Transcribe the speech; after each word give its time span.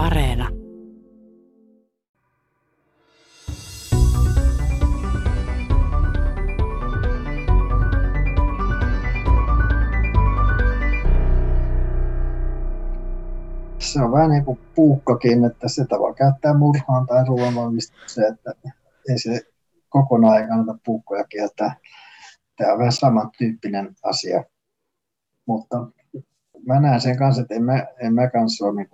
Areena. 0.00 0.48
Se 13.78 14.02
on 14.02 14.12
vähän 14.12 14.30
niin 14.30 14.44
kuin 14.44 14.58
puukkokin, 14.74 15.44
että 15.44 15.68
sitä 15.68 15.98
voi 15.98 16.14
käyttää 16.14 16.54
murhaan 16.54 17.06
tai 17.06 17.24
ruoanvalmistukseen, 17.26 18.34
että 18.34 18.52
ei 19.08 19.18
se 19.18 19.40
kokonaan 19.88 20.40
ei 20.40 20.48
kannata 20.48 20.78
puukkoja 20.84 21.24
kieltää. 21.24 21.76
Tämä 22.56 22.72
on 22.72 22.78
vähän 22.78 22.92
samantyyppinen 22.92 23.94
asia. 24.02 24.44
Mutta 25.46 25.86
mä 26.66 26.80
näen 26.80 27.00
sen 27.00 27.18
kanssa, 27.18 27.42
että 27.42 27.54
en 27.54 27.64
mä, 27.64 27.86
en 28.02 28.14
mä 28.14 28.30
kanssa 28.30 28.66
ole 28.66 28.74
niin 28.74 28.88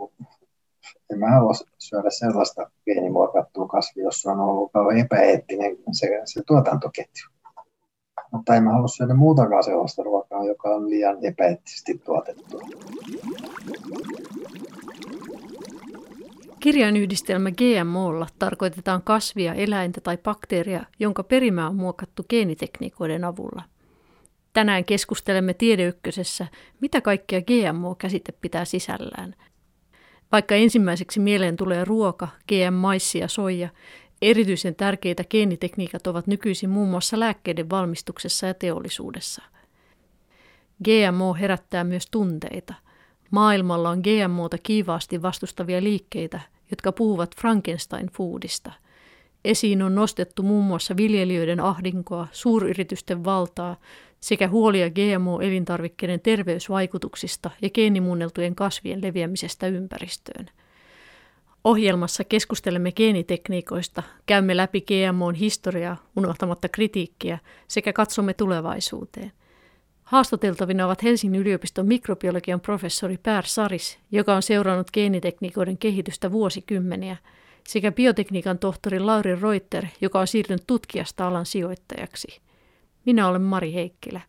en 1.12 1.18
mä 1.18 1.30
halua 1.30 1.52
syödä 1.78 2.10
sellaista 2.10 2.70
geenimuokattua 2.84 3.68
kasvia, 3.68 4.04
jossa 4.04 4.32
on 4.32 4.40
ollut 4.40 4.72
kauan 4.72 4.98
epäeettinen 4.98 5.76
se, 5.92 6.20
se 6.24 6.42
tuotantoketju. 6.46 7.28
Mutta 8.32 8.54
en 8.54 8.62
mä 8.62 8.72
halua 8.72 8.88
syödä 8.88 9.14
muutakaan 9.14 9.64
sellaista 9.64 10.02
ruokaa, 10.02 10.44
joka 10.44 10.68
on 10.68 10.90
liian 10.90 11.24
epäeettisesti 11.24 12.00
tuotettua. 12.04 12.60
Kirjainyhdistelmä 16.60 17.50
GMOlla 17.50 18.26
tarkoitetaan 18.38 19.02
kasvia, 19.02 19.54
eläintä 19.54 20.00
tai 20.00 20.16
bakteeria, 20.16 20.84
jonka 20.98 21.22
perimä 21.22 21.68
on 21.68 21.76
muokattu 21.76 22.24
geenitekniikoiden 22.28 23.24
avulla. 23.24 23.62
Tänään 24.52 24.84
keskustelemme 24.84 25.54
Tiedeykkösessä, 25.54 26.46
mitä 26.80 27.00
kaikkea 27.00 27.40
GMO-käsite 27.40 28.32
pitää 28.40 28.64
sisällään. 28.64 29.34
Vaikka 30.32 30.54
ensimmäiseksi 30.54 31.20
mieleen 31.20 31.56
tulee 31.56 31.84
ruoka, 31.84 32.28
GM-maissi 32.48 33.18
ja 33.18 33.28
soija, 33.28 33.68
erityisen 34.22 34.74
tärkeitä 34.74 35.24
geenitekniikat 35.24 36.06
ovat 36.06 36.26
nykyisin 36.26 36.70
muun 36.70 36.88
muassa 36.88 37.20
lääkkeiden 37.20 37.70
valmistuksessa 37.70 38.46
ja 38.46 38.54
teollisuudessa. 38.54 39.42
GMO 40.84 41.34
herättää 41.34 41.84
myös 41.84 42.06
tunteita. 42.10 42.74
Maailmalla 43.30 43.90
on 43.90 44.00
GMOta 44.00 44.58
kiivaasti 44.58 45.22
vastustavia 45.22 45.82
liikkeitä, 45.82 46.40
jotka 46.70 46.92
puhuvat 46.92 47.34
Frankenstein-foodista. 47.40 48.72
Esiin 49.44 49.82
on 49.82 49.94
nostettu 49.94 50.42
muun 50.42 50.64
muassa 50.64 50.96
viljelijöiden 50.96 51.60
ahdinkoa, 51.60 52.28
suuryritysten 52.32 53.24
valtaa 53.24 53.76
sekä 54.20 54.48
huolia 54.48 54.90
GMO-elintarvikkeiden 54.90 56.20
terveysvaikutuksista 56.20 57.50
ja 57.62 57.70
geenimuunneltujen 57.70 58.54
kasvien 58.54 59.02
leviämisestä 59.02 59.66
ympäristöön. 59.66 60.46
Ohjelmassa 61.64 62.24
keskustelemme 62.24 62.92
geenitekniikoista, 62.92 64.02
käymme 64.26 64.56
läpi 64.56 64.80
GMOn 64.80 65.34
historiaa 65.34 65.96
unohtamatta 66.16 66.68
kritiikkiä 66.68 67.38
sekä 67.68 67.92
katsomme 67.92 68.34
tulevaisuuteen– 68.34 69.32
Haastateltavina 70.06 70.86
ovat 70.86 71.02
Helsingin 71.02 71.40
yliopiston 71.40 71.86
mikrobiologian 71.86 72.60
professori 72.60 73.18
Pär 73.18 73.44
Saris, 73.46 73.98
joka 74.12 74.36
on 74.36 74.42
seurannut 74.42 74.90
geenitekniikoiden 74.90 75.78
kehitystä 75.78 76.32
vuosikymmeniä, 76.32 77.16
sekä 77.68 77.92
biotekniikan 77.92 78.58
tohtori 78.58 79.00
Lauri 79.00 79.40
Reuter, 79.40 79.86
joka 80.00 80.20
on 80.20 80.26
siirtynyt 80.26 80.62
tutkijasta 80.66 81.26
alan 81.26 81.46
sijoittajaksi. 81.46 82.40
Minä 83.06 83.28
olen 83.28 83.42
Mari 83.42 83.72
Heikkilä. 83.74 84.20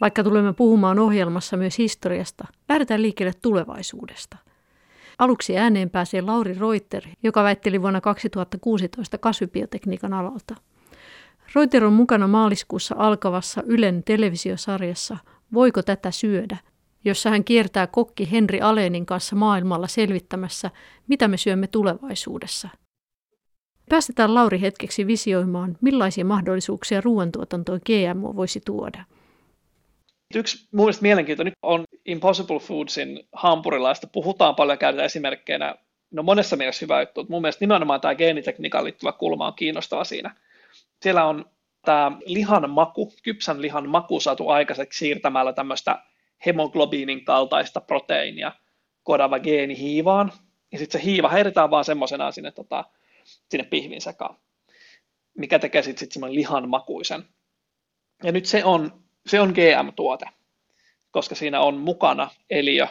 Vaikka 0.00 0.24
tulemme 0.24 0.52
puhumaan 0.52 0.98
ohjelmassa 0.98 1.56
myös 1.56 1.78
historiasta, 1.78 2.44
lähdetään 2.68 3.02
liikkeelle 3.02 3.34
tulevaisuudesta. 3.42 4.36
Aluksi 5.18 5.58
ääneen 5.58 5.90
pääsee 5.90 6.20
Lauri 6.20 6.54
Reuter, 6.58 7.02
joka 7.22 7.42
väitteli 7.42 7.82
vuonna 7.82 8.00
2016 8.00 9.18
kasvibiotekniikan 9.18 10.12
alalta– 10.12 10.54
Reuter 11.54 11.84
on 11.84 11.92
mukana 11.92 12.28
maaliskuussa 12.28 12.94
alkavassa 12.98 13.62
Ylen 13.66 14.04
televisiosarjassa 14.04 15.16
Voiko 15.54 15.82
tätä 15.82 16.10
syödä, 16.10 16.56
jossa 17.04 17.30
hän 17.30 17.44
kiertää 17.44 17.86
kokki 17.86 18.30
Henri 18.30 18.60
Alenin 18.60 19.06
kanssa 19.06 19.36
maailmalla 19.36 19.86
selvittämässä, 19.86 20.70
mitä 21.08 21.28
me 21.28 21.36
syömme 21.36 21.66
tulevaisuudessa. 21.66 22.68
Päästetään 23.88 24.34
Lauri 24.34 24.60
hetkeksi 24.60 25.06
visioimaan, 25.06 25.78
millaisia 25.80 26.24
mahdollisuuksia 26.24 27.00
ruoantuotantoon 27.00 27.80
GMO 27.86 28.36
voisi 28.36 28.60
tuoda. 28.64 29.04
Yksi 30.34 30.68
mun 30.72 30.84
mielestä 30.84 31.02
mielenkiintoinen 31.02 31.52
on 31.62 31.84
Impossible 32.06 32.58
Foodsin 32.58 33.28
hampurilaista. 33.32 34.06
Puhutaan 34.06 34.54
paljon, 34.54 34.78
käytetään 34.78 35.06
esimerkkeinä. 35.06 35.74
No 36.10 36.22
monessa 36.22 36.56
mielessä 36.56 36.84
hyvä 36.84 37.00
juttu, 37.00 37.20
mutta 37.20 37.32
mun 37.32 37.42
mielestä 37.42 37.62
nimenomaan 37.62 38.00
tämä 38.00 38.14
geenitekniikkaan 38.14 38.84
liittyvä 38.84 39.12
kulma 39.12 39.46
on 39.46 39.54
kiinnostava 39.54 40.04
siinä– 40.04 40.34
siellä 41.02 41.24
on 41.24 41.44
tämä 41.84 42.12
lihan 42.26 42.70
maku, 42.70 43.12
kypsän 43.22 43.62
lihan 43.62 43.88
maku 43.88 44.20
saatu 44.20 44.48
aikaiseksi 44.48 44.98
siirtämällä 44.98 45.52
tämmöistä 45.52 45.98
hemoglobiinin 46.46 47.24
kaltaista 47.24 47.80
proteiinia 47.80 48.52
kodava 49.02 49.38
geeni 49.38 49.78
hiivaan. 49.78 50.32
Ja 50.72 50.78
sitten 50.78 51.00
se 51.00 51.06
hiiva 51.06 51.28
heitetään 51.28 51.70
vaan 51.70 51.84
semmoisena 51.84 52.32
sinne, 52.32 52.50
tota, 52.50 52.84
sinne 53.24 53.64
pihvin 53.64 54.00
sekaan, 54.00 54.36
mikä 55.38 55.58
tekee 55.58 55.82
sitten 55.82 56.00
sit 56.00 56.12
semmoinen 56.12 56.34
lihan 56.34 56.68
makuisen. 56.68 57.24
Ja 58.22 58.32
nyt 58.32 58.46
se 58.46 58.64
on, 58.64 59.02
se 59.26 59.40
on 59.40 59.52
GM-tuote, 59.52 60.26
koska 61.10 61.34
siinä 61.34 61.60
on 61.60 61.76
mukana 61.76 62.30
eliö, 62.50 62.86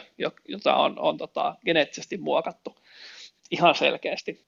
jota 0.48 0.74
on, 0.74 0.98
on 0.98 1.18
tota, 1.18 1.56
geneettisesti 1.64 2.16
muokattu 2.16 2.76
ihan 3.50 3.74
selkeästi. 3.74 4.46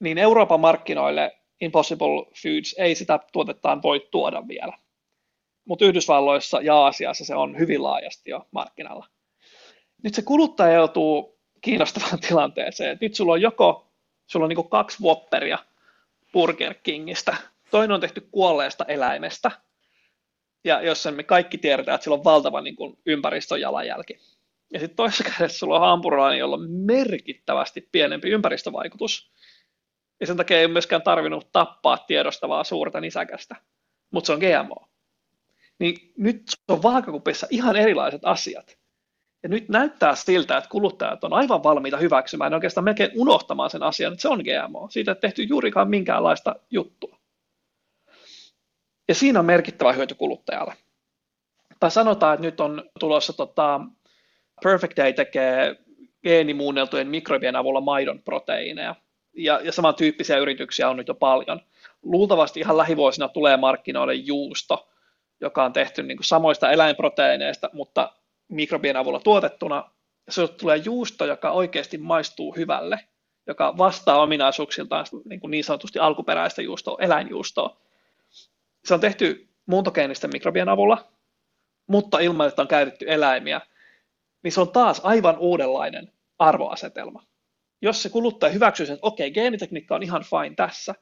Niin 0.00 0.18
Euroopan 0.18 0.60
markkinoille 0.60 1.38
Impossible 1.60 2.26
Foods 2.42 2.74
ei 2.78 2.94
sitä 2.94 3.20
tuotettaan 3.32 3.82
voi 3.82 4.08
tuoda 4.10 4.48
vielä. 4.48 4.78
Mutta 5.64 5.84
Yhdysvalloissa 5.84 6.60
ja 6.60 6.76
Aasiassa 6.76 7.24
se 7.24 7.34
on 7.34 7.58
hyvin 7.58 7.82
laajasti 7.82 8.30
jo 8.30 8.48
markkinalla. 8.50 9.06
Nyt 10.02 10.14
se 10.14 10.22
kuluttaja 10.22 10.72
joutuu 10.74 11.38
kiinnostavaan 11.60 12.20
tilanteeseen. 12.28 12.98
Nyt 13.00 13.14
sulla 13.14 13.32
on 13.32 13.42
joko 13.42 13.93
sulla 14.26 14.44
on 14.44 14.48
niinku 14.48 14.64
kaksi 14.64 15.02
Whopperia 15.02 15.58
Burger 16.32 16.74
Kingistä. 16.82 17.36
Toinen 17.70 17.94
on 17.94 18.00
tehty 18.00 18.28
kuolleesta 18.30 18.84
eläimestä, 18.84 19.50
ja 20.64 20.82
jos 20.82 21.08
me 21.14 21.22
kaikki 21.22 21.58
tiedetään, 21.58 21.94
että 21.94 22.02
sillä 22.04 22.16
on 22.16 22.24
valtava 22.24 22.60
niin 22.60 22.76
kuin 22.76 22.98
ympäristöjalanjälki. 23.06 24.18
Ja 24.72 24.80
sitten 24.80 24.96
toisessa 24.96 25.24
kädessä 25.24 25.58
sulla 25.58 25.74
on 25.74 25.86
hampurilainen, 25.86 26.38
jolla 26.38 26.56
on 26.56 26.70
merkittävästi 26.70 27.88
pienempi 27.92 28.30
ympäristövaikutus, 28.30 29.30
ja 30.20 30.26
sen 30.26 30.36
takia 30.36 30.60
ei 30.60 30.68
myöskään 30.68 31.02
tarvinnut 31.02 31.52
tappaa 31.52 31.98
tiedostavaa 31.98 32.64
suurta 32.64 33.00
nisäkästä, 33.00 33.56
mutta 34.10 34.26
se 34.26 34.32
on 34.32 34.38
GMO. 34.38 34.88
Niin 35.78 36.12
nyt 36.16 36.42
se 36.48 36.56
on 36.68 36.82
vaakakupissa 36.82 37.46
ihan 37.50 37.76
erilaiset 37.76 38.20
asiat. 38.24 38.78
Ja 39.44 39.48
nyt 39.48 39.68
näyttää 39.68 40.14
siltä, 40.14 40.56
että 40.56 40.70
kuluttajat 40.70 41.24
on 41.24 41.32
aivan 41.32 41.62
valmiita 41.62 41.96
hyväksymään 41.96 42.52
ja 42.52 42.56
oikeastaan 42.56 42.84
melkein 42.84 43.10
unohtamaan 43.14 43.70
sen 43.70 43.82
asian, 43.82 44.12
että 44.12 44.22
se 44.22 44.28
on 44.28 44.42
GMO. 44.42 44.88
Siitä 44.90 45.10
ei 45.10 45.16
tehty 45.20 45.42
juurikaan 45.42 45.90
minkäänlaista 45.90 46.56
juttua. 46.70 47.18
Ja 49.08 49.14
siinä 49.14 49.38
on 49.38 49.46
merkittävä 49.46 49.92
hyöty 49.92 50.14
kuluttajalle. 50.14 50.74
Tai 51.80 51.90
sanotaan, 51.90 52.34
että 52.34 52.46
nyt 52.46 52.60
on 52.60 52.90
tulossa 53.00 53.32
tota, 53.32 53.80
Perfect 54.62 54.96
Day 54.96 55.12
tekee 55.12 55.76
geenimuunneltujen 56.22 57.08
mikrobien 57.08 57.56
avulla 57.56 57.80
maidon 57.80 58.22
proteiineja 58.22 58.94
ja, 59.36 59.60
ja 59.64 59.72
samantyyppisiä 59.72 60.38
yrityksiä 60.38 60.88
on 60.88 60.96
nyt 60.96 61.08
jo 61.08 61.14
paljon. 61.14 61.60
Luultavasti 62.02 62.60
ihan 62.60 62.76
lähivuosina 62.76 63.28
tulee 63.28 63.56
markkinoille 63.56 64.14
juusto, 64.14 64.88
joka 65.40 65.64
on 65.64 65.72
tehty 65.72 66.02
niin 66.02 66.16
kuin 66.16 66.24
samoista 66.24 66.70
eläinproteiineista, 66.70 67.70
mutta 67.72 68.12
mikrobien 68.48 68.96
avulla 68.96 69.20
tuotettuna. 69.20 69.90
Se 70.28 70.48
tulee 70.48 70.76
juusto, 70.76 71.24
joka 71.24 71.50
oikeasti 71.50 71.98
maistuu 71.98 72.56
hyvälle, 72.56 73.00
joka 73.46 73.78
vastaa 73.78 74.22
ominaisuuksiltaan 74.22 75.06
niin, 75.24 75.40
kuin 75.40 75.50
niin 75.50 75.64
sanotusti 75.64 75.98
alkuperäistä 75.98 76.62
juustoa, 76.62 76.98
eläinjuustoa. 77.00 77.80
Se 78.84 78.94
on 78.94 79.00
tehty 79.00 79.48
muuntogeenisten 79.66 80.30
mikrobien 80.32 80.68
avulla, 80.68 81.08
mutta 81.86 82.18
ilman, 82.18 82.48
että 82.48 82.62
on 82.62 82.68
käytetty 82.68 83.04
eläimiä, 83.08 83.60
niin 84.42 84.52
se 84.52 84.60
on 84.60 84.72
taas 84.72 85.00
aivan 85.04 85.38
uudenlainen 85.38 86.12
arvoasetelma 86.38 87.22
jos 87.84 88.02
se 88.02 88.08
kuluttaja 88.08 88.52
hyväksyy 88.52 88.86
sen, 88.86 88.94
että 88.94 89.06
okei, 89.06 89.28
okay, 89.28 89.34
geenitekniikka 89.34 89.94
on 89.94 90.02
ihan 90.02 90.24
fine 90.24 90.54
tässä, 90.54 90.94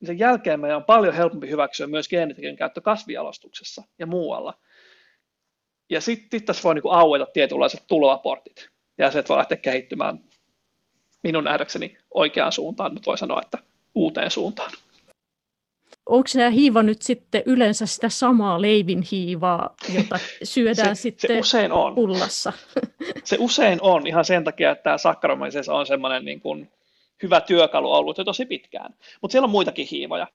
niin 0.00 0.06
sen 0.06 0.18
jälkeen 0.18 0.60
meidän 0.60 0.76
on 0.76 0.84
paljon 0.84 1.14
helpompi 1.14 1.50
hyväksyä 1.50 1.86
myös 1.86 2.08
geenitekniikan 2.08 2.56
käyttö 2.56 2.80
kasvialostuksessa 2.80 3.82
ja 3.98 4.06
muualla. 4.06 4.54
Ja 5.90 6.00
sitten 6.00 6.42
tässä 6.42 6.62
voi 6.62 6.74
niinku 6.74 6.90
aueta 6.90 7.26
tietynlaiset 7.26 7.82
tuloaportit, 7.88 8.68
ja 8.98 9.10
se 9.10 9.24
voi 9.28 9.36
lähteä 9.36 9.56
kehittymään 9.56 10.20
minun 11.22 11.44
nähdäkseni 11.44 11.96
oikeaan 12.14 12.52
suuntaan, 12.52 12.92
mutta 12.92 13.06
voi 13.06 13.18
sanoa, 13.18 13.40
että 13.42 13.58
uuteen 13.94 14.30
suuntaan. 14.30 14.72
onko 16.06 16.28
se 16.28 16.50
hiiva 16.50 16.82
nyt 16.82 17.02
sitten 17.02 17.42
yleensä 17.46 17.86
sitä 17.86 18.08
samaa 18.08 18.62
leivin 18.62 19.02
hiivaa, 19.12 19.74
jota 19.94 20.18
syödään 20.42 20.96
se, 20.96 21.02
sitten 21.02 21.30
se 21.30 21.38
usein 21.38 21.72
on. 21.72 21.94
pullassa? 21.94 22.52
Se 23.24 23.36
usein 23.40 23.78
on 23.82 24.06
ihan 24.06 24.24
sen 24.24 24.44
takia, 24.44 24.70
että 24.70 24.82
tämä 24.82 24.98
sakkaromaisessa 24.98 25.74
on 25.74 25.86
semmoinen 25.86 26.24
niin 26.24 26.40
kuin 26.40 26.70
hyvä 27.22 27.40
työkalu 27.40 27.92
ollut 27.92 28.18
jo 28.18 28.24
tosi 28.24 28.46
pitkään. 28.46 28.94
Mutta 29.20 29.32
siellä 29.32 29.44
on 29.44 29.50
muitakin 29.50 29.86
hiivoja. 29.90 30.26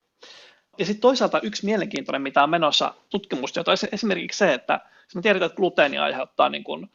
Ja 0.78 0.86
sitten 0.86 1.00
toisaalta 1.00 1.40
yksi 1.40 1.64
mielenkiintoinen, 1.64 2.22
mitä 2.22 2.42
on 2.42 2.50
menossa 2.50 2.94
tutkimusta, 3.10 3.60
jota 3.60 3.72
esimerkiksi 3.92 4.38
se, 4.38 4.54
että 4.54 4.80
me 5.14 5.22
tiedetään, 5.22 5.46
että 5.46 5.56
gluteeni 5.56 5.98
aiheuttaa 5.98 6.48
niin 6.48 6.64
kuin, 6.64 6.90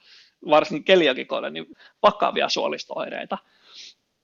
varsinkin 0.50 0.84
keliakikoille 0.84 1.50
niin 1.50 1.66
vakavia 2.04 2.50
suolistoireita, 2.50 3.38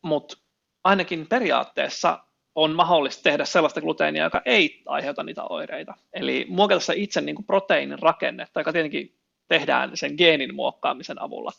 mutta 0.01 0.37
ainakin 0.83 1.27
periaatteessa 1.27 2.19
on 2.55 2.71
mahdollista 2.75 3.23
tehdä 3.23 3.45
sellaista 3.45 3.81
gluteenia, 3.81 4.23
joka 4.23 4.41
ei 4.45 4.81
aiheuta 4.85 5.23
niitä 5.23 5.43
oireita. 5.43 5.93
Eli 6.13 6.45
muokata 6.49 6.79
se 6.79 6.93
itse 6.95 7.21
niin 7.21 7.35
kuin 7.35 7.45
proteiinin 7.45 7.99
rakennetta, 7.99 8.59
joka 8.59 8.73
tietenkin 8.73 9.17
tehdään 9.47 9.97
sen 9.97 10.13
geenin 10.17 10.55
muokkaamisen 10.55 11.21
avulla. 11.21 11.51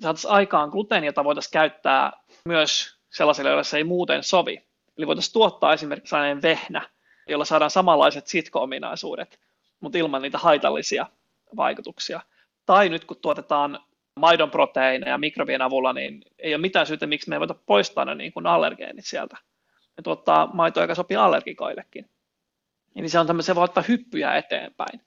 Saataisiin 0.00 0.32
aikaan 0.32 0.68
gluteenia, 0.68 1.08
jota 1.08 1.24
voitaisiin 1.24 1.52
käyttää 1.52 2.12
myös 2.44 2.96
sellaisille, 3.10 3.50
joille 3.50 3.64
se 3.64 3.76
ei 3.76 3.84
muuten 3.84 4.22
sovi. 4.22 4.62
Eli 4.98 5.06
voitaisiin 5.06 5.32
tuottaa 5.32 5.72
esimerkiksi 5.72 6.10
sellainen 6.10 6.42
vehnä, 6.42 6.88
jolla 7.28 7.44
saadaan 7.44 7.70
samanlaiset 7.70 8.26
sitko-ominaisuudet, 8.26 9.40
mutta 9.80 9.98
ilman 9.98 10.22
niitä 10.22 10.38
haitallisia 10.38 11.06
vaikutuksia. 11.56 12.20
Tai 12.66 12.88
nyt 12.88 13.04
kun 13.04 13.16
tuotetaan 13.22 13.80
maidon 14.20 14.50
proteiineja 14.50 15.18
mikrobien 15.18 15.62
avulla, 15.62 15.92
niin 15.92 16.22
ei 16.38 16.54
ole 16.54 16.60
mitään 16.60 16.86
syytä, 16.86 17.06
miksi 17.06 17.28
me 17.28 17.36
ei 17.36 17.40
voida 17.40 17.54
poistaa 17.66 18.04
ne 18.04 18.14
niin 18.14 18.32
kuin 18.32 18.46
allergeenit 18.46 19.06
sieltä. 19.06 19.36
Ne 19.96 20.02
tuottaa 20.02 20.50
maitoa, 20.52 20.82
joka 20.82 20.94
sopii 20.94 21.16
allergikoillekin. 21.16 22.10
Eli 22.96 23.08
se, 23.08 23.18
on 23.18 23.26
tämmöinen, 23.26 23.44
se 23.44 23.54
voi 23.54 23.64
ottaa 23.64 23.84
hyppyjä 23.88 24.36
eteenpäin. 24.36 25.00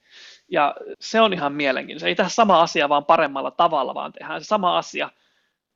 Ja 0.51 0.75
se 0.99 1.21
on 1.21 1.33
ihan 1.33 1.53
mielenkiintoista. 1.53 2.07
Ei 2.07 2.15
tehdä 2.15 2.29
sama 2.29 2.61
asia 2.61 2.89
vaan 2.89 3.05
paremmalla 3.05 3.51
tavalla, 3.51 3.95
vaan 3.95 4.13
tehdään 4.13 4.41
se 4.41 4.47
sama 4.47 4.77
asia, 4.77 5.09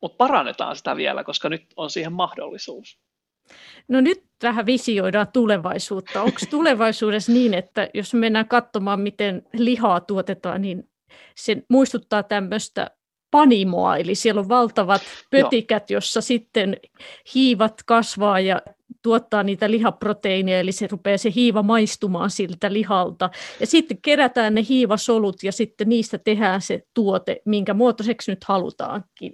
mutta 0.01 0.18
parannetaan 0.18 0.75
sitä 0.75 0.95
vielä, 0.95 1.24
koska 1.24 1.50
nyt 1.50 1.66
on 1.75 1.90
siihen 1.90 2.13
mahdollisuus. 2.13 3.00
No 3.88 4.01
nyt 4.01 4.24
vähän 4.44 4.66
visioidaan 4.66 5.28
tulevaisuutta. 5.34 6.22
Onko 6.22 6.40
tulevaisuudessa 6.50 7.31
niin, 7.31 7.54
että 7.54 7.90
jos 7.94 8.13
mennään 8.13 8.48
katsomaan, 8.48 9.01
miten 9.01 9.42
lihaa 9.54 10.00
tuotetaan, 10.00 10.62
niin 10.62 10.90
se 11.36 11.63
muistuttaa 11.69 12.24
tämmöistä 12.24 12.92
panimoa, 13.31 13.98
eli 13.98 14.16
siellä 14.16 14.42
on 14.42 14.50
valtavat 14.50 15.01
pötikät, 15.31 15.90
jossa 15.90 16.22
sitten 16.22 16.78
hiivat 17.36 17.84
kasvaa 17.86 18.40
ja 18.40 18.62
tuottaa 19.01 19.44
niitä 19.44 19.72
lihaproteiineja, 19.72 20.60
eli 20.60 20.72
se 20.72 20.88
rupeaa 20.92 21.18
se 21.18 21.31
hiiva 21.36 21.63
maistumaan 21.63 22.30
siltä 22.30 22.74
lihalta. 22.74 23.30
Ja 23.60 23.68
sitten 23.68 23.98
kerätään 24.01 24.54
ne 24.54 24.66
hiivasolut 24.69 25.44
ja 25.44 25.51
sitten 25.51 25.90
niistä 25.90 26.18
tehdään 26.18 26.62
se 26.62 26.84
tuote, 26.94 27.42
minkä 27.45 27.74
muotoiseksi 27.74 28.31
nyt 28.31 28.44
halutaankin. 28.44 29.34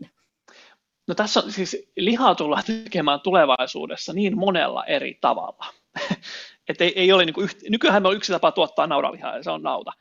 No 1.10 1.16
tässä 1.16 1.40
on 1.40 1.52
siis 1.52 1.92
lihaa 1.98 2.36
tullaan 2.36 2.64
tekemään 2.84 3.22
tulevaisuudessa 3.22 4.14
niin 4.14 4.38
monella 4.38 4.86
eri 4.86 5.18
tavalla. 5.22 5.66
että 6.70 6.84
ei, 6.84 6.94
ei 6.96 7.12
ole 7.12 7.26
niin 7.26 7.44
yht... 7.44 7.58
Nykyään 7.70 7.96
meillä 7.96 8.10
on 8.10 8.16
yksi 8.16 8.32
tapa 8.32 8.52
tuottaa 8.52 8.88
naudanlihaa 8.88 9.38
ja 9.38 9.44
se 9.44 9.52
on 9.52 9.64
nauta. 9.64 9.92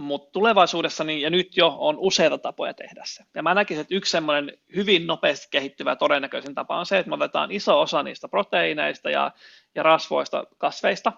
Mutta 0.00 0.30
tulevaisuudessa 0.32 1.04
niin, 1.04 1.20
ja 1.20 1.30
nyt 1.30 1.56
jo 1.56 1.76
on 1.78 1.96
useita 1.98 2.38
tapoja 2.38 2.74
tehdä 2.74 3.02
se. 3.06 3.24
Ja 3.34 3.42
mä 3.42 3.54
näkisin, 3.54 3.80
että 3.80 3.94
yksi 3.94 4.10
semmoinen 4.10 4.58
hyvin 4.76 5.06
nopeasti 5.06 5.48
kehittyvä 5.50 5.96
todennäköisin 5.96 6.54
tapa 6.54 6.78
on 6.78 6.86
se, 6.86 6.98
että 6.98 7.08
me 7.08 7.14
otetaan 7.14 7.52
iso 7.52 7.80
osa 7.80 8.02
niistä 8.02 8.28
proteiineista 8.28 9.10
ja, 9.10 9.30
ja 9.74 9.82
rasvoista 9.82 10.44
kasveista. 10.58 11.12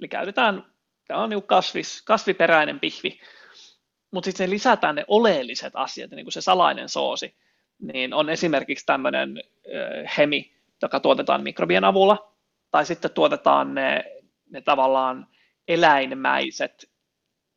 Eli 0.00 0.08
käytetään, 0.08 0.72
tämä 1.06 1.22
on 1.22 1.30
niin 1.30 1.42
kasvis, 1.42 2.02
kasviperäinen 2.02 2.80
pihvi, 2.80 3.20
mutta 4.10 4.24
sitten 4.24 4.50
lisätään 4.50 4.94
ne 4.94 5.04
oleelliset 5.08 5.72
asiat, 5.76 6.10
niin 6.10 6.24
kuin 6.24 6.32
se 6.32 6.40
salainen 6.40 6.88
soosi, 6.88 7.36
niin 7.82 8.14
on 8.14 8.30
esimerkiksi 8.30 8.86
tämmöinen 8.86 9.42
hemi, 10.18 10.52
joka 10.82 11.00
tuotetaan 11.00 11.42
mikrobien 11.42 11.84
avulla, 11.84 12.32
tai 12.70 12.86
sitten 12.86 13.10
tuotetaan 13.10 13.74
ne, 13.74 14.04
ne 14.50 14.60
tavallaan 14.60 15.26
eläinmäiset 15.68 16.90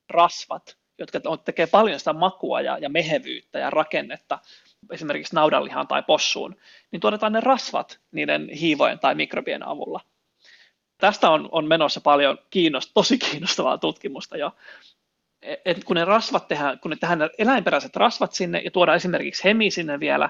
rasvat, 0.09 0.77
jotka 0.97 1.19
tekee 1.45 1.67
paljon 1.67 1.99
sitä 1.99 2.13
makua 2.13 2.61
ja, 2.61 2.77
ja 2.77 2.89
mehevyyttä 2.89 3.59
ja 3.59 3.69
rakennetta, 3.69 4.39
esimerkiksi 4.91 5.35
naudanlihaan 5.35 5.87
tai 5.87 6.03
possuun, 6.03 6.55
niin 6.91 6.99
tuotetaan 6.99 7.33
ne 7.33 7.39
rasvat 7.39 7.99
niiden 8.11 8.49
hiivojen 8.49 8.99
tai 8.99 9.15
mikrobien 9.15 9.67
avulla. 9.67 10.01
Tästä 10.97 11.29
on, 11.29 11.49
on 11.51 11.67
menossa 11.67 12.01
paljon 12.01 12.37
kiinnost, 12.49 12.91
tosi 12.93 13.17
kiinnostavaa 13.17 13.77
tutkimusta 13.77 14.37
jo. 14.37 14.51
Et 15.65 15.83
kun 15.83 15.95
ne 15.95 16.05
rasvat 16.05 16.47
tehdään, 16.47 16.79
kun 16.79 16.91
ne 16.91 16.97
tehdään 16.97 17.29
eläinperäiset 17.37 17.95
rasvat 17.95 18.33
sinne 18.33 18.59
ja 18.59 18.71
tuodaan 18.71 18.95
esimerkiksi 18.95 19.43
hemi 19.43 19.71
sinne 19.71 19.99
vielä, 19.99 20.29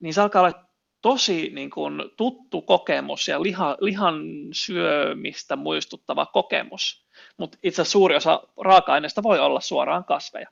niin 0.00 0.14
se 0.14 0.20
alkaa 0.20 0.42
olla 0.42 0.64
tosi 1.02 1.50
niin 1.54 1.70
kuin, 1.70 2.02
tuttu 2.16 2.62
kokemus 2.62 3.28
ja 3.28 3.42
liha, 3.42 3.76
lihan 3.80 4.22
syömistä 4.52 5.56
muistuttava 5.56 6.26
kokemus 6.26 7.08
mutta 7.36 7.58
itse 7.62 7.82
asiassa 7.82 7.92
suuri 7.92 8.16
osa 8.16 8.42
raaka-aineista 8.64 9.22
voi 9.22 9.38
olla 9.38 9.60
suoraan 9.60 10.04
kasveja. 10.04 10.48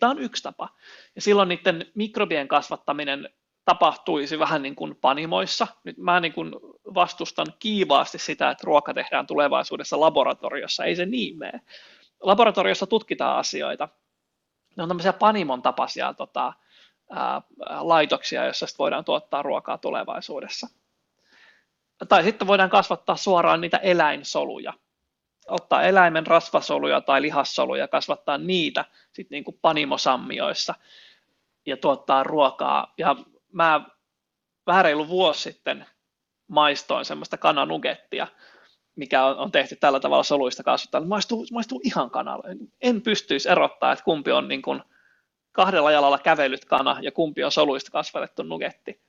Tämä 0.00 0.10
on 0.10 0.18
yksi 0.18 0.42
tapa. 0.42 0.68
Ja 1.14 1.22
silloin 1.22 1.48
niiden 1.48 1.86
mikrobien 1.94 2.48
kasvattaminen 2.48 3.28
tapahtuisi 3.64 4.38
vähän 4.38 4.62
niin 4.62 4.76
kuin 4.76 4.96
panimoissa. 4.96 5.66
Nyt 5.84 5.98
mä 5.98 6.20
niin 6.20 6.32
kuin 6.32 6.52
vastustan 6.94 7.46
kiivaasti 7.58 8.18
sitä, 8.18 8.50
että 8.50 8.64
ruoka 8.64 8.94
tehdään 8.94 9.26
tulevaisuudessa 9.26 10.00
laboratoriossa. 10.00 10.84
Ei 10.84 10.96
se 10.96 11.06
niin 11.06 11.38
mene. 11.38 11.60
Laboratoriossa 12.26 12.86
tutkitaan 12.86 13.38
asioita. 13.38 13.88
Ne 14.76 14.82
on 14.82 14.88
tämmöisiä 14.88 15.12
panimon 15.12 15.62
tapaisia 15.62 16.14
tota, 16.14 16.52
ää, 17.10 17.42
laitoksia, 17.80 18.44
joissa 18.44 18.66
voidaan 18.78 19.04
tuottaa 19.04 19.42
ruokaa 19.42 19.78
tulevaisuudessa. 19.78 20.66
Tai 22.08 22.22
sitten 22.22 22.48
voidaan 22.48 22.70
kasvattaa 22.70 23.16
suoraan 23.16 23.60
niitä 23.60 23.76
eläinsoluja 23.76 24.72
ottaa 25.48 25.82
eläimen 25.82 26.26
rasvasoluja 26.26 27.00
tai 27.00 27.22
lihassoluja, 27.22 27.88
kasvattaa 27.88 28.38
niitä 28.38 28.84
sitten 29.12 29.36
niin 29.36 29.44
kuin 29.44 29.58
panimosammioissa 29.62 30.74
ja 31.66 31.76
tuottaa 31.76 32.22
ruokaa. 32.22 32.94
Ja 32.98 33.16
mä 33.52 33.80
vähän 34.66 34.84
reilu 34.84 35.08
vuosi 35.08 35.42
sitten 35.42 35.86
maistoin 36.48 37.04
semmoista 37.04 37.36
kananugettia, 37.36 38.26
mikä 38.96 39.24
on, 39.24 39.36
on 39.36 39.52
tehty 39.52 39.76
tällä 39.76 40.00
tavalla 40.00 40.22
soluista 40.22 40.62
kasvattaa. 40.62 41.00
Maistuu, 41.00 41.46
maistuu 41.52 41.80
ihan 41.84 42.10
kanalle. 42.10 42.56
En 42.82 43.02
pystyisi 43.02 43.48
erottaa, 43.48 43.92
että 43.92 44.04
kumpi 44.04 44.32
on 44.32 44.48
niin 44.48 44.62
kuin 44.62 44.82
kahdella 45.52 45.90
jalalla 45.92 46.18
kävellyt 46.18 46.64
kana 46.64 46.98
ja 47.02 47.12
kumpi 47.12 47.44
on 47.44 47.52
soluista 47.52 47.90
kasvatettu 47.90 48.42
nugetti. 48.42 49.00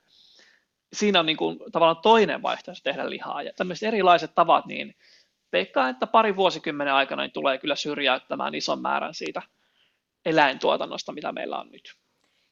Siinä 0.93 1.19
on 1.19 1.25
niin 1.25 1.37
kuin 1.37 1.59
tavallaan 1.71 2.01
toinen 2.01 2.41
vaihtoehto 2.41 2.81
tehdä 2.83 3.09
lihaa. 3.09 3.41
Ja 3.41 3.53
tämmöiset 3.53 3.87
erilaiset 3.87 4.35
tavat, 4.35 4.65
niin 4.65 4.95
veikkaan, 5.53 5.89
että 5.89 6.07
pari 6.07 6.35
vuosikymmenen 6.35 6.93
aikana 6.93 7.21
niin 7.21 7.31
tulee 7.31 7.57
kyllä 7.57 7.75
syrjäyttämään 7.75 8.55
ison 8.55 8.81
määrän 8.81 9.13
siitä 9.13 9.41
eläintuotannosta, 10.25 11.11
mitä 11.11 11.31
meillä 11.31 11.59
on 11.59 11.71
nyt. 11.71 11.95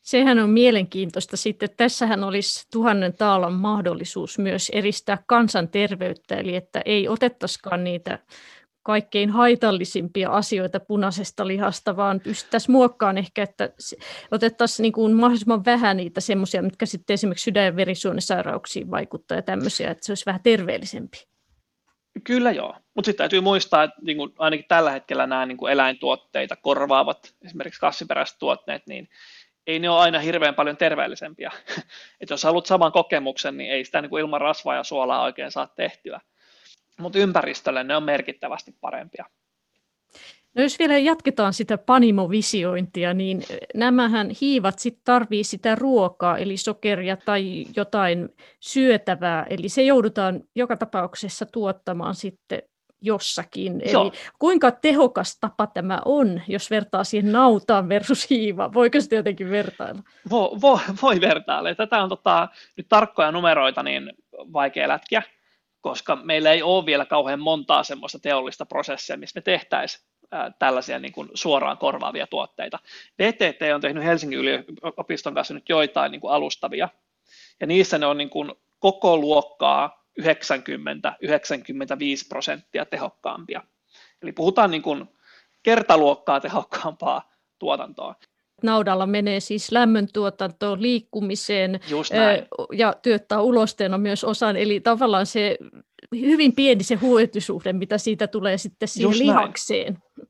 Sehän 0.05 0.39
on 0.39 0.49
mielenkiintoista 0.49 1.37
sitten. 1.37 1.69
Tässähän 1.77 2.23
olisi 2.23 2.67
tuhannen 2.71 3.13
taalan 3.13 3.53
mahdollisuus 3.53 4.39
myös 4.39 4.71
eristää 4.73 5.17
kansanterveyttä, 5.27 6.35
eli 6.35 6.55
että 6.55 6.81
ei 6.85 7.07
otettaisikaan 7.07 7.83
niitä 7.83 8.19
kaikkein 8.83 9.29
haitallisimpia 9.29 10.29
asioita 10.29 10.79
punaisesta 10.79 11.47
lihasta, 11.47 11.97
vaan 11.97 12.19
pystyttäisiin 12.19 12.71
muokkaamaan 12.71 13.17
ehkä, 13.17 13.43
että 13.43 13.69
otettaisiin 14.31 14.83
niin 14.83 14.93
kuin 14.93 15.15
mahdollisimman 15.15 15.65
vähän 15.65 15.97
niitä 15.97 16.21
semmoisia, 16.21 16.61
mitkä 16.61 16.85
sitten 16.85 17.13
esimerkiksi 17.13 17.43
sydän- 17.43 17.65
ja 17.65 17.75
verisuonisairauksiin 17.75 18.91
vaikuttaa 18.91 19.37
ja 19.37 19.41
tämmöisiä, 19.41 19.91
että 19.91 20.05
se 20.05 20.11
olisi 20.11 20.25
vähän 20.25 20.43
terveellisempi. 20.43 21.17
Kyllä 22.23 22.51
joo, 22.51 22.75
mutta 22.93 23.05
sitten 23.05 23.23
täytyy 23.23 23.41
muistaa, 23.41 23.83
että 23.83 23.97
niin 24.01 24.17
kuin 24.17 24.33
ainakin 24.37 24.65
tällä 24.67 24.91
hetkellä 24.91 25.27
nämä 25.27 25.45
niin 25.45 25.57
kuin 25.57 25.71
eläintuotteita 25.71 26.55
korvaavat 26.55 27.33
esimerkiksi 27.45 27.79
kasviperäiset 27.79 28.39
tuotteet, 28.39 28.87
niin 28.87 29.09
ei 29.67 29.79
ne 29.79 29.89
ole 29.89 29.99
aina 29.99 30.19
hirveän 30.19 30.55
paljon 30.55 30.77
terveellisempiä. 30.77 31.51
että 32.21 32.33
jos 32.33 32.43
haluat 32.43 32.65
saman 32.65 32.91
kokemuksen, 32.91 33.57
niin 33.57 33.71
ei 33.71 33.85
sitä 33.85 34.01
niin 34.01 34.09
kuin 34.09 34.21
ilman 34.21 34.41
rasvaa 34.41 34.75
ja 34.75 34.83
suolaa 34.83 35.23
oikein 35.23 35.51
saa 35.51 35.67
tehtyä. 35.67 36.21
Mutta 36.99 37.19
ympäristölle 37.19 37.83
ne 37.83 37.95
on 37.95 38.03
merkittävästi 38.03 38.75
parempia. 38.81 39.25
No 40.55 40.63
jos 40.63 40.79
vielä 40.79 40.97
jatketaan 40.97 41.53
sitä 41.53 41.77
panimovisiointia, 41.77 43.13
niin 43.13 43.43
nämähän 43.75 44.31
hiivat 44.41 44.79
sitten 44.79 45.01
tarvii 45.03 45.43
sitä 45.43 45.75
ruokaa, 45.75 46.37
eli 46.37 46.57
sokeria 46.57 47.17
tai 47.17 47.65
jotain 47.75 48.29
syötävää, 48.59 49.45
eli 49.49 49.69
se 49.69 49.81
joudutaan 49.81 50.43
joka 50.55 50.77
tapauksessa 50.77 51.45
tuottamaan 51.45 52.15
sitten 52.15 52.61
jossakin. 53.05 53.81
Joo. 53.91 54.03
Eli 54.03 54.11
kuinka 54.39 54.71
tehokas 54.71 55.39
tapa 55.39 55.67
tämä 55.67 56.01
on, 56.05 56.41
jos 56.47 56.69
vertaa 56.71 57.03
siihen 57.03 57.31
nautaan 57.31 57.89
versus 57.89 58.29
hiiva? 58.29 58.73
Voiko 58.73 59.01
sitä 59.01 59.15
jotenkin 59.15 59.49
vertailla? 59.49 60.01
Vo, 60.29 60.57
vo, 60.61 60.79
voi 61.01 61.21
vertailla. 61.21 61.75
Tätä 61.75 62.03
on 62.03 62.09
tota, 62.09 62.47
nyt 62.77 62.85
tarkkoja 62.89 63.31
numeroita 63.31 63.83
niin 63.83 64.13
vaikea 64.31 64.87
lätkiä, 64.87 65.23
koska 65.81 66.15
meillä 66.15 66.51
ei 66.51 66.63
ole 66.63 66.85
vielä 66.85 67.05
kauhean 67.05 67.39
montaa 67.39 67.83
semmoista 67.83 68.19
teollista 68.19 68.65
prosessia, 68.65 69.17
missä 69.17 69.37
me 69.37 69.41
tehtäisiin 69.41 70.05
tällaisia 70.59 70.99
niin 70.99 71.13
kuin 71.13 71.29
suoraan 71.33 71.77
korvaavia 71.77 72.27
tuotteita. 72.27 72.79
VTT 73.19 73.61
on 73.75 73.81
tehnyt 73.81 74.03
Helsingin 74.03 74.39
yliopiston 74.39 75.33
kanssa 75.33 75.53
nyt 75.53 75.69
joitain 75.69 76.11
niin 76.11 76.21
kuin 76.21 76.33
alustavia, 76.33 76.89
ja 77.59 77.67
niissä 77.67 77.97
ne 77.97 78.05
on 78.05 78.17
niin 78.17 78.29
kuin 78.29 78.51
koko 78.79 79.17
luokkaa 79.17 80.04
90-95 80.21 80.25
prosenttia 82.29 82.85
tehokkaampia. 82.85 83.61
Eli 84.21 84.31
puhutaan 84.31 84.71
niin 84.71 84.81
kuin 84.81 85.05
kertaluokkaa 85.63 86.39
tehokkaampaa 86.39 87.31
tuotantoa. 87.59 88.15
Naudalla 88.63 89.05
menee 89.05 89.39
siis 89.39 89.71
lämmöntuotantoon, 89.71 90.81
liikkumiseen 90.81 91.79
ja 92.73 92.93
työttää 93.01 93.41
ulosteena 93.41 93.97
myös 93.97 94.23
osan. 94.23 94.57
Eli 94.57 94.79
tavallaan 94.79 95.25
se 95.25 95.57
hyvin 96.11 96.55
pieni 96.55 96.83
se 96.83 96.95
huojetusuhde, 96.95 97.73
mitä 97.73 97.97
siitä 97.97 98.27
tulee 98.27 98.57
sitten 98.57 98.87
siihen 98.87 99.09
Just 99.09 99.19
lihakseen. 99.19 99.93
Näin. 99.93 100.29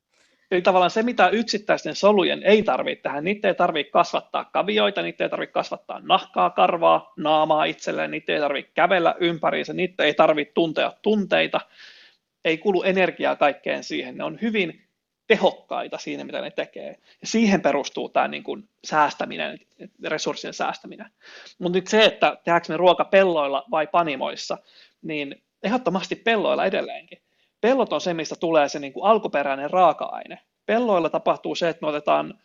Eli 0.52 0.62
tavallaan 0.62 0.92
se, 0.92 1.04
mitä 1.04 1.30
yksittäisten 1.30 1.96
solujen 1.96 2.44
ei 2.44 2.64
tarvitse 2.64 3.02
tähän, 3.02 3.24
niitä 3.24 3.48
ei 3.48 3.56
tarvitse 3.56 3.92
kasvattaa 3.92 4.46
kavioita, 4.46 5.02
niitä 5.02 5.24
ei 5.24 5.30
tarvitse 5.30 5.54
kasvattaa 5.54 6.00
nahkaa, 6.04 6.50
karvaa, 6.50 7.14
naamaa 7.18 7.66
itselleen, 7.66 8.12
niitä 8.12 8.34
ei 8.34 8.40
tarvitse 8.40 8.72
kävellä 8.74 9.16
ympäriinsä, 9.20 9.74
niitä 9.74 10.04
ei 10.04 10.14
tarvitse 10.14 10.54
tuntea 10.54 10.94
tunteita, 11.02 11.62
ei 12.46 12.58
kulu 12.58 12.84
energiaa 12.84 13.36
kaikkeen 13.36 13.84
siihen. 13.84 14.18
Ne 14.18 14.24
on 14.24 14.38
hyvin 14.42 14.86
tehokkaita 15.28 15.98
siinä, 15.98 16.24
mitä 16.24 16.42
ne 16.42 16.52
tekee. 16.52 16.96
Ja 17.22 17.28
siihen 17.28 17.62
perustuu 17.62 18.10
tämä 18.10 18.28
niin 18.28 18.44
kuin 18.44 18.70
säästäminen, 18.86 19.60
resurssien 20.04 20.54
säästäminen. 20.54 21.12
Mutta 21.60 21.78
nyt 21.78 21.88
se, 21.88 22.06
että 22.06 22.38
tehdäänkö 22.44 22.74
me 22.74 22.78
ruoka 22.78 23.06
pelloilla 23.06 23.64
vai 23.72 23.88
panimoissa, 23.88 24.58
niin 25.02 25.44
ehdottomasti 25.64 26.16
pelloilla 26.16 26.66
edelleenkin. 26.66 27.25
Pellot 27.66 27.94
on 27.94 28.02
se, 28.02 28.14
mistä 28.14 28.36
tulee 28.36 28.70
se 28.70 28.80
niin 28.80 28.94
kuin 28.94 29.06
alkuperäinen 29.06 29.70
raaka-aine. 29.70 30.40
Pelloilla 30.66 31.10
tapahtuu 31.10 31.56
se, 31.56 31.70
että 31.70 31.82
me 31.82 31.88
otetaan, 31.88 32.40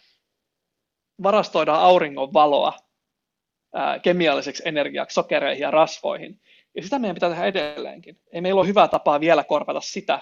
varastoidaan 1.23 1.81
auringon 1.81 2.33
valoa 2.33 2.73
ää, 3.75 3.99
kemialliseksi 3.99 4.63
energiaksi, 4.67 5.15
sokereihin 5.15 5.63
ja 5.63 5.71
rasvoihin. 5.71 6.41
Ja 6.77 6.83
sitä 6.83 6.99
meidän 6.99 7.15
pitää 7.15 7.31
tehdä 7.31 7.45
edelleenkin. 7.45 8.21
Ei 8.33 8.41
meillä 8.41 8.59
ole 8.59 8.69
hyvää 8.69 8.89
tapaa 8.89 9.21
vielä 9.21 9.45
korvata 9.45 9.81
sitä, 9.81 10.21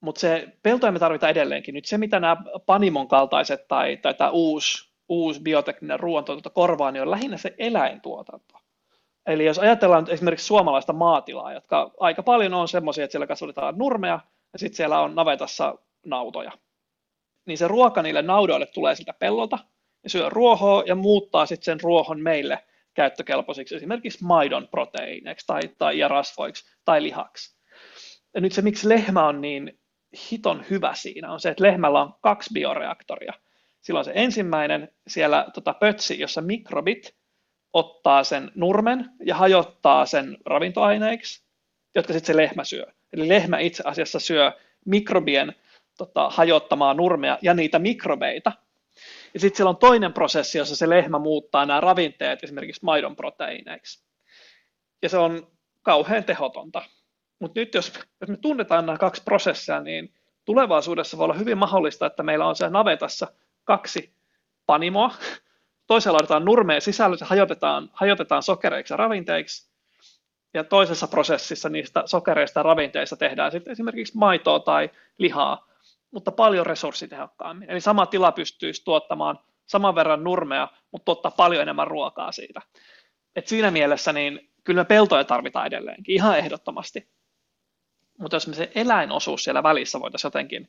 mutta 0.00 0.20
se 0.20 0.48
peltoja 0.62 0.92
me 0.92 0.98
tarvitaan 0.98 1.30
edelleenkin. 1.30 1.74
Nyt 1.74 1.84
se, 1.84 1.98
mitä 1.98 2.20
nämä 2.20 2.36
Panimon 2.66 3.08
kaltaiset 3.08 3.68
tai, 3.68 3.96
tai 3.96 4.14
tämä 4.14 4.30
uusi, 4.30 4.92
uusi 5.08 5.40
biotekninen 5.42 6.00
ruoantuotanto 6.00 6.50
korvaa, 6.50 6.90
niin 6.90 7.02
on 7.02 7.10
lähinnä 7.10 7.36
se 7.36 7.54
eläintuotanto. 7.58 8.59
Eli 9.26 9.44
jos 9.44 9.58
ajatellaan 9.58 10.06
esimerkiksi 10.10 10.46
suomalaista 10.46 10.92
maatilaa, 10.92 11.52
jotka 11.52 11.90
aika 12.00 12.22
paljon 12.22 12.54
on 12.54 12.68
semmoisia, 12.68 13.04
että 13.04 13.12
siellä 13.12 13.26
kasvatetaan 13.26 13.78
nurmea 13.78 14.20
ja 14.52 14.58
sitten 14.58 14.76
siellä 14.76 15.00
on 15.00 15.14
navetassa 15.14 15.74
nautoja, 16.06 16.52
niin 17.46 17.58
se 17.58 17.68
ruoka 17.68 18.02
niille 18.02 18.22
naudoille 18.22 18.66
tulee 18.66 18.94
siltä 18.94 19.12
pellolta 19.12 19.58
ja 20.02 20.10
syö 20.10 20.28
ruohoa 20.28 20.82
ja 20.86 20.94
muuttaa 20.94 21.46
sitten 21.46 21.64
sen 21.64 21.80
ruohon 21.80 22.20
meille 22.20 22.64
käyttökelpoisiksi 22.94 23.76
esimerkiksi 23.76 24.24
maidon 24.24 24.68
proteiineiksi 24.68 25.46
tai, 25.46 25.60
tai 25.78 25.98
ja 25.98 26.08
rasvoiksi 26.08 26.76
tai 26.84 27.02
lihaksi. 27.02 27.60
Ja 28.34 28.40
nyt 28.40 28.52
se, 28.52 28.62
miksi 28.62 28.88
lehmä 28.88 29.26
on 29.26 29.40
niin 29.40 29.80
hiton 30.30 30.64
hyvä 30.70 30.94
siinä, 30.94 31.32
on 31.32 31.40
se, 31.40 31.48
että 31.48 31.64
lehmällä 31.64 32.02
on 32.02 32.14
kaksi 32.20 32.50
bioreaktoria. 32.54 33.32
Silloin 33.80 34.04
se 34.04 34.12
ensimmäinen 34.14 34.94
siellä 35.06 35.46
tota, 35.54 35.74
pötsi, 35.74 36.20
jossa 36.20 36.40
mikrobit 36.40 37.16
ottaa 37.72 38.24
sen 38.24 38.50
nurmen 38.54 39.10
ja 39.24 39.34
hajottaa 39.34 40.06
sen 40.06 40.38
ravintoaineiksi, 40.44 41.42
jotka 41.94 42.12
sitten 42.12 42.34
se 42.34 42.36
lehmä 42.36 42.64
syö. 42.64 42.86
Eli 43.12 43.28
lehmä 43.28 43.58
itse 43.58 43.82
asiassa 43.86 44.20
syö 44.20 44.52
mikrobien 44.84 45.54
tota, 45.98 46.30
hajottamaa 46.30 46.94
nurmea 46.94 47.38
ja 47.42 47.54
niitä 47.54 47.78
mikrobeita. 47.78 48.52
Ja 49.34 49.40
sitten 49.40 49.56
siellä 49.56 49.70
on 49.70 49.76
toinen 49.76 50.12
prosessi, 50.12 50.58
jossa 50.58 50.76
se 50.76 50.88
lehmä 50.88 51.18
muuttaa 51.18 51.66
nämä 51.66 51.80
ravinteet 51.80 52.44
esimerkiksi 52.44 52.84
maidon 52.84 53.16
proteiineiksi. 53.16 54.04
Ja 55.02 55.08
se 55.08 55.18
on 55.18 55.46
kauhean 55.82 56.24
tehotonta. 56.24 56.82
Mutta 57.38 57.60
nyt 57.60 57.74
jos, 57.74 57.92
jos 58.20 58.30
me 58.30 58.36
tunnetaan 58.36 58.86
nämä 58.86 58.98
kaksi 58.98 59.22
prosessia, 59.22 59.80
niin 59.80 60.14
tulevaisuudessa 60.44 61.18
voi 61.18 61.24
olla 61.24 61.34
hyvin 61.34 61.58
mahdollista, 61.58 62.06
että 62.06 62.22
meillä 62.22 62.46
on 62.46 62.56
siellä 62.56 62.72
navetassa 62.72 63.32
kaksi 63.64 64.14
panimoa, 64.66 65.14
toisella 65.90 66.16
laitetaan 66.16 66.44
nurmeen 66.44 66.80
sisällä, 66.80 67.16
se 67.16 67.24
hajotetaan, 67.24 67.90
hajotetaan 67.92 68.42
sokereiksi 68.42 68.92
ja 68.92 68.96
ravinteiksi, 68.96 69.70
ja 70.54 70.64
toisessa 70.64 71.08
prosessissa 71.08 71.68
niistä 71.68 72.02
sokereista 72.06 72.60
ja 72.60 72.62
ravinteista 72.62 73.16
tehdään 73.16 73.52
sitten 73.52 73.72
esimerkiksi 73.72 74.18
maitoa 74.18 74.60
tai 74.60 74.90
lihaa, 75.18 75.68
mutta 76.10 76.32
paljon 76.32 76.66
resurssitehokkaammin. 76.66 77.70
Eli 77.70 77.80
sama 77.80 78.06
tila 78.06 78.32
pystyisi 78.32 78.84
tuottamaan 78.84 79.38
saman 79.66 79.94
verran 79.94 80.24
nurmea, 80.24 80.68
mutta 80.92 81.04
tuottaa 81.04 81.30
paljon 81.30 81.62
enemmän 81.62 81.86
ruokaa 81.86 82.32
siitä. 82.32 82.62
Et 83.36 83.46
siinä 83.46 83.70
mielessä 83.70 84.12
niin 84.12 84.50
kyllä 84.64 84.80
me 84.80 84.84
peltoja 84.84 85.24
tarvitaan 85.24 85.66
edelleenkin, 85.66 86.14
ihan 86.14 86.38
ehdottomasti. 86.38 87.08
Mutta 88.18 88.36
jos 88.36 88.46
me 88.46 88.54
se 88.54 88.72
eläinosuus 88.74 89.44
siellä 89.44 89.62
välissä 89.62 90.00
voitaisiin 90.00 90.28
jotenkin 90.28 90.68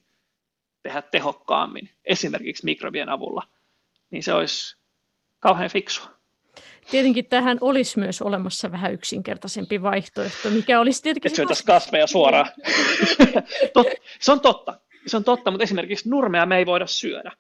tehdä 0.84 1.02
tehokkaammin, 1.02 1.90
esimerkiksi 2.06 2.66
mikrobien 2.66 3.10
avulla, 3.10 3.44
niin 4.10 4.24
se 4.24 4.34
olisi 4.34 4.81
kauhean 5.42 5.70
fiksua. 5.70 6.10
Tietenkin 6.92 7.26
tähän 7.26 7.58
olisi 7.62 8.00
myös 8.00 8.22
olemassa 8.22 8.72
vähän 8.72 8.94
yksinkertaisempi 8.94 9.82
vaihtoehto, 9.82 10.50
mikä 10.50 10.80
olisi 10.80 11.04
tietenkin... 11.04 11.30
Että 11.30 11.36
syötäisiin 11.36 11.66
kasveja 11.66 12.08
suoraan. 12.08 12.52
se 14.20 14.32
on 14.32 14.42
totta. 14.42 14.80
Se 15.08 15.18
on 15.18 15.24
totta, 15.24 15.52
mutta 15.52 15.64
esimerkiksi 15.64 16.10
nurmea 16.10 16.46
me 16.46 16.58
ei 16.58 16.66
voida 16.66 16.88
syödä, 16.88 17.32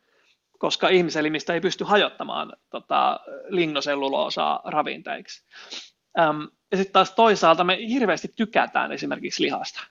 koska 0.57 0.89
ihmiselimistä 0.89 1.53
ei 1.53 1.61
pysty 1.61 1.83
hajottamaan 1.83 2.53
tota, 2.69 3.19
lignoselluloosaa 3.49 4.61
ravinteiksi. 4.65 5.43
Ähm, 6.19 6.41
ja 6.71 6.77
sitten 6.77 6.93
taas 6.93 7.11
toisaalta 7.11 7.63
me 7.63 7.77
hirveästi 7.87 8.27
tykätään 8.35 8.91
esimerkiksi 8.91 9.43
lihasta 9.43 9.81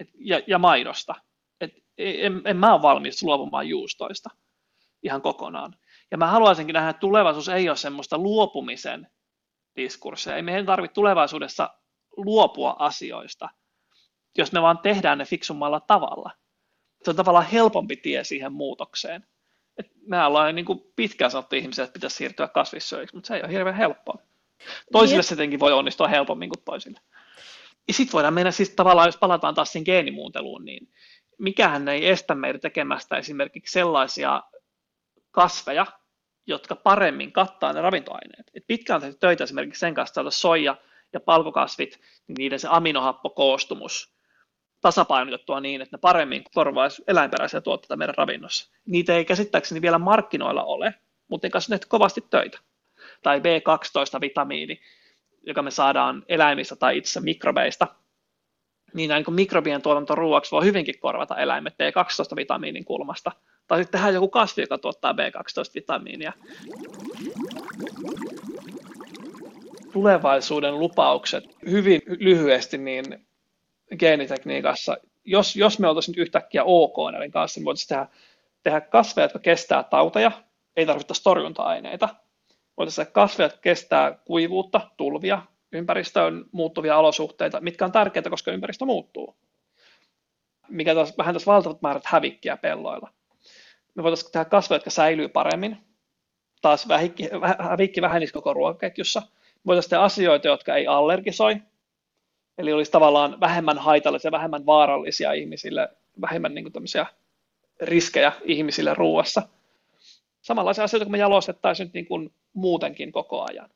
et, 0.00 0.10
ja, 0.18 0.40
ja 0.46 0.58
maidosta. 0.58 1.14
Et 1.60 1.72
en, 1.98 2.42
en 2.44 2.56
mä 2.56 2.74
ole 2.74 2.82
valmis 2.82 3.22
luopumaan 3.22 3.68
juustoista 3.68 4.30
ihan 5.02 5.22
kokonaan. 5.22 5.74
Ja 6.10 6.18
mä 6.18 6.26
haluaisinkin 6.26 6.74
nähdä, 6.74 6.90
että 6.90 7.00
tulevaisuus 7.00 7.48
ei 7.48 7.68
ole 7.68 7.76
semmoista 7.76 8.18
luopumisen 8.18 9.08
diskursseja. 9.76 10.36
Ei 10.36 10.42
meidän 10.42 10.66
tarvitse 10.66 10.94
tulevaisuudessa 10.94 11.70
luopua 12.16 12.76
asioista, 12.78 13.48
jos 14.38 14.52
me 14.52 14.62
vaan 14.62 14.78
tehdään 14.78 15.18
ne 15.18 15.24
fiksummalla 15.24 15.80
tavalla. 15.80 16.30
Se 17.04 17.10
on 17.10 17.16
tavallaan 17.16 17.46
helpompi 17.46 17.96
tie 17.96 18.24
siihen 18.24 18.52
muutokseen. 18.52 19.26
Et 19.78 19.86
me 20.06 20.24
ollaan 20.24 20.54
niin 20.54 20.64
kuin 20.64 20.80
pitkään 20.96 21.30
sanottu 21.30 21.56
ihmisiä, 21.56 21.84
että 21.84 21.92
pitäisi 21.92 22.16
siirtyä 22.16 22.48
kasvissyöjiksi, 22.48 23.16
mutta 23.16 23.26
se 23.28 23.34
ei 23.34 23.42
ole 23.42 23.52
hirveän 23.52 23.76
helppoa. 23.76 24.18
Toisille 24.92 25.22
se 25.22 25.28
tietenkin 25.28 25.60
voi 25.60 25.72
onnistua 25.72 26.08
helpommin 26.08 26.48
kuin 26.48 26.64
toisille. 26.64 27.00
Ja 27.88 27.94
sitten 27.94 28.12
voidaan 28.12 28.34
mennä 28.34 28.50
siis 28.50 28.70
tavallaan, 28.70 29.08
jos 29.08 29.16
palataan 29.16 29.54
taas 29.54 29.72
siihen 29.72 29.84
geenimuunteluun, 29.84 30.64
niin 30.64 30.88
mikähän 31.38 31.88
ei 31.88 32.08
estä 32.08 32.34
meitä 32.34 32.58
tekemästä 32.58 33.16
esimerkiksi 33.16 33.72
sellaisia 33.72 34.42
kasveja, 35.30 35.86
jotka 36.48 36.76
paremmin 36.76 37.32
kattaa 37.32 37.72
ne 37.72 37.80
ravintoaineet. 37.80 38.50
Et 38.54 38.64
pitkään 38.66 38.96
on 38.96 39.00
tehty 39.00 39.16
töitä 39.20 39.44
esimerkiksi 39.44 39.80
sen 39.80 39.94
kanssa, 39.94 40.20
että 40.20 40.30
soija 40.30 40.76
ja 41.12 41.20
palkokasvit, 41.20 42.00
niin 42.28 42.34
niiden 42.38 42.60
se 42.60 42.68
aminohappokoostumus 42.70 44.12
tasapainotettua 44.80 45.60
niin, 45.60 45.82
että 45.82 45.96
ne 45.96 46.00
paremmin 46.00 46.44
korvaisi 46.54 47.04
eläinperäisiä 47.06 47.60
tuotteita 47.60 47.96
meidän 47.96 48.14
ravinnossa. 48.14 48.70
Niitä 48.86 49.14
ei 49.14 49.24
käsittääkseni 49.24 49.82
vielä 49.82 49.98
markkinoilla 49.98 50.64
ole, 50.64 50.94
mutta 51.28 51.46
ne 51.46 51.50
kanssa 51.50 51.78
kovasti 51.88 52.24
töitä. 52.30 52.58
Tai 53.22 53.40
B12-vitamiini, 53.40 54.80
joka 55.42 55.62
me 55.62 55.70
saadaan 55.70 56.24
eläimistä 56.28 56.76
tai 56.76 56.98
itse 56.98 57.20
mikrobeista, 57.20 57.86
niin 58.94 59.08
näin 59.08 59.24
mikrobien 59.30 59.82
tuotanto 59.82 60.14
ruoaksi 60.14 60.50
voi 60.50 60.64
hyvinkin 60.64 60.98
korvata 60.98 61.36
eläimet 61.36 61.74
B12-vitamiinin 61.74 62.84
kulmasta– 62.84 63.32
tai 63.68 63.78
sitten 63.78 63.98
tehdään 63.98 64.14
joku 64.14 64.28
kasvi, 64.28 64.62
joka 64.62 64.78
tuottaa 64.78 65.12
B12-vitamiinia. 65.12 66.32
Tulevaisuuden 69.92 70.78
lupaukset 70.78 71.44
hyvin 71.70 72.00
lyhyesti 72.06 72.78
niin 72.78 73.26
geenitekniikassa, 73.98 74.96
jos, 75.24 75.56
jos 75.56 75.78
me 75.78 75.88
oltaisiin 75.88 76.12
nyt 76.12 76.22
yhtäkkiä 76.22 76.64
ok 76.64 76.96
näiden 77.12 77.30
kanssa, 77.30 77.60
niin 77.60 77.64
voitaisiin 77.64 77.88
tehdä, 77.88 78.06
tehdä 78.62 78.80
kasveja, 78.80 79.24
jotka 79.24 79.38
kestää 79.38 79.82
tauteja, 79.82 80.32
ei 80.76 80.86
tarvittaisi 80.86 81.22
torjunta-aineita. 81.22 82.08
Voitaisiin 82.76 83.04
tehdä 83.04 83.12
kasveja, 83.12 83.44
jotka 83.44 83.60
kestää 83.60 84.18
kuivuutta, 84.24 84.80
tulvia, 84.96 85.42
ympäristöön 85.72 86.44
muuttuvia 86.52 86.98
olosuhteita, 86.98 87.60
mitkä 87.60 87.84
on 87.84 87.92
tärkeitä, 87.92 88.30
koska 88.30 88.52
ympäristö 88.52 88.84
muuttuu. 88.84 89.36
Mikä 90.68 90.94
taas 90.94 91.18
vähentäisi 91.18 91.46
valtavat 91.46 91.82
määrät 91.82 92.06
hävikkiä 92.06 92.56
pelloilla 92.56 93.10
me 93.98 94.02
voitaisiin 94.02 94.32
tehdä 94.32 94.44
kasveja, 94.44 94.76
jotka 94.76 94.90
säilyy 94.90 95.28
paremmin. 95.28 95.76
Taas 96.62 96.86
hävikki 97.58 98.02
vähenisi 98.02 98.32
koko 98.32 98.54
ruokaketjussa. 98.54 99.20
Me 99.20 99.60
voitaisiin 99.66 99.90
tehdä 99.90 100.02
asioita, 100.02 100.48
jotka 100.48 100.76
ei 100.76 100.86
allergisoi. 100.86 101.56
Eli 102.58 102.72
olisi 102.72 102.90
tavallaan 102.90 103.40
vähemmän 103.40 103.78
haitallisia, 103.78 104.30
vähemmän 104.30 104.66
vaarallisia 104.66 105.32
ihmisille, 105.32 105.88
vähemmän 106.20 106.54
niin 106.54 106.72
kuin 106.72 106.88
riskejä 107.80 108.32
ihmisille 108.44 108.94
ruuassa. 108.94 109.42
Samanlaisia 110.42 110.84
asioita, 110.84 111.04
kun 111.04 111.12
me 111.12 111.18
jalostettaisiin 111.18 111.86
nyt 111.86 111.94
niin 111.94 112.06
kuin 112.06 112.34
muutenkin 112.52 113.12
koko 113.12 113.46
ajan, 113.50 113.70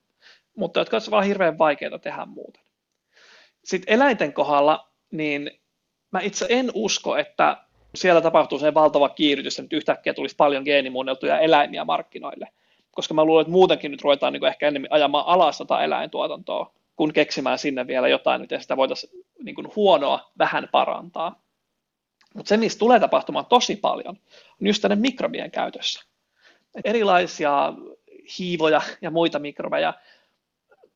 mutta 0.57 0.81
jotka 0.81 0.97
olisivat 0.97 1.11
vaan 1.11 1.25
hirveän 1.25 1.59
vaikeita 1.59 1.99
tehdä 1.99 2.27
muuten. 2.27 2.63
Sitten 3.65 3.95
eläinten 3.95 4.33
kohdalla, 4.33 4.89
niin 5.11 5.51
mä 6.11 6.21
itse 6.21 6.47
en 6.49 6.71
usko, 6.75 7.17
että 7.17 7.57
siellä 7.95 8.21
tapahtuu 8.21 8.59
se 8.59 8.75
valtava 8.75 9.09
kiihdytys, 9.09 9.55
että 9.55 9.63
nyt 9.63 9.73
yhtäkkiä 9.73 10.15
tulisi 10.15 10.37
paljon 10.37 10.63
geenimuunneltuja 10.63 11.39
eläimiä 11.39 11.85
markkinoille. 11.85 12.49
Koska 12.91 13.15
mä 13.15 13.25
luulen, 13.25 13.43
että 13.43 13.53
muutenkin 13.53 13.91
nyt 13.91 14.03
ruvetaan 14.03 14.33
niin 14.33 14.45
ehkä 14.45 14.69
enemmän 14.69 14.93
ajamaan 14.93 15.27
alas 15.27 15.59
tota 15.59 15.83
eläintuotantoa, 15.83 16.73
kun 16.97 17.13
keksimään 17.13 17.59
sinne 17.59 17.87
vielä 17.87 18.09
jotain, 18.09 18.41
miten 18.41 18.63
sitä 18.63 18.77
voitaisiin 18.77 19.25
niin 19.43 19.55
kuin 19.55 19.67
huonoa 19.77 20.31
vähän 20.39 20.69
parantaa. 20.73 21.43
Mutta 22.35 22.49
se, 22.49 22.57
mistä 22.57 22.79
tulee 22.79 23.01
tapahtumaan 23.01 23.47
tosi 23.47 23.77
paljon, 23.77 24.17
on 24.61 24.67
just 24.67 24.83
tänne 24.83 24.97
mikrobien 24.97 25.51
käytössä. 25.51 26.05
Et 26.75 26.87
erilaisia 26.87 27.73
hiivoja 28.39 28.81
ja 29.01 29.11
muita 29.11 29.39
mikrobeja 29.39 29.95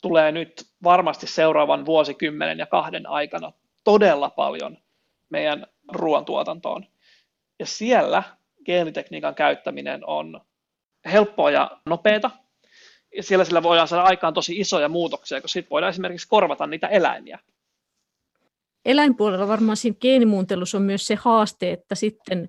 tulee 0.02 0.32
nyt 0.32 0.66
varmasti 0.82 1.26
seuraavan 1.26 1.86
vuosikymmenen 1.86 2.58
ja 2.58 2.66
kahden 2.66 3.06
aikana 3.06 3.52
todella 3.84 4.30
paljon 4.30 4.78
meidän 5.30 5.66
ruoantuotantoon. 5.92 6.86
Ja 7.58 7.66
siellä 7.66 8.22
geenitekniikan 8.64 9.34
käyttäminen 9.34 10.06
on 10.06 10.40
helppoa 11.04 11.50
ja 11.50 11.70
nopeata. 11.86 12.30
Ja 13.16 13.22
siellä 13.22 13.44
sillä 13.44 13.62
voidaan 13.62 13.88
saada 13.88 14.04
aikaan 14.04 14.34
tosi 14.34 14.60
isoja 14.60 14.88
muutoksia, 14.88 15.40
koska 15.40 15.52
sitten 15.52 15.70
voidaan 15.70 15.90
esimerkiksi 15.90 16.28
korvata 16.28 16.66
niitä 16.66 16.88
eläimiä. 16.88 17.38
Eläinpuolella 18.84 19.48
varmaan 19.48 19.76
siinä 19.76 19.96
geenimuuntelussa 20.00 20.78
on 20.78 20.82
myös 20.82 21.06
se 21.06 21.14
haaste, 21.14 21.72
että 21.72 21.94
sitten 21.94 22.48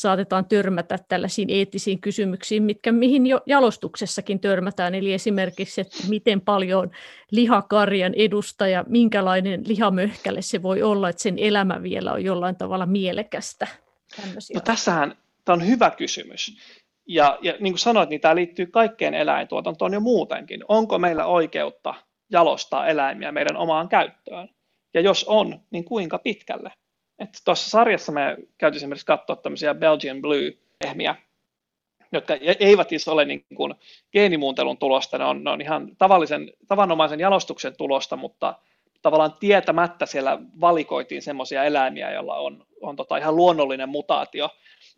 saatetaan 0.00 0.44
törmätä 0.44 0.98
tällaisiin 1.08 1.50
eettisiin 1.50 2.00
kysymyksiin, 2.00 2.62
mitkä 2.62 2.92
mihin 2.92 3.26
jo 3.26 3.40
jalostuksessakin 3.46 4.40
törmätään, 4.40 4.94
eli 4.94 5.12
esimerkiksi, 5.12 5.80
että 5.80 5.96
miten 6.08 6.40
paljon 6.40 6.90
lihakarjan 7.30 8.14
edustaja, 8.14 8.84
minkälainen 8.88 9.62
lihamöhkäle 9.66 10.42
se 10.42 10.62
voi 10.62 10.82
olla, 10.82 11.08
että 11.08 11.22
sen 11.22 11.38
elämä 11.38 11.82
vielä 11.82 12.12
on 12.12 12.24
jollain 12.24 12.56
tavalla 12.56 12.86
mielekästä. 12.86 13.66
No 14.54 14.60
tässähän 14.64 15.16
tämä 15.44 15.54
on 15.54 15.66
hyvä 15.66 15.90
kysymys. 15.90 16.56
Ja, 17.06 17.38
ja 17.42 17.54
niin 17.60 17.72
kuin 17.72 17.78
sanoit, 17.78 18.10
niin 18.10 18.20
tämä 18.20 18.34
liittyy 18.34 18.66
kaikkeen 18.66 19.14
eläintuotantoon 19.14 19.92
jo 19.92 20.00
muutenkin. 20.00 20.64
Onko 20.68 20.98
meillä 20.98 21.26
oikeutta 21.26 21.94
jalostaa 22.30 22.88
eläimiä 22.88 23.32
meidän 23.32 23.56
omaan 23.56 23.88
käyttöön? 23.88 24.48
Ja 24.94 25.00
jos 25.00 25.24
on, 25.28 25.60
niin 25.70 25.84
kuinka 25.84 26.18
pitkälle? 26.18 26.72
Että 27.20 27.38
tuossa 27.44 27.70
sarjassa 27.70 28.12
me 28.12 28.36
käytiin 28.58 28.76
esimerkiksi 28.76 29.06
katsoa 29.06 29.36
tämmöisiä 29.36 29.74
Belgian 29.74 30.22
Blue-lehmiä, 30.22 31.14
jotka 32.12 32.34
e- 32.34 32.56
eivät 32.60 32.88
siis 32.88 33.08
ole 33.08 33.24
niin 33.24 33.44
kuin 33.56 33.74
geenimuuntelun 34.12 34.78
tulosta, 34.78 35.18
ne 35.18 35.24
on, 35.24 35.44
ne 35.44 35.50
on 35.50 35.60
ihan 35.60 35.96
tavallisen, 35.98 36.52
tavanomaisen 36.68 37.20
jalostuksen 37.20 37.76
tulosta, 37.76 38.16
mutta 38.16 38.54
tavallaan 39.02 39.34
tietämättä 39.40 40.06
siellä 40.06 40.38
valikoitiin 40.60 41.22
semmoisia 41.22 41.64
eläimiä, 41.64 42.10
joilla 42.10 42.36
on, 42.36 42.66
on 42.80 42.96
tota 42.96 43.16
ihan 43.16 43.36
luonnollinen 43.36 43.88
mutaatio, 43.88 44.48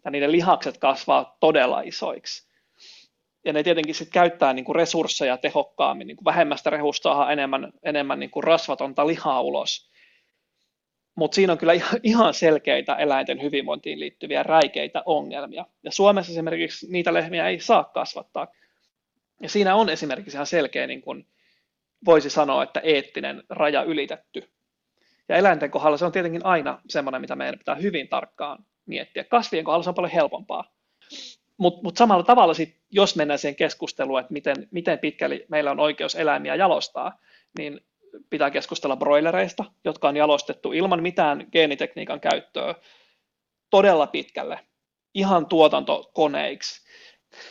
ja 0.05 0.11
niiden 0.11 0.33
lihakset 0.33 0.79
kasvaa 0.79 1.37
todella 1.41 1.81
isoiksi. 1.81 2.53
Ja 3.45 3.53
ne 3.53 3.63
tietenkin 3.63 3.95
sitten 3.95 4.13
käyttää 4.13 4.53
niin 4.53 4.65
kuin 4.65 4.77
resursseja 4.77 5.37
tehokkaammin, 5.37 6.07
niin 6.07 6.17
kuin 6.17 6.25
vähemmästä 6.25 6.71
rehusta 6.71 7.33
enemmän, 7.33 7.73
enemmän 7.83 8.21
niin 8.21 8.31
kuin 8.31 8.45
rasvatonta 8.45 9.07
lihaa 9.07 9.41
ulos 9.41 9.92
mutta 11.15 11.35
siinä 11.35 11.53
on 11.53 11.59
kyllä 11.59 11.73
ihan 12.03 12.35
selkeitä 12.35 12.95
eläinten 12.95 13.43
hyvinvointiin 13.43 14.01
liittyviä 14.01 14.43
räikeitä 14.43 15.03
ongelmia. 15.07 15.67
Ja 15.83 15.91
Suomessa 15.91 16.33
esimerkiksi 16.33 16.93
niitä 16.93 17.15
lehmiä 17.15 17.49
ei 17.49 17.61
saa 17.61 17.85
kasvattaa. 17.85 18.49
Ja 19.41 19.49
siinä 19.49 19.75
on 19.75 19.89
esimerkiksi 19.89 20.37
ihan 20.37 20.47
selkeä, 20.47 20.87
niin 20.87 21.03
kuin 21.03 21.27
voisi 22.05 22.31
sanoa, 22.31 22.63
että 22.63 22.81
eettinen 22.81 23.43
raja 23.49 23.83
ylitetty. 23.83 24.51
Ja 25.29 25.37
eläinten 25.37 25.71
kohdalla 25.71 25.97
se 25.97 26.05
on 26.05 26.13
tietenkin 26.13 26.47
aina 26.47 26.81
semmoinen, 26.89 27.21
mitä 27.21 27.37
meidän 27.37 27.59
pitää 27.59 27.75
hyvin 27.75 28.09
tarkkaan 28.09 28.65
miettiä. 28.87 29.25
Kasvien 29.25 29.65
kohdalla 29.65 29.83
se 29.83 29.91
on 29.91 29.95
paljon 29.95 30.13
helpompaa. 30.13 30.75
Mutta 31.57 31.81
mut 31.83 31.97
samalla 31.97 32.23
tavalla, 32.23 32.55
sit, 32.55 32.77
jos 32.91 33.17
mennään 33.17 33.39
siihen 33.39 33.57
keskusteluun, 33.57 34.21
että 34.21 34.33
miten, 34.33 34.69
miten 34.71 34.99
pitkälle 34.99 35.47
meillä 35.49 35.71
on 35.71 35.81
oikeus 35.81 36.15
eläimiä 36.15 36.55
jalostaa, 36.55 37.19
niin 37.59 37.81
pitää 38.31 38.51
keskustella 38.51 38.97
broilereista, 38.97 39.65
jotka 39.85 40.09
on 40.09 40.17
jalostettu 40.17 40.73
ilman 40.73 41.03
mitään 41.03 41.47
geenitekniikan 41.53 42.21
käyttöä 42.21 42.75
todella 43.71 44.07
pitkälle, 44.07 44.59
ihan 45.15 45.47
tuotantokoneiksi. 45.47 46.83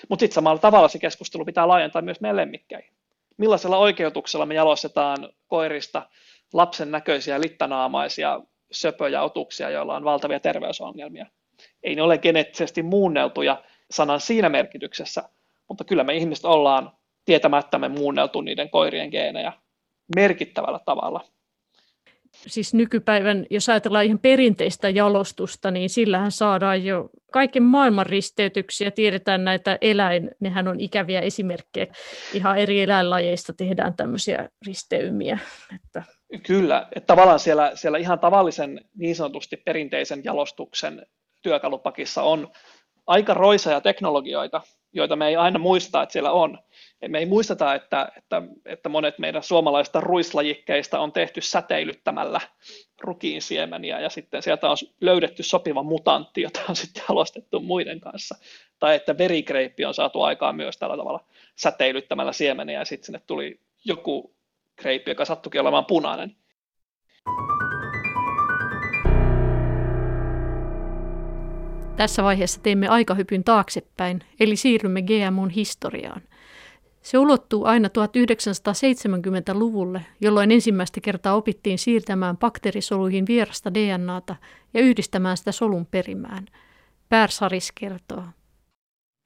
Mutta 0.10 0.24
sitten 0.24 0.36
samalla 0.36 0.60
tavalla 0.60 0.88
se 0.88 1.00
keskustelu 1.00 1.46
pitää 1.46 1.68
laajentaa 1.68 2.02
myös 2.02 2.22
meidän 2.22 2.36
lemmikkeihin. 2.36 2.94
Millaisella 3.38 3.78
oikeutuksella 3.78 4.46
me 4.46 4.54
jalostetaan 4.56 5.30
koirista 5.48 6.10
lapsen 6.54 6.92
näköisiä 6.92 7.42
littanaamaisia 7.42 8.42
söpöjä 8.72 9.24
otuksia, 9.24 9.70
joilla 9.70 9.96
on 9.96 10.04
valtavia 10.04 10.40
terveysongelmia. 10.40 11.26
Ei 11.84 11.96
ne 11.96 12.02
ole 12.02 12.18
geneettisesti 12.18 12.84
muunneltuja 12.84 13.64
sanan 13.92 14.20
siinä 14.20 14.50
merkityksessä, 14.50 15.30
mutta 15.68 15.84
kyllä 15.84 16.04
me 16.04 16.14
ihmiset 16.14 16.46
ollaan 16.46 16.92
tietämättämme 17.26 17.90
muunneltu 17.90 18.42
niiden 18.42 18.70
koirien 18.70 19.10
geenejä 19.10 19.54
merkittävällä 20.16 20.80
tavalla. 20.86 21.26
Siis 22.32 22.74
nykypäivän, 22.74 23.46
jos 23.50 23.70
ajatellaan 23.70 24.06
ihan 24.06 24.20
perinteistä 24.20 24.90
jalostusta, 24.90 25.72
niin 25.72 25.90
sillähän 25.90 26.32
saadaan 26.32 26.86
jo 26.86 27.10
kaiken 27.32 27.64
maailman 27.64 28.06
risteytyksiä. 28.06 28.92
Tiedetään 28.92 29.44
näitä 29.44 29.78
eläin, 29.82 30.32
nehän 30.40 30.68
on 30.68 30.80
ikäviä 30.80 31.22
esimerkkejä. 31.22 31.88
Ihan 32.34 32.58
eri 32.58 32.82
eläinlajeista 32.82 33.54
tehdään 33.54 33.94
tämmöisiä 33.94 34.50
risteymiä. 34.68 35.40
Että... 35.76 36.04
Kyllä, 36.48 36.88
että 36.96 37.08
tavallaan 37.08 37.40
siellä, 37.40 37.72
siellä 37.76 37.98
ihan 37.98 38.20
tavallisen 38.20 38.82
niin 38.96 39.16
sanotusti 39.16 39.58
perinteisen 39.58 40.22
jalostuksen 40.24 41.06
työkalupakissa 41.42 42.24
on 42.24 42.52
aika 43.08 43.34
roisaja 43.34 43.82
teknologioita, 43.82 44.62
joita 44.94 45.16
me 45.16 45.28
ei 45.28 45.36
aina 45.36 45.60
muista, 45.60 46.04
että 46.04 46.14
siellä 46.14 46.32
on 46.32 46.58
me 47.08 47.20
ei 47.20 47.26
muisteta, 47.26 47.76
että, 47.76 48.12
että, 48.18 48.42
että 48.66 48.90
monet 48.90 49.20
meidän 49.20 49.44
suomalaista 49.44 50.02
ruislajikkeista 50.02 51.00
on 51.00 51.12
tehty 51.12 51.42
säteilyttämällä 51.42 52.42
rukiin 53.02 53.42
siemeniä 53.42 54.00
ja 54.00 54.10
sitten 54.10 54.44
sieltä 54.44 54.70
on 54.70 54.78
löydetty 55.02 55.44
sopiva 55.44 55.84
mutantti, 55.84 56.42
jota 56.42 56.60
on 56.70 56.76
sitten 56.76 57.04
jalostettu 57.10 57.60
muiden 57.60 58.00
kanssa. 58.00 58.36
Tai 58.80 58.96
että 58.96 59.18
verikreippi 59.18 59.86
on 59.86 59.94
saatu 59.94 60.22
aikaan 60.22 60.56
myös 60.56 60.78
tällä 60.78 60.98
tavalla 60.98 61.26
säteilyttämällä 61.56 62.34
siemeniä 62.34 62.80
ja 62.80 62.86
sitten 62.86 63.06
sinne 63.06 63.22
tuli 63.28 63.60
joku 63.86 64.36
kreippi, 64.76 65.12
joka 65.12 65.26
sattukin 65.26 65.62
olemaan 65.62 65.86
punainen. 65.86 66.36
Tässä 72.02 72.24
vaiheessa 72.24 72.62
teemme 72.62 72.88
aikahypyn 72.88 73.44
taaksepäin, 73.44 74.24
eli 74.40 74.56
siirrymme 74.56 75.02
GMOn 75.02 75.50
historiaan. 75.50 76.22
Se 77.02 77.18
ulottuu 77.18 77.66
aina 77.66 77.88
1970-luvulle, 77.88 80.02
jolloin 80.22 80.52
ensimmäistä 80.52 81.02
kertaa 81.02 81.36
opittiin 81.36 81.78
siirtämään 81.78 82.38
bakteerisoluihin 82.38 83.26
vierasta 83.28 83.74
DNAta 83.74 84.36
ja 84.74 84.82
yhdistämään 84.82 85.38
sitä 85.38 85.52
solun 85.52 85.86
perimään. 85.86 86.46
Saris 87.30 87.72
kertoo. 87.72 88.24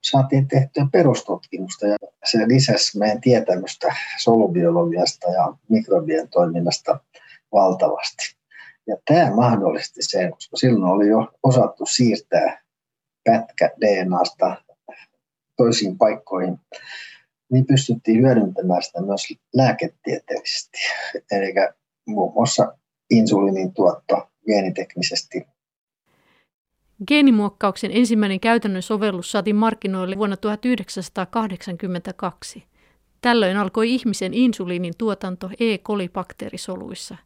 Saatiin 0.03 0.47
tehtyä 0.47 0.87
perustutkimusta 0.91 1.87
ja 1.87 1.97
se 2.23 2.47
lisäsi 2.47 2.97
meidän 2.97 3.21
tietämystä 3.21 3.95
solubiologiasta 4.19 5.27
ja 5.27 5.53
mikrobien 5.69 6.29
toiminnasta 6.29 6.99
valtavasti. 7.51 8.35
Ja 8.87 8.97
tämä 9.05 9.35
mahdollisti 9.35 10.01
sen, 10.01 10.31
koska 10.31 10.57
silloin 10.57 10.91
oli 10.91 11.07
jo 11.07 11.27
osattu 11.43 11.85
siirtää 11.85 12.64
pätkä 13.25 13.71
DNAsta 13.81 14.55
toisiin 15.57 15.97
paikkoihin 15.97 16.59
niin 17.51 17.65
pystyttiin 17.65 18.21
hyödyntämään 18.21 18.83
sitä 18.83 19.01
myös 19.01 19.27
lääketieteellisesti. 19.53 20.77
Eli 21.31 21.53
muun 22.07 22.33
muassa 22.33 22.77
insuliinin 23.09 23.73
tuotto 23.73 24.29
geeniteknisesti. 24.47 25.47
Geenimuokkauksen 27.07 27.91
ensimmäinen 27.93 28.39
käytännön 28.39 28.81
sovellus 28.81 29.31
saatiin 29.31 29.55
markkinoille 29.55 30.17
vuonna 30.17 30.37
1982. 30.37 32.63
Tällöin 33.21 33.57
alkoi 33.57 33.93
ihmisen 33.93 34.33
insuliinin 34.33 34.93
tuotanto 34.97 35.49
E. 35.59 35.77
coli-bakteerisoluissa. 35.77 37.17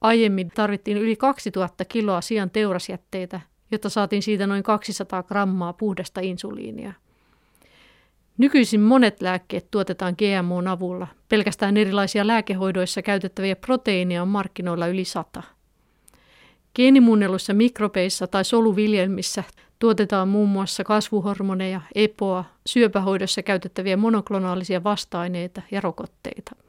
Aiemmin 0.00 0.50
tarvittiin 0.54 0.96
yli 0.96 1.16
2000 1.16 1.84
kiloa 1.84 2.20
sian 2.20 2.50
teurasjätteitä, 2.50 3.40
jotta 3.70 3.88
saatiin 3.88 4.22
siitä 4.22 4.46
noin 4.46 4.62
200 4.62 5.22
grammaa 5.22 5.72
puhdasta 5.72 6.20
insuliinia. 6.20 6.92
Nykyisin 8.38 8.80
monet 8.80 9.22
lääkkeet 9.22 9.70
tuotetaan 9.70 10.14
GMOn 10.18 10.68
avulla. 10.68 11.06
Pelkästään 11.28 11.76
erilaisia 11.76 12.26
lääkehoidoissa 12.26 13.02
käytettäviä 13.02 13.56
proteiineja 13.56 14.22
on 14.22 14.28
markkinoilla 14.28 14.86
yli 14.86 15.04
sata. 15.04 15.42
Geenimuunnelluissa 16.74 17.54
mikrobeissa 17.54 18.26
tai 18.26 18.44
soluviljelmissä 18.44 19.44
tuotetaan 19.78 20.28
muun 20.28 20.48
muassa 20.48 20.84
kasvuhormoneja, 20.84 21.80
EPOa, 21.94 22.44
syöpähoidossa 22.66 23.42
käytettäviä 23.42 23.96
monoklonaalisia 23.96 24.84
vasta-aineita 24.84 25.62
ja 25.70 25.80
rokotteita. 25.80 26.65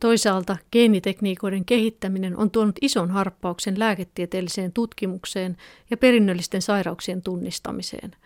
Toisaalta 0.00 0.56
geenitekniikoiden 0.72 1.64
kehittäminen 1.64 2.36
on 2.36 2.50
tuonut 2.50 2.76
ison 2.82 3.10
harppauksen 3.10 3.78
lääketieteelliseen 3.78 4.72
tutkimukseen 4.72 5.56
ja 5.90 5.96
perinnöllisten 5.96 6.62
sairauksien 6.62 7.22
tunnistamiseen. 7.22 8.16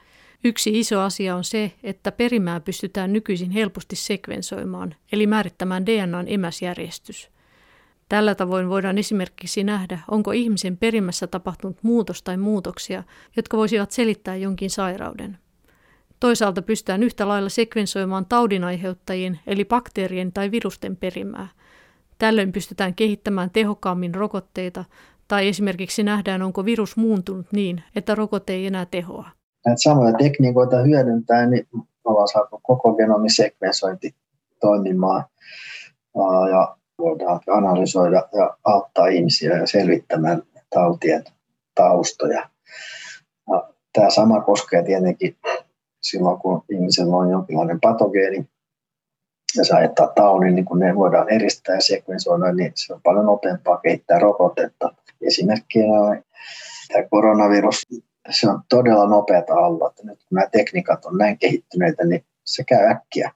Yksi 0.45 0.81
iso 0.81 1.01
asia 1.01 1.37
on 1.37 1.45
se, 1.45 1.73
että 1.83 2.13
perimää 2.13 2.61
pystytään 2.61 3.13
nykyisin 3.13 3.51
helposti 3.51 3.97
sekvensoimaan, 3.97 4.95
eli 5.13 5.27
määrittämään 5.27 5.87
DNAn 5.87 6.27
emäsjärjestys– 6.29 7.29
Tällä 8.11 8.35
tavoin 8.35 8.69
voidaan 8.69 8.99
esimerkiksi 8.99 9.65
nähdä, 9.65 9.99
onko 10.11 10.33
ihmisen 10.33 10.77
perimässä 10.77 11.27
tapahtunut 11.27 11.77
muutos 11.83 12.23
tai 12.23 12.37
muutoksia, 12.37 13.03
jotka 13.37 13.57
voisivat 13.57 13.91
selittää 13.91 14.37
jonkin 14.37 14.71
sairauden. 14.71 15.39
Toisaalta 16.21 16.63
pystytään 16.63 17.03
yhtä 17.03 17.29
lailla 17.29 17.49
sekvensoimaan 17.49 18.27
taudinaiheuttajien 18.27 19.41
eli 19.47 19.65
bakteerien 19.65 20.33
tai 20.33 20.51
virusten 20.51 20.97
perimää. 20.97 21.49
Tällöin 22.19 22.53
pystytään 22.53 22.95
kehittämään 22.95 23.51
tehokkaammin 23.51 24.15
rokotteita 24.15 24.85
tai 25.29 25.49
esimerkiksi 25.49 26.03
nähdään, 26.03 26.43
onko 26.43 26.65
virus 26.65 26.97
muuntunut 26.97 27.47
niin, 27.53 27.83
että 27.97 28.15
rokote 28.15 28.53
ei 28.53 28.67
enää 28.67 28.87
tehoa. 28.87 29.29
Näitä 29.67 29.83
samoja 29.83 30.13
tekniikoita 30.13 30.83
hyödyntää, 30.83 31.47
niin 31.47 31.69
ollaan 32.05 32.29
saatu 32.29 32.61
koko 32.63 32.95
genomisekvensointi 32.95 34.15
toimimaan. 34.61 35.25
Ja 36.51 36.77
voidaan 36.99 37.41
analysoida 37.51 38.29
ja 38.33 38.57
auttaa 38.65 39.07
ihmisiä 39.07 39.57
ja 39.57 39.67
selvittämään 39.67 40.43
tautien 40.75 41.25
taustoja. 41.75 42.49
Ja 43.49 43.69
tämä 43.93 44.11
sama 44.11 44.41
koskee 44.41 44.83
tietenkin 44.83 45.37
silloin, 46.01 46.39
kun 46.39 46.63
ihmisellä 46.71 47.17
on 47.17 47.31
jonkinlainen 47.31 47.81
patogeeni 47.81 48.49
ja 49.57 49.65
saa 49.65 49.79
aiheuttaa 49.79 50.07
taudin, 50.07 50.55
niin 50.55 50.65
kun 50.65 50.79
ne 50.79 50.97
voidaan 50.97 51.29
eristää 51.29 51.75
ja 51.75 51.81
sekvensoida, 51.81 52.53
niin 52.53 52.73
se 52.75 52.95
on 52.95 53.01
paljon 53.03 53.27
nopeampaa 53.27 53.81
kehittää 53.81 54.19
rokotetta. 54.19 54.95
Esimerkkinä 55.21 56.23
tämä 56.93 57.09
koronavirus, 57.11 57.87
se 58.31 58.51
on 58.51 58.63
todella 58.69 59.07
nopeata 59.09 59.55
alla. 59.55 59.89
Että 59.89 60.03
nyt 60.07 60.19
kun 60.19 60.37
nämä 60.37 60.49
tekniikat 60.53 61.05
on 61.05 61.19
näin 61.19 61.39
kehittyneitä, 61.39 62.05
niin 62.05 62.25
se 62.45 62.65
käy 62.65 62.87
äkkiä. 62.87 63.33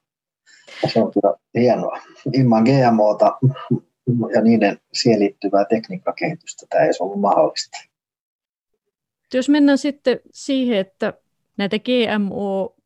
Se 0.92 1.00
on 1.02 1.12
kyllä 1.12 1.34
hienoa. 1.54 1.98
Ilman 2.32 2.64
GMOta 2.64 3.38
ja 4.34 4.40
niiden 4.40 4.78
siihen 4.92 5.20
liittyvää 5.20 5.64
tekniikkakehitystä 5.64 6.66
tämä 6.70 6.82
ei 6.82 6.88
olisi 6.88 7.02
ollut 7.02 7.20
mahdollista. 7.20 7.78
Jos 9.34 9.48
mennään 9.48 9.78
sitten 9.78 10.20
siihen, 10.32 10.78
että 10.78 11.12
näitä 11.56 11.76
GMO 11.78 12.76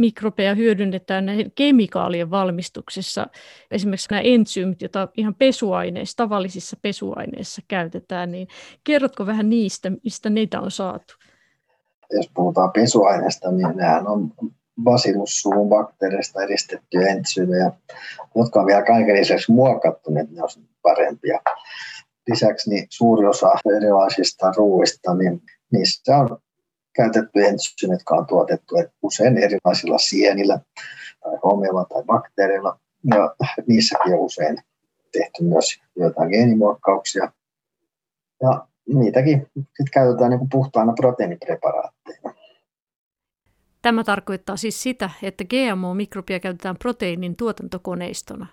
mikrobeja 0.00 0.54
hyödynnetään 0.54 1.26
näihin 1.26 1.52
kemikaalien 1.54 2.30
valmistuksessa. 2.30 3.26
Esimerkiksi 3.70 4.08
nämä 4.10 4.20
entsyymit, 4.20 4.82
joita 4.82 5.08
ihan 5.16 5.34
pesuaineissa, 5.34 6.16
tavallisissa 6.16 6.76
pesuaineissa 6.82 7.62
käytetään, 7.68 8.30
niin 8.30 8.48
kerrotko 8.84 9.26
vähän 9.26 9.50
niistä, 9.50 9.92
mistä 10.04 10.30
niitä 10.30 10.60
on 10.60 10.70
saatu? 10.70 11.14
Jos 12.12 12.30
puhutaan 12.34 12.72
pesuaineista, 12.72 13.52
niin 13.52 13.76
nehän 13.76 14.06
on 14.08 14.32
basilussuvun 14.82 15.68
bakteereista 15.68 16.42
eristettyjä 16.42 17.08
entsyymejä, 17.08 17.72
jotka 18.34 18.60
on 18.60 18.66
vielä 18.66 18.82
kaiken 18.82 19.16
lisäksi 19.16 19.52
muokattu, 19.52 20.10
niin 20.10 20.28
ne 20.30 20.42
on 20.42 20.48
parempia. 20.82 21.40
Lisäksi 22.30 22.70
niin 22.70 22.86
suuri 22.90 23.26
osa 23.26 23.52
erilaisista 23.76 24.52
ruuista, 24.56 25.14
niin 25.14 25.42
niissä 25.72 26.16
on 26.16 26.38
käytetty 26.92 27.40
entsyymit, 27.40 27.94
jotka 27.98 28.14
on 28.14 28.26
tuotettu 28.26 28.74
usein 29.02 29.38
erilaisilla 29.38 29.98
sienillä 29.98 30.60
tai 31.20 31.38
homeilla 31.44 31.84
tai 31.84 32.02
bakteereilla. 32.04 32.78
Ja 33.04 33.34
niissäkin 33.66 34.14
on 34.14 34.20
usein 34.20 34.58
tehty 35.12 35.42
myös 35.44 35.80
joitain 35.96 36.28
geenimuokkauksia. 36.28 37.32
Ja 38.42 38.66
niitäkin 38.88 39.46
käytetään 39.92 40.30
niin 40.30 40.48
puhtaana 40.50 40.92
proteiinipreparaatteina. 40.92 42.34
Tämä 43.82 44.04
tarkoittaa 44.04 44.56
siis 44.56 44.82
sitä, 44.82 45.10
että 45.22 45.44
GMO-mikrobia 45.44 46.40
käytetään 46.40 46.76
proteiinin 46.78 47.36
tuotantokoneistona. 47.36 48.46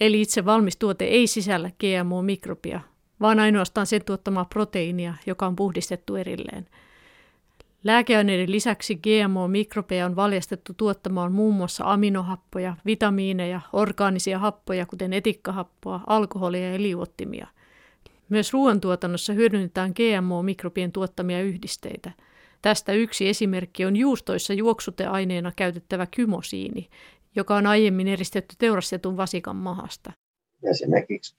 Eli 0.00 0.20
itse 0.20 0.44
valmis 0.44 0.76
tuote 0.76 1.04
ei 1.04 1.26
sisällä 1.26 1.70
GMO-mikrobia, 1.80 2.80
vaan 3.20 3.40
ainoastaan 3.40 3.86
sen 3.86 4.04
tuottamaa 4.04 4.44
proteiinia, 4.44 5.14
joka 5.26 5.46
on 5.46 5.56
puhdistettu 5.56 6.16
erilleen. 6.16 6.66
Lääkeaineiden 7.84 8.52
lisäksi 8.52 8.94
GMO-mikrobeja 8.94 10.06
on 10.06 10.16
valjastettu 10.16 10.74
tuottamaan 10.76 11.32
muun 11.32 11.54
muassa 11.54 11.84
aminohappoja, 11.92 12.76
vitamiineja, 12.86 13.60
orgaanisia 13.72 14.38
happoja, 14.38 14.86
kuten 14.86 15.12
etikkahappoa, 15.12 16.00
alkoholia 16.06 16.72
ja 16.72 16.82
liuottimia. 16.82 17.46
Myös 18.28 18.52
ruoantuotannossa 18.52 19.32
hyödynnetään 19.32 19.90
GMO-mikrobien 19.90 20.92
tuottamia 20.92 21.42
yhdisteitä– 21.42 22.10
Tästä 22.64 22.92
yksi 22.92 23.28
esimerkki 23.28 23.84
on 23.84 23.96
juustoissa 23.96 24.52
juoksuteaineena 24.52 25.52
käytettävä 25.56 26.06
kymosiini, 26.06 26.88
joka 27.36 27.56
on 27.56 27.66
aiemmin 27.66 28.08
eristetty 28.08 28.56
teurastetun 28.58 29.16
vasikan 29.16 29.56
mahasta. 29.56 30.12
Esimerkiksi 30.70 31.34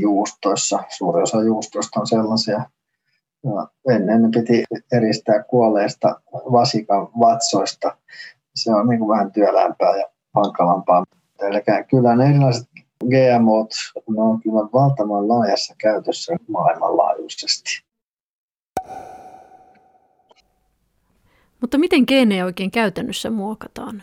juustoissa, 0.00 0.78
suuri 0.98 1.22
osa 1.22 1.42
juustoista 1.42 2.00
on 2.00 2.06
sellaisia, 2.06 2.70
ja 3.44 3.94
ennen 3.94 4.30
piti 4.30 4.64
eristää 4.92 5.42
kuolleesta 5.42 6.20
vasikan 6.32 7.08
vatsoista. 7.20 7.96
Se 8.54 8.74
on 8.74 8.88
niin 8.88 8.98
kuin 8.98 9.08
vähän 9.08 9.32
työlämpää 9.32 9.96
ja 9.96 10.08
hankalampaa. 10.34 11.04
Eli 11.42 11.62
kyllä 11.90 12.16
ne 12.16 12.30
erilaiset 12.30 12.68
GMOt 13.04 13.70
ne 14.16 14.22
on 14.22 14.40
kyllä 14.40 14.60
valtavan 14.72 15.28
laajassa 15.28 15.74
käytössä 15.78 16.36
maailmanlaajuisesti. 16.48 17.82
Mutta 21.60 21.78
miten 21.78 22.04
geenejä 22.08 22.44
oikein 22.44 22.70
käytännössä 22.70 23.30
muokataan? 23.30 24.02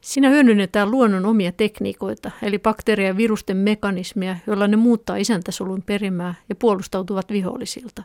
Siinä 0.00 0.28
hyödynnetään 0.28 0.90
luonnon 0.90 1.26
omia 1.26 1.52
tekniikoita, 1.52 2.30
eli 2.42 2.58
bakteerien 2.58 3.08
ja 3.08 3.16
virusten 3.16 3.56
mekanismeja, 3.56 4.36
joilla 4.46 4.68
ne 4.68 4.76
muuttaa 4.76 5.16
isäntäsolun 5.16 5.82
perimää 5.82 6.34
ja 6.48 6.54
puolustautuvat 6.54 7.30
vihollisilta. 7.30 8.02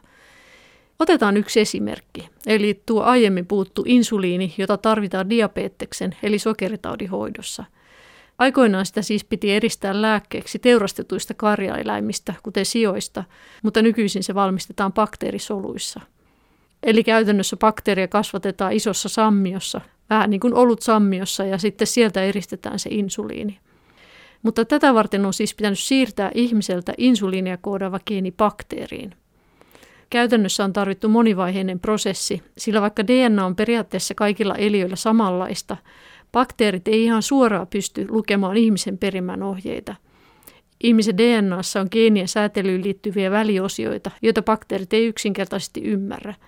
Otetaan 1.00 1.38
yksi 1.38 1.60
esimerkki, 1.60 2.30
eli 2.46 2.82
tuo 2.86 3.04
aiemmin 3.04 3.46
puuttu 3.46 3.84
insuliini, 3.86 4.54
jota 4.58 4.78
tarvitaan 4.78 5.30
diabeteksen 5.30 6.16
eli 6.24 6.40
sokeritaudin. 6.40 7.10
Aikoinaan 8.38 8.86
sitä 8.86 9.02
siis 9.02 9.24
piti 9.24 9.52
eristää 9.52 10.02
lääkkeeksi 10.02 10.60
teurastetuista 10.60 11.34
karjaeläimistä, 11.34 12.34
kuten 12.44 12.66
sijoista, 12.66 13.24
mutta 13.64 13.82
nykyisin 13.82 14.24
se 14.24 14.36
valmistetaan 14.36 14.94
bakteerisoluissa– 14.94 16.02
Eli 16.84 17.04
käytännössä 17.04 17.58
bakteeria 17.58 18.08
kasvatetaan 18.08 18.74
isossa 18.74 19.10
sammiossa, 19.10 19.82
vähän 20.10 20.30
niin 20.30 20.40
kuin 20.40 20.54
olut 20.54 20.82
sammiossa, 20.82 21.46
ja 21.46 21.58
sitten 21.58 21.88
sieltä 21.88 22.24
eristetään 22.24 22.80
se 22.80 22.90
insuliini. 22.92 23.60
Mutta 24.42 24.66
tätä 24.66 24.94
varten 24.94 25.26
on 25.26 25.34
siis 25.34 25.56
pitänyt 25.56 25.80
siirtää 25.80 26.32
ihmiseltä 26.36 26.94
insuliinia 26.98 27.58
koodaava 27.58 28.00
geeni 28.08 28.32
bakteeriin. 28.32 29.16
Käytännössä 30.14 30.64
on 30.64 30.74
tarvittu 30.74 31.10
monivaiheinen 31.10 31.80
prosessi, 31.80 32.42
sillä 32.58 32.82
vaikka 32.82 33.08
DNA 33.08 33.46
on 33.46 33.56
periaatteessa 33.56 34.16
kaikilla 34.16 34.56
eliöillä 34.56 34.96
samanlaista, 34.96 35.78
bakteerit 36.32 36.88
ei 36.88 37.04
ihan 37.04 37.24
suoraan 37.24 37.68
pysty 37.68 38.08
lukemaan 38.10 38.58
ihmisen 38.58 38.98
perimän 38.98 39.44
ohjeita. 39.44 39.96
Ihmisen 40.84 41.18
DNAssa 41.18 41.82
on 41.82 41.88
geenien 41.92 42.28
säätelyyn 42.28 42.84
liittyviä 42.84 43.32
väliosioita, 43.32 44.12
joita 44.22 44.42
bakteerit 44.42 44.94
ei 44.94 45.08
yksinkertaisesti 45.08 45.82
ymmärrä– 45.82 46.34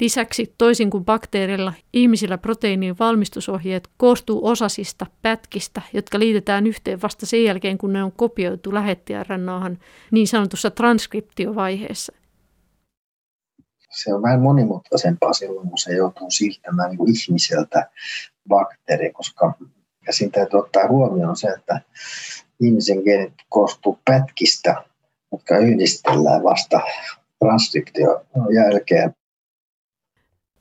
Lisäksi 0.00 0.54
toisin 0.58 0.90
kuin 0.90 1.04
bakteereilla, 1.04 1.72
ihmisillä 1.92 2.38
proteiinin 2.38 2.98
valmistusohjeet 2.98 3.88
koostuu 3.96 4.48
osasista, 4.48 5.06
pätkistä, 5.22 5.82
jotka 5.92 6.18
liitetään 6.18 6.66
yhteen 6.66 7.02
vasta 7.02 7.26
sen 7.26 7.44
jälkeen, 7.44 7.78
kun 7.78 7.92
ne 7.92 8.04
on 8.04 8.12
kopioitu 8.12 8.74
lähettäjärannaahan 8.74 9.78
niin 10.10 10.28
sanotussa 10.28 10.70
transkriptiovaiheessa. 10.70 12.12
Se 13.90 14.14
on 14.14 14.22
vähän 14.22 14.40
monimutkaisempaa 14.40 15.32
silloin, 15.32 15.68
kun 15.68 15.78
se 15.78 15.92
joutuu 15.92 16.30
siirtämään 16.30 16.90
niin 16.90 17.10
ihmiseltä 17.10 17.90
bakteeri, 18.48 19.12
koska 19.12 19.54
ja 20.06 20.12
siinä 20.12 20.30
täytyy 20.30 20.58
ottaa 20.58 20.88
huomioon 20.88 21.36
se, 21.36 21.48
että 21.48 21.80
ihmisen 22.60 23.02
geenit 23.02 23.34
koostuu 23.48 23.98
pätkistä, 24.04 24.84
jotka 25.32 25.58
yhdistellään 25.58 26.42
vasta 26.42 26.80
transkription 27.38 28.20
jälkeen 28.54 29.14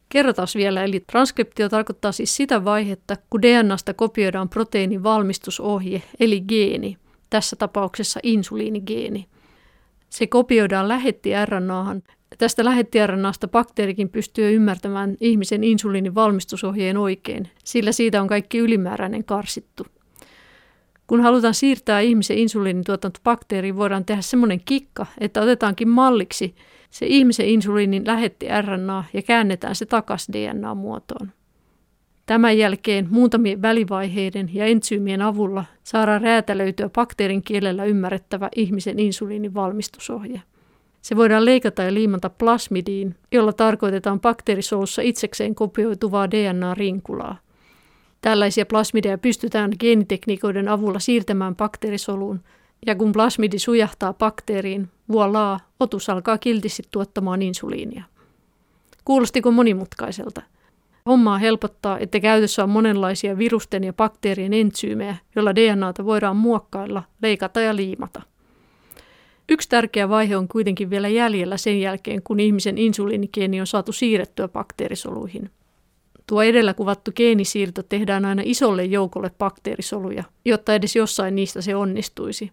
Kerrotaan 0.10 0.48
vielä, 0.56 0.84
eli 0.84 1.00
transkriptio 1.00 1.70
tarkoittaa 1.70 2.12
siis 2.12 2.36
sitä 2.36 2.66
vaihetta, 2.66 3.16
kun 3.30 3.42
DNAsta 3.42 3.94
kopioidaan 3.94 4.50
proteiinin 4.50 5.04
valmistusohje, 5.04 6.02
eli 6.20 6.42
geeni, 6.42 6.98
tässä 7.30 7.56
tapauksessa 7.56 8.20
insuliinigeeni. 8.24 9.28
Se 10.10 10.28
kopioidaan 10.28 10.88
lähetti 10.88 11.30
RNAhan. 11.46 12.02
Tästä 12.40 12.66
lähetti 12.66 13.08
RNAsta 13.08 13.48
bakteerikin 13.48 14.10
pystyy 14.10 14.56
ymmärtämään 14.56 15.16
ihmisen 15.22 15.64
insuliinin 15.64 16.16
valmistusohjeen 16.16 16.98
oikein, 16.98 17.50
sillä 17.64 17.92
siitä 17.92 18.22
on 18.22 18.28
kaikki 18.28 18.58
ylimääräinen 18.58 19.24
karsittu. 19.24 19.86
Kun 21.08 21.22
halutaan 21.22 21.54
siirtää 21.54 22.00
ihmisen 22.00 22.38
insuliinituotanto 22.38 23.20
bakteeriin, 23.24 23.78
voidaan 23.78 24.06
tehdä 24.06 24.22
semmoinen 24.22 24.62
kikka, 24.66 25.06
että 25.20 25.42
otetaankin 25.42 25.90
malliksi 25.90 26.56
se 26.90 27.06
ihmisen 27.06 27.48
insuliinin 27.48 28.08
lähetti 28.08 28.48
RNA 28.62 29.04
ja 29.14 29.22
käännetään 29.22 29.76
se 29.76 29.86
takaisin 29.86 30.34
DNA-muotoon. 30.34 31.32
Tämän 32.26 32.58
jälkeen 32.58 33.08
muutamien 33.12 33.62
välivaiheiden 33.62 34.50
ja 34.54 34.66
entsyymien 34.66 35.22
avulla 35.22 35.66
saadaan 35.84 36.22
räätälöityä 36.22 36.90
bakteerin 36.90 37.44
kielellä 37.44 37.86
ymmärrettävä 37.86 38.50
ihmisen 38.56 39.00
insuliinin 39.00 39.54
valmistusohje. 39.54 40.42
Se 41.02 41.16
voidaan 41.16 41.46
leikata 41.46 41.84
ja 41.84 41.94
liimata 41.94 42.30
plasmidiin, 42.30 43.16
jolla 43.32 43.54
tarkoitetaan 43.54 44.20
bakteerisolussa 44.20 45.02
itsekseen 45.02 45.56
kopioituvaa 45.56 46.32
DNA-rinkulaa. 46.32 47.38
Tällaisia 48.22 48.66
plasmideja 48.66 49.18
pystytään 49.18 49.72
geenitekniikoiden 49.80 50.68
avulla 50.68 51.00
siirtämään 51.00 51.56
bakteerisoluun, 51.56 52.40
ja 52.86 52.96
kun 52.96 53.12
plasmidi 53.12 53.60
sujahtaa 53.60 54.14
bakteeriin, 54.14 54.90
voilaa, 55.12 55.60
otus 55.80 56.10
alkaa 56.10 56.38
kiltisti 56.38 56.84
tuottamaan 56.92 57.42
insuliinia. 57.42 58.04
Kuulostiko 59.06 59.52
monimutkaiselta? 59.52 60.42
Hommaa 61.06 61.38
helpottaa, 61.38 62.00
että 62.00 62.20
käytössä 62.20 62.64
on 62.64 62.70
monenlaisia 62.70 63.38
virusten 63.38 63.84
ja 63.84 63.94
bakteerien 63.94 64.54
entsyymejä, 64.54 65.16
joilla 65.36 65.56
DNAta 65.56 66.06
voidaan 66.06 66.38
muokkailla, 66.38 67.04
leikata 67.22 67.62
ja 67.62 67.76
liimata. 67.76 68.22
Yksi 69.50 69.70
tärkeä 69.70 70.10
vaihe 70.10 70.38
on 70.38 70.48
kuitenkin 70.48 70.90
vielä 70.90 71.08
jäljellä 71.08 71.58
sen 71.58 71.82
jälkeen, 71.82 72.22
kun 72.24 72.40
ihmisen 72.40 72.78
insuliinigeeni 72.78 73.62
on 73.62 73.68
saatu 73.68 73.92
siirrettyä 73.92 74.48
bakteerisoluihin. 74.48 75.50
Tuo 76.28 76.42
edellä 76.44 76.74
kuvattu 76.74 77.12
geenisiirto 77.16 77.84
tehdään 77.84 78.26
aina 78.26 78.42
isolle 78.46 78.86
joukolle 78.86 79.32
bakteerisoluja, 79.38 80.24
jotta 80.46 80.76
edes 80.76 80.96
jossain 80.96 81.36
niistä 81.36 81.62
se 81.62 81.76
onnistuisi. 81.76 82.52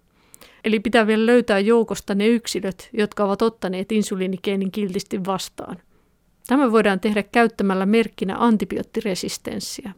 Eli 0.65 0.81
pitää 0.81 1.07
vielä 1.07 1.27
löytää 1.27 1.59
joukosta 1.59 2.15
ne 2.15 2.27
yksilöt, 2.27 2.89
jotka 2.93 3.25
ovat 3.25 3.43
ottaneet 3.43 3.93
insuliinikeenin 3.93 4.73
kiltisti 4.73 5.25
vastaan. 5.25 5.77
Tämä 6.47 6.73
voidaan 6.73 7.01
tehdä 7.01 7.23
käyttämällä 7.23 7.87
merkkinä 7.87 8.37
antibioottiresistenssiä. 8.39 9.93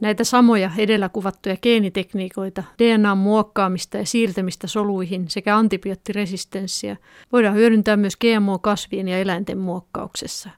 Näitä 0.00 0.24
samoja 0.24 0.70
edellä 0.78 1.08
kuvattuja 1.08 1.56
geenitekniikoita, 1.56 2.62
DNA-muokkaamista 2.78 3.96
ja 3.96 4.06
siirtämistä 4.06 4.66
soluihin 4.66 5.30
sekä 5.30 5.56
antibioottiresistenssiä 5.56 6.96
voidaan 7.32 7.54
hyödyntää 7.54 7.96
myös 7.96 8.16
GMO-kasvien 8.16 9.08
ja 9.08 9.18
eläinten 9.18 9.58
muokkauksessa. 9.58 10.50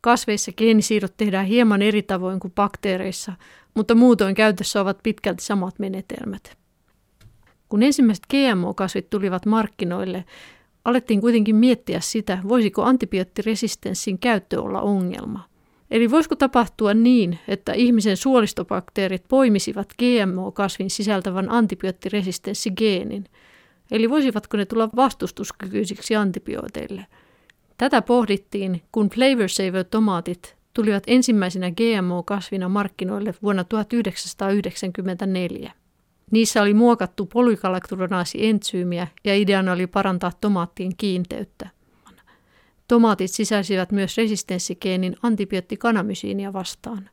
Kasveissa 0.00 0.52
geenisiirrot 0.52 1.16
tehdään 1.16 1.46
hieman 1.46 1.82
eri 1.82 2.02
tavoin 2.02 2.40
kuin 2.40 2.52
bakteereissa, 2.52 3.32
mutta 3.74 3.94
muutoin 3.94 4.34
käytössä 4.34 4.80
ovat 4.80 4.98
pitkälti 5.02 5.44
samat 5.44 5.78
menetelmät. 5.78 6.56
Kun 7.68 7.82
ensimmäiset 7.82 8.24
GMO-kasvit 8.30 9.10
tulivat 9.10 9.46
markkinoille, 9.46 10.24
alettiin 10.84 11.20
kuitenkin 11.20 11.56
miettiä 11.56 12.00
sitä, 12.00 12.38
voisiko 12.48 12.82
antibioottiresistenssin 12.82 14.18
käyttö 14.18 14.62
olla 14.62 14.80
ongelma. 14.80 15.55
Eli 15.90 16.10
voisiko 16.10 16.36
tapahtua 16.36 16.94
niin, 16.94 17.38
että 17.48 17.72
ihmisen 17.72 18.16
suolistobakteerit 18.16 19.24
poimisivat 19.28 19.92
GMO-kasvin 19.98 20.90
sisältävän 20.90 21.50
antibioottiresistenssigeenin? 21.50 23.24
Eli 23.90 24.10
voisivatko 24.10 24.56
ne 24.56 24.64
tulla 24.64 24.88
vastustuskykyisiksi 24.96 26.16
antibiooteille? 26.16 27.06
Tätä 27.78 28.02
pohdittiin, 28.02 28.82
kun 28.92 29.10
Flavor 29.10 29.48
Saver-tomaatit 29.48 30.56
tulivat 30.74 31.02
ensimmäisenä 31.06 31.70
GMO-kasvina 31.70 32.68
markkinoille 32.68 33.34
vuonna 33.42 33.64
1994. 33.64 35.72
Niissä 36.30 36.62
oli 36.62 36.74
muokattu 36.74 37.26
polygalakturonaasi-entsyymiä 37.26 39.06
ja 39.24 39.36
ideana 39.36 39.72
oli 39.72 39.86
parantaa 39.86 40.32
tomaattien 40.40 40.92
kiinteyttä. 40.96 41.75
Tomaatit 42.88 43.30
sisälsivät 43.30 43.92
myös 43.92 44.16
resistenssigeenin 44.16 45.16
antibioottikanamysiinia 45.22 46.52
vastaan. 46.52 47.10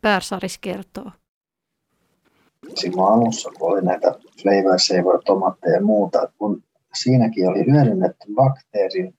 Päärsaris 0.00 0.58
kertoo. 0.58 1.10
Silloin 2.74 3.12
alussa, 3.12 3.50
kun 3.50 3.72
oli 3.72 3.82
näitä 3.82 4.14
flavor 4.42 4.78
saver 4.78 5.22
tomaatteja 5.26 5.74
ja 5.74 5.82
muuta, 5.82 6.28
kun 6.38 6.62
siinäkin 6.94 7.48
oli 7.48 7.66
hyödynnetty 7.66 8.26
bakteerin 8.34 9.14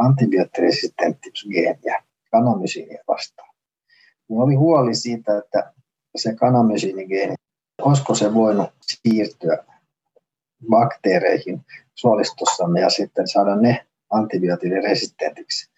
antibioottiresistenttiusgeeniä 0.00 2.02
kanamysiinia 2.30 3.02
vastaan. 3.08 3.54
Niin 4.28 4.40
oli 4.40 4.54
huoli 4.54 4.94
siitä, 4.94 5.38
että 5.38 5.72
se 6.16 6.34
kanamysiinigeeni 6.34 7.34
olisiko 7.82 8.14
se 8.14 8.34
voinut 8.34 8.70
siirtyä 8.82 9.64
bakteereihin 10.70 11.60
suolistossamme 11.94 12.80
ja 12.80 12.90
sitten 12.90 13.28
saada 13.28 13.56
ne 13.56 13.86
antibioottiresistentiksi. 14.10 15.70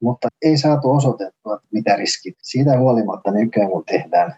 Mutta 0.00 0.28
ei 0.42 0.56
saatu 0.58 0.90
osoitettua, 0.90 1.60
mitä 1.72 1.96
riskit. 1.96 2.36
Siitä 2.42 2.78
huolimatta 2.78 3.30
nykyään, 3.30 3.70
kun 3.70 3.84
tehdään 3.84 4.36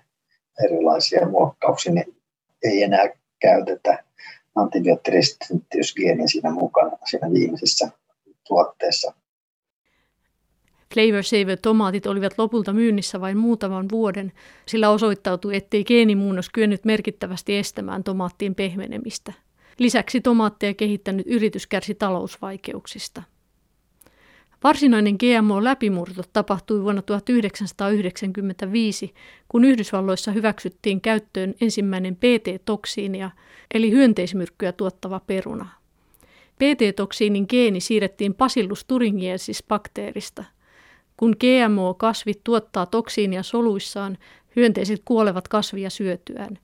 erilaisia 0.64 1.28
muokkauksia, 1.28 1.92
niin 1.92 2.16
ei 2.64 2.82
enää 2.82 3.08
käytetä 3.38 4.04
antibioottiresistenttiysgeeniä 4.54 6.26
siinä 6.26 6.50
mukana 6.50 6.90
siinä 7.10 7.32
viimeisessä 7.32 7.88
tuotteessa. 8.48 9.12
Flavor 10.94 11.22
Saver 11.22 11.58
tomaatit 11.62 12.06
olivat 12.06 12.38
lopulta 12.38 12.72
myynnissä 12.72 13.20
vain 13.20 13.36
muutaman 13.36 13.88
vuoden, 13.90 14.32
sillä 14.66 14.90
osoittautui, 14.90 15.56
ettei 15.56 15.84
geenimuunnos 15.84 16.50
kyennyt 16.50 16.84
merkittävästi 16.84 17.56
estämään 17.56 18.04
tomaattien 18.04 18.54
pehmenemistä. 18.54 19.32
Lisäksi 19.78 20.20
tomaatteja 20.20 20.74
kehittänyt 20.74 21.26
yritys 21.26 21.66
kärsi 21.66 21.94
talousvaikeuksista. 21.94 23.22
Varsinainen 24.64 25.14
GMO-läpimurto 25.14 26.22
tapahtui 26.32 26.82
vuonna 26.82 27.02
1995, 27.02 29.14
kun 29.48 29.64
Yhdysvalloissa 29.64 30.32
hyväksyttiin 30.32 31.00
käyttöön 31.00 31.54
ensimmäinen 31.60 32.16
PT-toksiinia, 32.16 33.30
eli 33.74 33.90
hyönteismyrkkyä 33.90 34.72
tuottava 34.72 35.20
peruna. 35.20 35.68
PT-toksiinin 36.54 37.46
geeni 37.48 37.80
siirrettiin 37.80 38.34
Bacillus 38.34 38.84
thuringiensis 38.84 39.64
bakteerista– 39.68 40.44
kun 41.16 41.36
GMO-kasvit 41.40 42.40
tuottaa 42.44 42.86
toksiinia 42.86 43.42
soluissaan, 43.42 44.18
hyönteiset 44.56 45.02
kuolevat 45.04 45.48
kasvia 45.48 45.90
syötyään. 45.90 46.58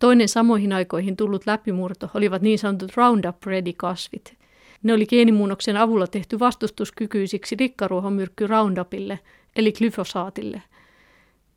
Toinen 0.00 0.28
samoihin 0.28 0.72
aikoihin 0.72 1.16
tullut 1.16 1.46
läpimurto 1.46 2.10
olivat 2.14 2.42
niin 2.42 2.58
sanotut 2.58 2.96
Roundup 2.96 3.46
Ready-kasvit. 3.46 4.34
Ne 4.82 4.94
oli 4.94 5.06
geenimuunnoksen 5.06 5.76
avulla 5.76 6.06
tehty 6.06 6.38
vastustuskykyisiksi 6.38 7.56
rikkaruohomyrkky 7.58 8.46
Roundupille, 8.46 9.18
eli 9.56 9.72
glyfosaatille. 9.72 10.62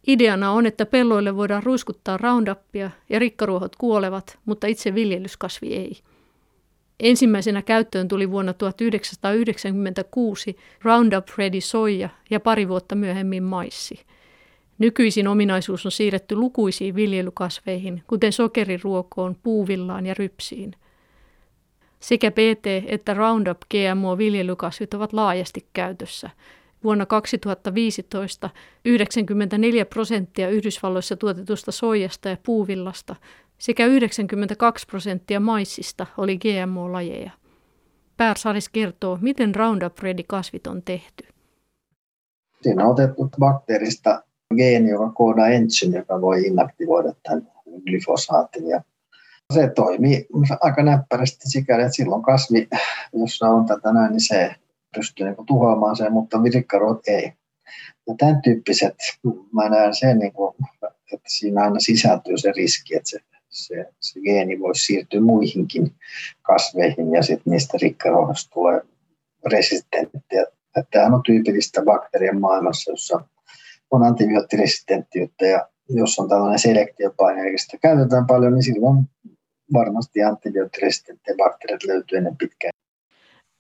Ideana 0.08 0.52
on, 0.52 0.66
että 0.66 0.86
pelloille 0.86 1.36
voidaan 1.36 1.64
ruiskuttaa 1.64 2.18
Roundupia 2.18 2.92
ja 3.10 3.20
rikkaruohot 3.20 3.76
kuolevat, 3.76 4.40
mutta 4.46 4.68
itse 4.68 4.96
viljelyskasvi 4.96 5.74
ei. 5.74 6.00
Ensimmäisenä 7.00 7.62
käyttöön 7.62 8.08
tuli 8.08 8.32
vuonna 8.32 8.54
1996 8.54 10.58
Roundup 10.84 11.28
Ready 11.38 11.62
soija 11.62 12.10
ja 12.30 12.40
pari 12.40 12.68
vuotta 12.68 12.96
myöhemmin 12.96 13.44
maissi. 13.44 14.00
Nykyisin 14.80 15.28
ominaisuus 15.28 15.86
on 15.86 15.92
siirretty 15.92 16.36
lukuisiin 16.36 16.96
viljelykasveihin, 16.96 18.04
kuten 18.08 18.34
sokeriruokoon, 18.34 19.36
puuvillaan 19.44 20.06
ja 20.06 20.14
rypsiin. 20.14 20.76
Sekä 22.00 22.32
PT 22.32 22.66
että 22.86 23.14
Roundup 23.14 23.58
GMO-viljelykasvit 23.72 24.94
ovat 24.94 25.14
laajasti 25.14 25.68
käytössä. 25.74 26.30
Vuonna 26.84 27.06
2015 27.06 28.50
94 28.86 29.86
prosenttia 29.86 30.50
Yhdysvalloissa 30.50 31.16
tuotetusta 31.16 31.72
soijasta 31.72 32.30
ja 32.30 32.38
puuvillasta 32.46 33.16
sekä 33.58 33.86
92 33.86 34.86
prosenttia 34.86 35.40
maissista 35.40 36.06
oli 36.18 36.38
GMO-lajeja. 36.38 37.32
Päärsaris 38.18 38.70
kertoo, 38.70 39.18
miten 39.22 39.56
Roundup 39.56 40.00
Ready-kasvit 40.00 40.68
on 40.68 40.82
tehty. 40.84 41.28
Siinä 42.62 42.86
on 42.86 42.92
otettu 42.92 43.30
bakteerista 43.40 44.24
geeni, 44.56 44.90
joka 44.90 45.10
koodaa 45.10 45.48
ensyn, 45.48 45.94
joka 45.94 46.22
voi 46.22 46.44
inaktivoida 46.44 47.14
tämän 47.24 47.48
glyfosaatin. 47.86 48.68
Ja 48.68 48.82
se 49.54 49.72
toimii 49.76 50.28
aika 50.62 50.84
näppärästi 50.84 51.50
sikäli, 51.50 51.82
että 51.82 51.96
silloin 51.96 52.24
kasvi, 52.24 52.68
jossa 53.14 53.48
on 53.48 53.66
tätä 53.66 53.94
näin, 53.94 54.12
niin 54.12 54.28
se 54.28 54.56
pystyy 54.96 55.26
niin 55.26 55.46
tuhoamaan 55.46 55.96
sen, 55.96 56.14
mutta 56.14 56.44
virikkaruot 56.44 57.08
ei. 57.08 57.34
Ja 58.08 58.16
tämän 58.18 58.42
tyyppiset, 58.42 58.96
mä 59.52 59.70
näen 59.70 59.96
sen, 59.96 60.20
niin 60.20 60.34
kuin, 60.34 60.56
että 61.14 61.28
siinä 61.28 61.64
aina 61.64 61.80
sisältyy 61.80 62.38
se 62.38 62.52
riski, 62.52 62.96
että 62.96 63.10
se, 63.10 63.20
se, 63.50 63.86
se 64.00 64.20
geeni 64.20 64.60
voisi 64.60 64.86
siirtyä 64.86 65.22
muihinkin 65.22 65.92
kasveihin 66.42 67.14
ja 67.14 67.24
sitten 67.24 67.52
niistä 67.52 67.78
rikkaruohoista 67.82 68.54
tulee 68.54 68.82
resistenttiä. 69.46 70.46
Tämä 70.92 71.16
on 71.16 71.24
tyypillistä 71.26 71.82
bakteerien 71.82 72.42
maailmassa, 72.42 72.92
jossa 72.92 73.22
on 73.94 74.04
antibioottiresistenttiyttä 74.04 75.46
ja 75.46 75.68
jos 75.90 76.20
on 76.20 76.30
tällainen 76.30 76.60
selektiopaine, 76.60 77.42
eli 77.42 77.58
sitä 77.58 77.78
käytetään 77.78 78.28
paljon, 78.28 78.54
niin 78.54 78.64
silloin 78.64 78.98
varmasti 79.74 80.24
antibioottiresistenttejä 80.24 81.36
bakteerit 81.38 81.84
löytyy 81.84 82.18
ennen 82.18 82.38
pitkään. 82.38 82.72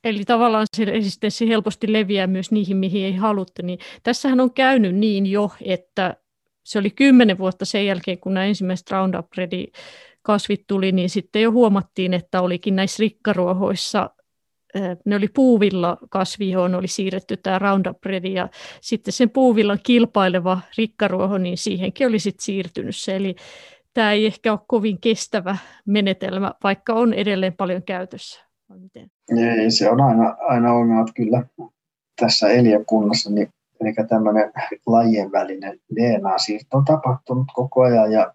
Eli 0.03 0.23
tavallaan 0.25 0.65
se 0.77 0.85
resistenssi 0.85 1.47
helposti 1.47 1.93
leviää 1.93 2.27
myös 2.27 2.51
niihin, 2.51 2.77
mihin 2.77 3.05
ei 3.05 3.15
haluttu. 3.15 3.61
Niin 3.65 3.79
tässähän 4.03 4.39
on 4.39 4.53
käynyt 4.53 4.95
niin 4.95 5.25
jo, 5.25 5.51
että 5.61 6.15
se 6.63 6.79
oli 6.79 6.89
kymmenen 6.89 7.37
vuotta 7.37 7.65
sen 7.65 7.85
jälkeen, 7.85 8.19
kun 8.19 8.33
nämä 8.33 8.45
ensimmäiset 8.45 8.91
Roundup 8.91 9.27
Ready 9.37 9.65
kasvit 10.21 10.63
tuli, 10.67 10.91
niin 10.91 11.09
sitten 11.09 11.41
jo 11.41 11.51
huomattiin, 11.51 12.13
että 12.13 12.41
olikin 12.41 12.75
näissä 12.75 13.01
rikkaruohoissa 13.01 14.09
ne 15.05 15.15
oli 15.15 15.27
puuvilla 15.27 15.97
kasvi, 16.09 16.51
johon 16.51 16.75
oli 16.75 16.87
siirretty 16.87 17.37
tämä 17.37 17.59
Roundup 17.59 18.05
Ready, 18.05 18.27
ja 18.27 18.49
sitten 18.81 19.13
sen 19.13 19.29
puuvillan 19.29 19.79
kilpaileva 19.83 20.61
rikkaruoho, 20.77 21.37
niin 21.37 21.57
siihenkin 21.57 22.07
oli 22.07 22.19
sitten 22.19 22.43
siirtynyt 22.43 22.95
se. 22.95 23.15
Eli 23.15 23.35
tämä 23.93 24.11
ei 24.11 24.25
ehkä 24.25 24.51
ole 24.51 24.59
kovin 24.67 25.01
kestävä 25.01 25.57
menetelmä, 25.85 26.53
vaikka 26.63 26.93
on 26.93 27.13
edelleen 27.13 27.53
paljon 27.53 27.83
käytössä. 27.83 28.45
Miten? 28.79 29.11
Ei, 29.37 29.71
se 29.71 29.89
on 29.89 30.01
aina, 30.01 30.35
aina 30.39 30.73
ongelma, 30.73 31.05
kyllä 31.15 31.43
tässä 32.21 32.47
eliökunnassa, 32.49 33.31
niin 33.31 33.49
eli 33.81 33.93
tämmöinen 34.09 34.51
lajien 34.85 35.31
välinen 35.31 35.79
DNA-siirto 35.95 36.77
on 36.77 36.85
tapahtunut 36.85 37.47
koko 37.53 37.81
ajan 37.81 38.11
ja 38.11 38.33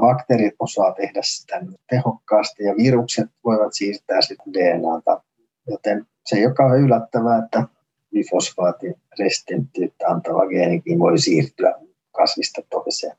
bakteerit 0.00 0.54
osaa 0.58 0.92
tehdä 0.92 1.20
sitä 1.22 1.60
tehokkaasti 1.90 2.64
ja 2.64 2.74
virukset 2.76 3.30
voivat 3.44 3.72
siirtää 3.72 4.22
sitten 4.22 4.52
DNAta 4.52 5.22
Joten 5.66 6.06
se 6.26 6.36
ei 6.36 6.42
kauhean 6.56 6.80
yllättävää, 6.80 7.38
että 7.44 7.64
glyfosfaattiresistenttiyttä 8.10 10.08
antava 10.08 10.46
geenikin 10.46 10.98
voi 10.98 11.18
siirtyä 11.18 11.74
kasvista 12.12 12.62
toiseen. 12.70 13.16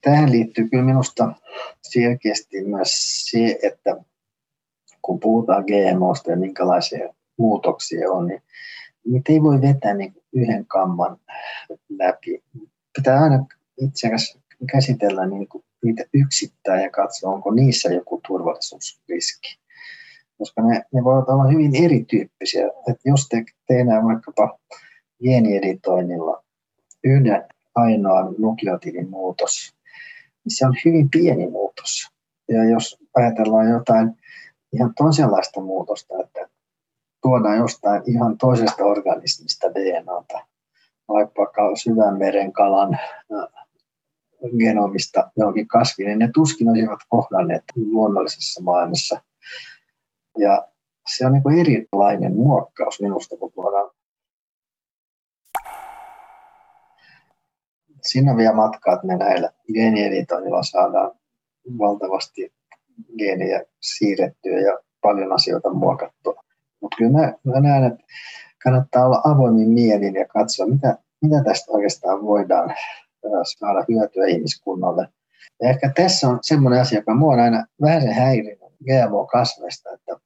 Tähän 0.00 0.32
liittyy 0.32 0.68
kyllä 0.68 0.84
minusta 0.84 1.32
selkeästi 1.82 2.64
myös 2.64 2.90
se, 3.30 3.58
että 3.62 3.96
kun 5.02 5.20
puhutaan 5.20 5.64
GMOsta 5.64 6.30
ja 6.30 6.36
minkälaisia 6.36 7.14
muutoksia 7.38 8.12
on, 8.12 8.26
niin 8.26 8.42
niitä 9.06 9.32
ei 9.32 9.42
voi 9.42 9.60
vetää 9.60 9.94
niin 9.94 10.14
yhden 10.32 10.66
kamman 10.66 11.16
läpi. 11.98 12.42
Pitää 12.96 13.22
aina 13.22 13.46
itse 13.80 14.06
asiassa 14.06 14.38
käsitellä 14.72 15.26
niin 15.26 15.48
kuin 15.48 15.64
niitä 15.84 16.04
yksittäin 16.14 16.82
ja 16.82 16.90
katsoa, 16.90 17.32
onko 17.32 17.50
niissä 17.50 17.88
joku 17.88 18.20
turvallisuusriski 18.26 19.58
koska 20.38 20.62
ne, 20.62 20.82
ne 20.92 21.04
voivat 21.04 21.28
olla 21.28 21.44
hyvin 21.44 21.84
erityyppisiä. 21.84 22.66
Että 22.66 23.02
jos 23.04 23.28
te 23.28 23.44
tehdään 23.66 24.04
vaikkapa 24.04 24.58
geenieditoinnilla 25.22 26.42
yhden 27.04 27.44
ainoan 27.74 28.34
nukleotidin 28.38 29.10
muutos, 29.10 29.74
niin 30.44 30.56
se 30.56 30.66
on 30.66 30.74
hyvin 30.84 31.10
pieni 31.10 31.50
muutos. 31.50 32.08
Ja 32.48 32.64
jos 32.64 32.98
ajatellaan 33.14 33.68
jotain 33.68 34.12
ihan 34.72 34.92
toisenlaista 34.96 35.60
muutosta, 35.60 36.14
että 36.24 36.48
tuodaan 37.22 37.56
jostain 37.56 38.02
ihan 38.06 38.38
toisesta 38.38 38.84
organismista 38.84 39.74
DNAta, 39.74 40.46
vaikka 41.08 41.76
syvänmeren 41.76 42.52
kalan 42.52 42.98
genomista 44.58 45.30
johonkin 45.36 45.68
kasviin, 45.68 46.08
niin 46.08 46.18
ne 46.18 46.30
tuskin 46.34 46.68
olisivat 46.68 47.00
kohdanneet 47.08 47.64
luonnollisessa 47.76 48.62
maailmassa 48.62 49.20
ja 50.36 50.68
se 51.14 51.26
on 51.26 51.32
niin 51.32 51.60
erilainen 51.60 52.36
muokkaus 52.36 53.00
minusta, 53.00 53.36
kun 53.36 53.52
tuodaan 53.52 53.90
siinä 58.02 58.36
vielä 58.36 58.54
matkaa, 58.54 58.94
että 58.94 59.06
me 59.06 59.16
näillä 59.16 59.50
geenieditoinnilla 59.74 60.62
saadaan 60.62 61.10
valtavasti 61.78 62.52
geenejä 63.18 63.64
siirrettyä 63.80 64.58
ja 64.58 64.78
paljon 65.02 65.32
asioita 65.32 65.72
muokattua. 65.72 66.42
Mutta 66.80 66.96
kyllä 66.96 67.10
mä, 67.10 67.32
mä 67.44 67.60
näen, 67.60 67.84
että 67.84 68.04
kannattaa 68.62 69.06
olla 69.06 69.20
avoimin 69.24 69.68
mielin 69.68 70.14
ja 70.14 70.26
katsoa, 70.26 70.66
mitä, 70.66 70.98
mitä 71.22 71.44
tästä 71.44 71.72
oikeastaan 71.72 72.22
voidaan 72.22 72.74
saada 73.42 73.84
hyötyä 73.88 74.26
ihmiskunnalle. 74.26 75.08
Ja 75.62 75.68
ehkä 75.68 75.92
tässä 75.96 76.28
on 76.28 76.38
semmoinen 76.42 76.80
asia, 76.80 76.98
joka 76.98 77.14
mua 77.14 77.32
on 77.32 77.40
aina 77.40 77.66
vähän 77.80 78.02
se 78.02 78.12
häirinyt 78.12 78.58
GMO-kasveista, 78.84 79.90
että 79.94 80.16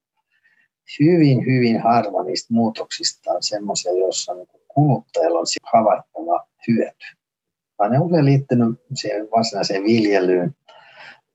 hyvin, 1.00 1.46
hyvin 1.46 1.81
harva 1.81 2.22
niistä 2.22 2.55
muutoksista 2.55 3.31
on 3.31 3.42
semmoisia, 3.42 3.92
joissa 3.92 4.35
niin 4.35 4.48
kuluttajalla 4.68 5.38
on 5.38 5.46
havaittava 5.72 6.46
hyöty. 6.68 7.07
Vaan 7.79 7.90
ne 7.90 7.98
on 7.98 8.07
usein 8.07 8.24
liittynyt 8.24 8.81
siihen 8.94 9.29
varsinaiseen 9.31 9.85
viljelyyn, 9.85 10.57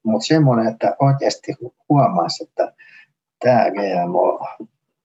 mutta 0.04 0.26
semmoinen, 0.26 0.68
että 0.68 0.96
oikeasti 1.00 1.54
huomaisi, 1.90 2.44
että 2.44 2.74
tämä 3.40 3.66
GMO, 3.72 4.48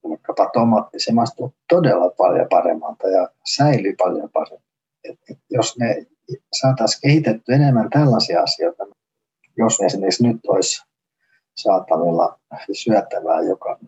vaikkapa 0.08 0.50
tomaatti, 0.52 1.00
se 1.00 1.12
maistuu 1.12 1.54
todella 1.68 2.10
paljon 2.10 2.46
paremmalta 2.50 3.08
ja 3.08 3.28
säilyy 3.56 3.94
paljon 3.98 4.30
paremmin. 4.32 4.70
Et, 5.04 5.18
et 5.30 5.38
jos 5.50 5.78
me 5.78 6.06
saataisiin 6.52 7.00
kehitetty 7.02 7.52
enemmän 7.52 7.90
tällaisia 7.90 8.42
asioita, 8.42 8.86
jos 9.56 9.80
esimerkiksi 9.80 10.26
nyt 10.26 10.40
olisi 10.48 10.82
saatavilla 11.56 12.38
syötävää, 12.72 13.40
joka 13.40 13.78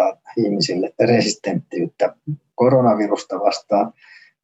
antaa 0.00 0.22
ihmisille 0.36 0.92
resistenttiyttä 1.00 2.14
koronavirusta 2.54 3.40
vastaan. 3.40 3.92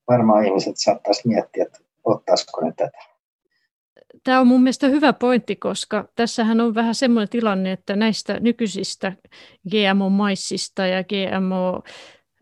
Varmaan 0.08 0.46
ihmiset 0.46 0.76
saattaisi 0.76 1.28
miettiä, 1.28 1.64
että 1.64 1.78
ottaisiko 2.04 2.60
ne 2.60 2.72
tätä. 2.76 2.98
Tämä 4.24 4.40
on 4.40 4.46
mun 4.46 4.62
mielestä 4.62 4.88
hyvä 4.88 5.12
pointti, 5.12 5.56
koska 5.56 6.08
tässähän 6.14 6.60
on 6.60 6.74
vähän 6.74 6.94
semmoinen 6.94 7.28
tilanne, 7.28 7.72
että 7.72 7.96
näistä 7.96 8.40
nykyisistä 8.40 9.12
GMO-maissista 9.70 10.86
ja 10.86 11.04
GMO 11.04 11.82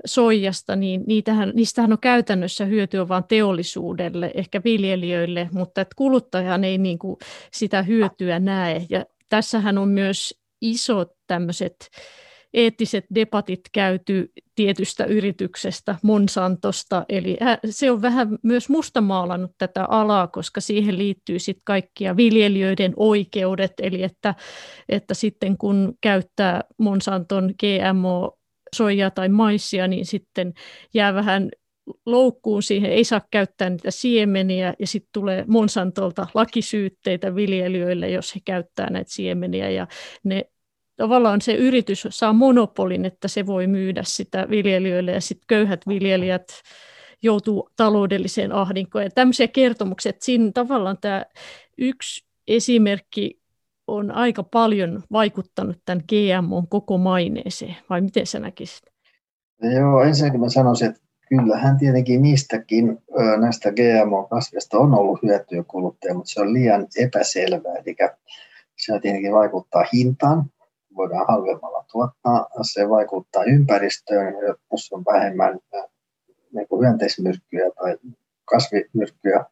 soijasta, 0.04 0.76
niin 0.76 1.04
niitähän, 1.06 1.52
niistähän 1.54 1.92
on 1.92 1.98
käytännössä 1.98 2.64
hyötyä 2.64 3.08
vain 3.08 3.24
teollisuudelle, 3.24 4.30
ehkä 4.34 4.60
viljelijöille, 4.64 5.48
mutta 5.52 5.80
että 5.80 5.94
kuluttajahan 5.96 6.64
ei 6.64 6.78
niin 6.78 6.98
kuin 6.98 7.16
sitä 7.52 7.82
hyötyä 7.82 8.38
näe. 8.38 8.86
Ja 8.90 9.04
tässähän 9.28 9.78
on 9.78 9.88
myös 9.88 10.40
isot 10.60 11.12
tämmöiset 11.26 11.76
eettiset 12.54 13.04
debatit 13.14 13.60
käyty 13.72 14.32
tietystä 14.54 15.04
yrityksestä, 15.04 15.96
Monsantosta, 16.02 17.04
eli 17.08 17.36
se 17.70 17.90
on 17.90 18.02
vähän 18.02 18.38
myös 18.42 18.68
mustamaalannut 18.68 19.50
tätä 19.58 19.84
alaa, 19.84 20.26
koska 20.26 20.60
siihen 20.60 20.98
liittyy 20.98 21.38
sitten 21.38 21.62
kaikkia 21.64 22.16
viljelijöiden 22.16 22.92
oikeudet, 22.96 23.72
eli 23.82 24.02
että, 24.02 24.34
että 24.88 25.14
sitten 25.14 25.58
kun 25.58 25.94
käyttää 26.00 26.60
Monsanton 26.78 27.54
GMO 27.60 28.38
soijaa 28.76 29.10
tai 29.10 29.28
maissia, 29.28 29.88
niin 29.88 30.06
sitten 30.06 30.52
jää 30.94 31.14
vähän 31.14 31.50
loukkuun 32.06 32.62
siihen, 32.62 32.92
ei 32.92 33.04
saa 33.04 33.20
käyttää 33.30 33.70
niitä 33.70 33.90
siemeniä. 33.90 34.74
Ja 34.78 34.86
sitten 34.86 35.10
tulee 35.12 35.44
Monsantolta 35.48 36.26
lakisyytteitä 36.34 37.34
viljelijöille, 37.34 38.10
jos 38.10 38.34
he 38.34 38.40
käyttää 38.44 38.90
näitä 38.90 39.12
siemeniä. 39.12 39.70
Ja 39.70 39.86
ne 40.24 40.44
tavallaan 41.00 41.40
se 41.40 41.54
yritys 41.54 42.06
saa 42.10 42.32
monopolin, 42.32 43.04
että 43.04 43.28
se 43.28 43.46
voi 43.46 43.66
myydä 43.66 44.02
sitä 44.04 44.46
viljelijöille 44.50 45.12
ja 45.12 45.20
sitten 45.20 45.44
köyhät 45.46 45.80
viljelijät 45.88 46.52
joutuu 47.22 47.68
taloudelliseen 47.76 48.52
ahdinkoon. 48.52 49.04
Ja 49.04 49.10
tämmöisiä 49.10 49.48
kertomuksia, 49.48 50.10
että 50.10 50.24
siinä 50.24 50.50
tavallaan 50.54 50.98
tämä 51.00 51.24
yksi 51.78 52.24
esimerkki 52.48 53.40
on 53.86 54.10
aika 54.10 54.42
paljon 54.42 55.02
vaikuttanut 55.12 55.76
tämän 55.84 56.04
GMOn 56.08 56.68
koko 56.68 56.98
maineeseen, 56.98 57.76
vai 57.90 58.00
miten 58.00 58.26
sä 58.26 58.40
näkisit? 58.40 58.82
Joo, 59.62 60.02
ensinnäkin 60.02 60.40
mä 60.40 60.48
sanoisin, 60.48 60.88
että 60.88 61.00
kyllähän 61.28 61.78
tietenkin 61.78 62.22
niistäkin 62.22 62.98
näistä 63.40 63.72
GMO-kasveista 63.72 64.78
on 64.78 64.94
ollut 64.94 65.22
hyötyä 65.22 65.64
kuluttaja, 65.68 66.14
mutta 66.14 66.30
se 66.30 66.40
on 66.40 66.52
liian 66.52 66.86
epäselvää. 66.98 67.74
Eli 67.74 67.96
se 68.76 69.00
tietenkin 69.02 69.32
vaikuttaa 69.32 69.84
hintaan, 69.92 70.44
voidaan 71.00 71.26
halvemmalla 71.28 71.84
tuottaa. 71.92 72.46
Se 72.62 72.88
vaikuttaa 72.88 73.44
ympäristöön, 73.44 74.34
jos 74.72 74.92
on 74.92 75.04
vähemmän 75.04 75.58
niin 76.52 76.68
kuin 76.68 76.86
hyönteismyrkkyjä 76.86 77.70
tai 77.70 77.96
kasvimyrkkyjä. 78.44 79.44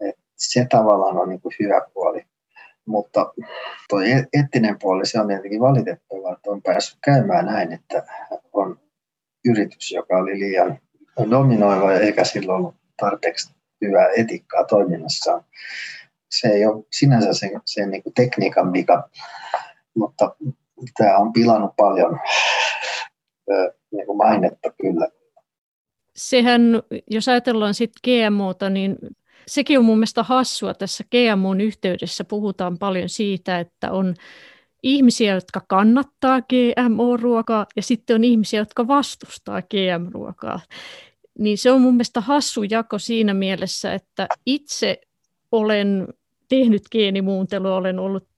Et 0.00 0.16
se 0.36 0.66
tavallaan 0.70 1.18
on 1.18 1.28
niin 1.28 1.40
kuin 1.40 1.54
hyvä 1.60 1.80
puoli. 1.94 2.24
Mutta 2.86 3.32
tuo 3.88 4.00
e-, 4.00 4.26
eettinen 4.32 4.78
puoli, 4.78 5.06
se 5.06 5.20
on 5.20 5.28
tietenkin 5.28 5.60
valitettavaa, 5.60 6.32
että 6.32 6.50
on 6.50 6.62
päässyt 6.62 6.98
käymään 7.04 7.46
näin, 7.46 7.72
että 7.72 8.02
on 8.52 8.80
yritys, 9.44 9.90
joka 9.90 10.16
oli 10.16 10.40
liian 10.40 10.78
dominoiva 11.30 11.92
eikä 11.92 12.24
silloin 12.24 12.58
ollut 12.58 12.74
tarpeeksi 12.96 13.54
hyvää 13.80 14.08
etiikkaa 14.16 14.64
toiminnassaan. 14.64 15.44
Se 16.30 16.48
ei 16.48 16.66
ole 16.66 16.84
sinänsä 16.92 17.32
sen, 17.32 17.60
sen 17.64 17.90
niin 17.90 18.02
kuin 18.02 18.14
tekniikan 18.14 18.72
vika, 18.72 19.08
mutta 19.94 20.36
tämä 20.96 21.16
on 21.16 21.32
pilannut 21.32 21.70
paljon 21.76 22.18
niin 23.92 24.06
kuin 24.06 24.16
mainetta 24.16 24.72
kyllä. 24.82 25.08
Sehän, 26.16 26.82
jos 27.10 27.28
ajatellaan 27.28 27.74
sitten 27.74 28.00
GMOta, 28.04 28.70
niin 28.70 28.96
sekin 29.46 29.78
on 29.78 29.84
mun 29.84 29.98
mielestä 29.98 30.22
hassua. 30.22 30.74
Tässä 30.74 31.04
GMOn 31.10 31.60
yhteydessä 31.60 32.24
puhutaan 32.24 32.78
paljon 32.78 33.08
siitä, 33.08 33.58
että 33.58 33.92
on 33.92 34.14
ihmisiä, 34.82 35.34
jotka 35.34 35.60
kannattaa 35.68 36.40
GMO-ruokaa 36.40 37.66
ja 37.76 37.82
sitten 37.82 38.16
on 38.16 38.24
ihmisiä, 38.24 38.60
jotka 38.60 38.86
vastustaa 38.86 39.62
GM-ruokaa. 39.62 40.60
Niin 41.38 41.58
se 41.58 41.70
on 41.70 41.80
mun 41.80 41.94
mielestä 41.94 42.20
hassu 42.20 42.62
jako 42.62 42.98
siinä 42.98 43.34
mielessä, 43.34 43.94
että 43.94 44.28
itse 44.46 45.00
olen 45.52 46.08
tehnyt 46.48 46.82
geenimuuntelua, 46.92 47.76
olen 47.76 47.98
ollut, 47.98 48.28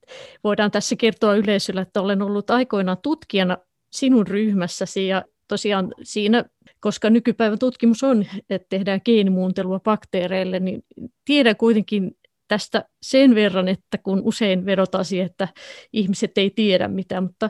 voidaan 0.43 0.71
tässä 0.71 0.95
kertoa 0.95 1.35
yleisölle, 1.35 1.81
että 1.81 2.01
olen 2.01 2.21
ollut 2.21 2.49
aikoinaan 2.49 2.97
tutkijana 3.03 3.57
sinun 3.91 4.27
ryhmässäsi 4.27 5.07
ja 5.07 5.23
tosiaan 5.47 5.93
siinä, 6.03 6.45
koska 6.79 7.09
nykypäivän 7.09 7.59
tutkimus 7.59 8.03
on, 8.03 8.25
että 8.49 8.67
tehdään 8.69 9.01
geenimuuntelua 9.05 9.79
bakteereille, 9.79 10.59
niin 10.59 10.83
tiedän 11.25 11.55
kuitenkin 11.55 12.11
tästä 12.47 12.85
sen 13.01 13.35
verran, 13.35 13.67
että 13.67 13.97
kun 13.97 14.21
usein 14.23 14.65
vedotaan 14.65 15.05
siihen, 15.05 15.25
että 15.25 15.47
ihmiset 15.93 16.37
ei 16.37 16.49
tiedä 16.49 16.87
mitään, 16.87 17.23
mutta 17.23 17.49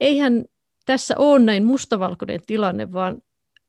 eihän 0.00 0.44
tässä 0.86 1.14
ole 1.18 1.38
näin 1.38 1.64
mustavalkoinen 1.64 2.40
tilanne, 2.46 2.92
vaan 2.92 3.22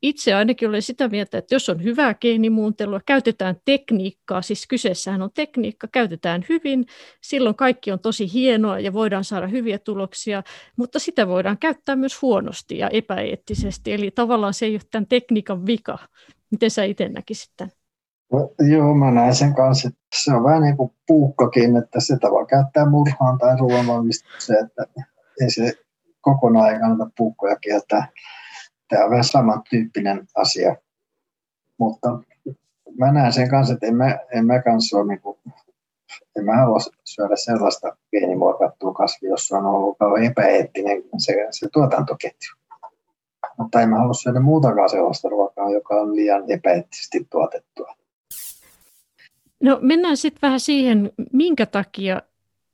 itse 0.08 0.34
ainakin 0.34 0.70
olen 0.70 0.82
sitä 0.82 1.08
mieltä, 1.08 1.38
että 1.38 1.55
jos 1.55 1.70
on 1.70 1.84
hyvää 1.84 2.14
geenimuuntelua, 2.14 2.99
käytetään 3.05 3.55
tekniikkaa, 3.66 4.41
siis 4.41 4.68
kyseessähän 4.68 5.22
on 5.22 5.30
tekniikka, 5.34 5.88
käytetään 5.91 6.45
hyvin, 6.49 6.86
silloin 7.22 7.55
kaikki 7.55 7.91
on 7.91 7.99
tosi 7.99 8.34
hienoa 8.34 8.80
ja 8.80 8.93
voidaan 8.93 9.24
saada 9.24 9.47
hyviä 9.47 9.80
tuloksia, 9.80 10.43
mutta 10.78 10.99
sitä 10.99 11.28
voidaan 11.28 11.58
käyttää 11.58 11.95
myös 11.95 12.22
huonosti 12.22 12.78
ja 12.78 12.89
epäeettisesti, 12.89 13.93
eli 13.93 14.12
tavallaan 14.12 14.53
se 14.53 14.66
ei 14.66 14.74
ole 14.74 14.82
tämän 14.91 15.08
tekniikan 15.08 15.66
vika. 15.66 15.97
Miten 16.51 16.72
sä 16.72 16.84
itse 16.84 17.10
näkisit 17.10 17.51
tämän? 17.58 17.72
No, 18.32 18.49
joo, 18.72 18.95
mä 18.95 19.12
näen 19.12 19.36
sen 19.36 19.55
kanssa, 19.55 19.88
että 19.88 20.01
se 20.16 20.34
on 20.34 20.43
vähän 20.43 20.62
niin 20.62 20.78
kuin 20.78 20.91
puukkokin, 21.08 21.78
että 21.78 21.99
sitä 21.99 22.32
voi 22.32 22.45
käyttää 22.45 22.89
murhaan 22.89 23.38
tai 23.38 23.58
ruoanvalmistukseen, 23.60 24.66
että 24.66 24.86
ei 25.41 25.49
se 25.49 25.74
kokonaan 26.22 26.80
kannata 26.80 27.12
puukkoja 27.18 27.55
kieltää. 27.55 28.08
Tämä 28.88 29.04
on 29.04 29.10
vähän 29.10 29.24
samantyyppinen 29.24 30.28
asia. 30.36 30.76
Mutta 31.78 32.20
mä 32.98 33.12
näen 33.12 33.34
sen 33.34 33.50
kanssa, 33.50 33.74
että 33.74 33.88
en 33.88 33.96
mä, 33.96 34.20
en 34.32 34.46
mä 34.46 34.62
kanssa 34.62 34.98
ole 34.98 35.08
niin 35.08 35.22
kuin, 35.22 35.38
en 36.38 36.46
mä 36.46 36.58
halua 36.58 36.80
syödä 37.04 37.36
sellaista 37.36 37.98
geenimuokattua 38.12 38.94
kasvia, 38.94 39.30
jossa 39.30 39.58
on 39.58 39.66
ollut 39.66 39.98
epäeettinen 40.26 41.04
se, 41.18 41.48
se 41.52 41.68
tuotantoketju. 41.74 42.52
Mutta 43.58 43.82
en 43.82 43.90
mä 43.90 43.98
halua 43.98 44.14
syödä 44.14 44.40
muutakaan 44.40 44.90
sellaista 44.90 45.30
ruokaa, 45.30 45.72
joka 45.72 45.96
on 45.96 46.16
liian 46.16 46.44
epäeettisesti 46.52 47.28
tuotettua. 47.30 47.96
No 49.64 49.80
mennään 49.82 50.18
sitten 50.18 50.42
vähän 50.42 50.60
siihen, 50.60 51.12
minkä 51.34 51.66
takia 51.66 52.22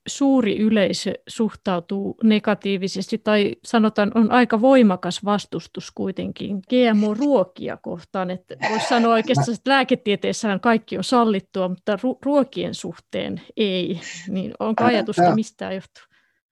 suuri 0.08 0.58
yleisö 0.58 1.12
suhtautuu 1.28 2.16
negatiivisesti 2.22 3.18
tai 3.18 3.56
sanotaan 3.64 4.12
on 4.14 4.30
aika 4.30 4.60
voimakas 4.60 5.24
vastustus 5.24 5.90
kuitenkin 5.90 6.62
GMO-ruokia 6.70 7.76
kohtaan. 7.82 8.30
Että 8.30 8.56
voisi 8.70 8.88
sanoa 8.88 9.12
oikeastaan, 9.12 9.54
että 9.54 9.70
lääketieteessähän 9.70 10.60
kaikki 10.60 10.98
on 10.98 11.04
sallittua, 11.04 11.68
mutta 11.68 11.96
ru- 11.96 12.18
ruokien 12.22 12.74
suhteen 12.74 13.40
ei. 13.56 14.00
Niin 14.28 14.54
onko 14.58 14.84
ajatusta 14.84 15.34
mistä 15.34 15.72
johtuu? 15.72 16.02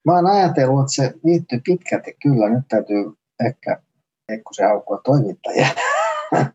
Mä 0.04 0.14
oon 0.14 0.26
ajatellut, 0.26 0.80
että 0.80 0.94
se 0.94 1.14
liittyy 1.24 1.60
pitkälti 1.64 2.16
kyllä. 2.22 2.48
Nyt 2.48 2.64
täytyy 2.68 3.12
ehkä 3.46 3.80
se 4.52 4.64
haukkua 4.64 5.00
toimittajia. 5.04 5.66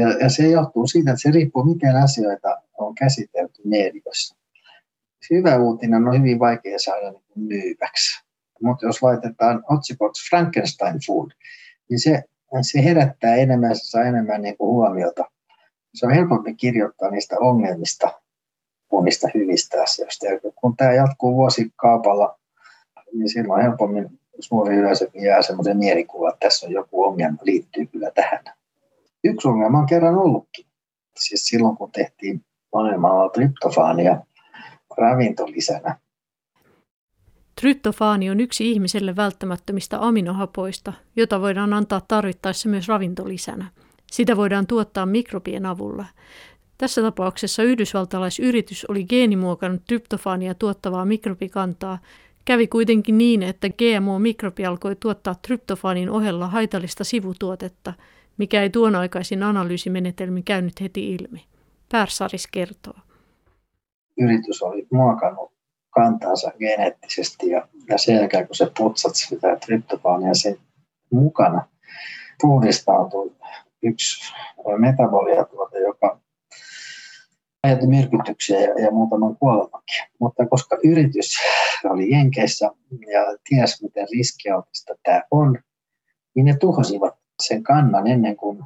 ja, 0.00 0.08
ja 0.20 0.28
se 0.28 0.48
johtuu 0.48 0.86
siitä, 0.86 1.10
että 1.10 1.22
se 1.22 1.30
riippuu, 1.30 1.64
miten 1.64 1.96
asioita 1.96 2.60
on 2.78 2.94
käsitelty 2.94 3.62
mediossa 3.64 4.43
hyvä 5.30 5.56
uutinen 5.56 6.08
on 6.08 6.18
hyvin 6.18 6.38
vaikea 6.38 6.78
saada 6.78 7.10
niin 7.10 7.22
myyväksi. 7.34 8.24
Mutta 8.62 8.86
jos 8.86 9.02
laitetaan 9.02 9.64
otsikoksi 9.70 10.30
Frankenstein 10.30 10.96
Food, 11.06 11.30
niin 11.90 12.00
se, 12.00 12.22
se 12.62 12.84
herättää 12.84 13.34
enemmän, 13.34 13.76
se 13.76 13.84
saa 13.84 14.02
enemmän 14.02 14.42
niin 14.42 14.56
kuin 14.56 14.74
huomiota. 14.74 15.24
Se 15.94 16.06
on 16.06 16.12
helpompi 16.12 16.54
kirjoittaa 16.54 17.10
niistä 17.10 17.36
ongelmista 17.40 18.20
kuin 18.88 19.04
niistä 19.04 19.28
hyvistä 19.34 19.82
asioista. 19.82 20.26
Ja 20.26 20.40
kun 20.54 20.76
tämä 20.76 20.92
jatkuu 20.92 21.36
vuosikaupalla, 21.36 22.38
niin 23.12 23.28
silloin 23.28 23.62
helpommin 23.62 24.20
suuri 24.40 24.76
yleisö 24.76 25.10
jää 25.14 25.42
semmoisen 25.42 25.78
mielikuva, 25.78 26.28
että 26.28 26.46
tässä 26.46 26.66
on 26.66 26.72
joku 26.72 27.04
ongelma, 27.04 27.38
liittyy 27.42 27.86
kyllä 27.86 28.10
tähän. 28.10 28.44
Yksi 29.24 29.48
ongelma 29.48 29.78
on 29.78 29.86
kerran 29.86 30.18
ollutkin. 30.18 30.66
Siis 31.16 31.46
silloin, 31.46 31.76
kun 31.76 31.92
tehtiin 31.92 32.44
maailmalla 32.72 33.28
tryptofaania, 33.28 34.20
ravintolisänä. 34.96 35.98
Tryptofaani 37.60 38.30
on 38.30 38.40
yksi 38.40 38.70
ihmiselle 38.70 39.16
välttämättömistä 39.16 39.98
aminohapoista, 40.00 40.92
jota 41.16 41.40
voidaan 41.40 41.72
antaa 41.72 42.00
tarvittaessa 42.08 42.68
myös 42.68 42.88
ravintolisänä. 42.88 43.66
Sitä 44.12 44.36
voidaan 44.36 44.66
tuottaa 44.66 45.06
mikrobien 45.06 45.66
avulla. 45.66 46.04
Tässä 46.78 47.02
tapauksessa 47.02 47.62
yhdysvaltalaisyritys 47.62 48.84
oli 48.84 49.04
geenimuokannut 49.04 49.84
tryptofaania 49.86 50.54
tuottavaa 50.54 51.04
mikrobikantaa. 51.04 51.98
Kävi 52.44 52.66
kuitenkin 52.66 53.18
niin, 53.18 53.42
että 53.42 53.68
GMO-mikrobi 53.68 54.66
alkoi 54.66 54.96
tuottaa 54.96 55.34
tryptofaanin 55.34 56.10
ohella 56.10 56.46
haitallista 56.46 57.04
sivutuotetta, 57.04 57.92
mikä 58.38 58.62
ei 58.62 58.70
tuon 58.70 58.94
aikaisin 58.94 59.42
analyysimenetelmin 59.42 60.44
käynyt 60.44 60.80
heti 60.80 61.14
ilmi. 61.14 61.44
Päärsaris 61.92 62.46
kertoo 62.46 62.96
yritys 64.18 64.62
oli 64.62 64.86
muokannut 64.92 65.52
kantaansa 65.90 66.52
geneettisesti 66.58 67.50
ja, 67.50 67.68
ja 67.88 67.98
sen 67.98 68.14
jälkeen 68.14 68.46
kun 68.46 68.56
se 68.56 68.70
putsat 68.78 69.14
sitä 69.14 69.56
tryptofaania 69.56 70.34
sen 70.34 70.56
mukana, 71.12 71.68
puhdistautui 72.40 73.32
yksi 73.82 74.34
metaboliatuote, 74.78 75.78
joka 75.78 76.20
aiheutti 77.62 77.86
myrkytyksiä 77.86 78.60
ja, 78.60 78.80
ja 78.84 78.90
muutaman 78.90 79.36
kuolemankin. 79.36 80.04
Mutta 80.20 80.46
koska 80.46 80.78
yritys 80.84 81.36
oli 81.84 82.10
Jenkeissä 82.10 82.70
ja 83.12 83.20
ties 83.48 83.82
miten 83.82 84.06
riskialtista 84.16 84.94
tämä 85.02 85.22
on, 85.30 85.58
niin 86.34 86.46
ne 86.46 86.56
tuhosivat 86.56 87.14
sen 87.42 87.62
kannan 87.62 88.06
ennen 88.06 88.36
kuin 88.36 88.64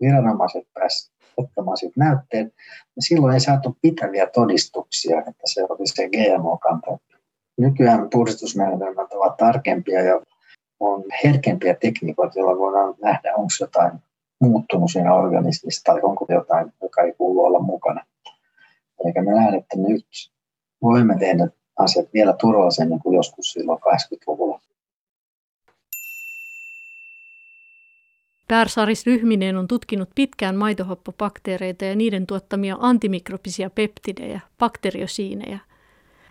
viranomaiset 0.00 0.68
pääsivät 0.74 1.17
ottamaan 1.38 1.76
siitä 1.76 1.94
näytteen, 1.96 2.44
niin 2.96 3.02
silloin 3.08 3.34
ei 3.34 3.40
saatu 3.40 3.76
pitäviä 3.82 4.26
todistuksia, 4.26 5.18
että 5.18 5.42
se 5.44 5.62
oli 5.68 5.86
se 5.86 6.08
GMO-kanta. 6.08 6.98
Nykyään 7.58 8.10
puhdistusmenetelmät 8.10 9.12
ovat 9.12 9.36
tarkempia 9.36 10.02
ja 10.02 10.20
on 10.80 11.04
herkempiä 11.24 11.74
tekniikoita, 11.74 12.38
joilla 12.38 12.58
voidaan 12.58 12.94
nähdä, 13.02 13.34
onko 13.34 13.50
jotain 13.60 13.92
muuttunut 14.40 14.90
siinä 14.92 15.14
organismissa 15.14 15.82
tai 15.84 16.00
onko 16.02 16.26
jotain, 16.28 16.72
joka 16.82 17.02
ei 17.02 17.12
kuulu 17.12 17.44
olla 17.44 17.60
mukana. 17.60 18.04
Eikä 19.06 19.22
me 19.22 19.32
nähdään, 19.32 19.54
että 19.54 19.76
nyt 19.76 20.06
voimme 20.82 21.18
tehdä 21.18 21.48
asiat 21.78 22.08
vielä 22.14 22.32
turvallisemmin 22.40 23.00
kuin 23.00 23.16
joskus 23.16 23.52
silloin 23.52 23.78
80-luvulla. 23.78 24.60
Päärsaris 28.48 29.06
Ryhminen 29.06 29.56
on 29.56 29.68
tutkinut 29.68 30.08
pitkään 30.14 30.56
maitohappobakteereita 30.56 31.84
ja 31.84 31.96
niiden 31.96 32.26
tuottamia 32.26 32.76
antimikrobisia 32.80 33.70
peptidejä, 33.70 34.40
bakteriosiineja. 34.58 35.58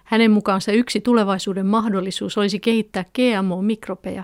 Hänen 0.03 0.31
mukaansa 0.31 0.71
yksi 0.71 1.01
tulevaisuuden 1.01 1.65
mahdollisuus 1.65 2.37
olisi 2.37 2.59
kehittää 2.59 3.03
GMO-mikrobeja, 3.03 4.23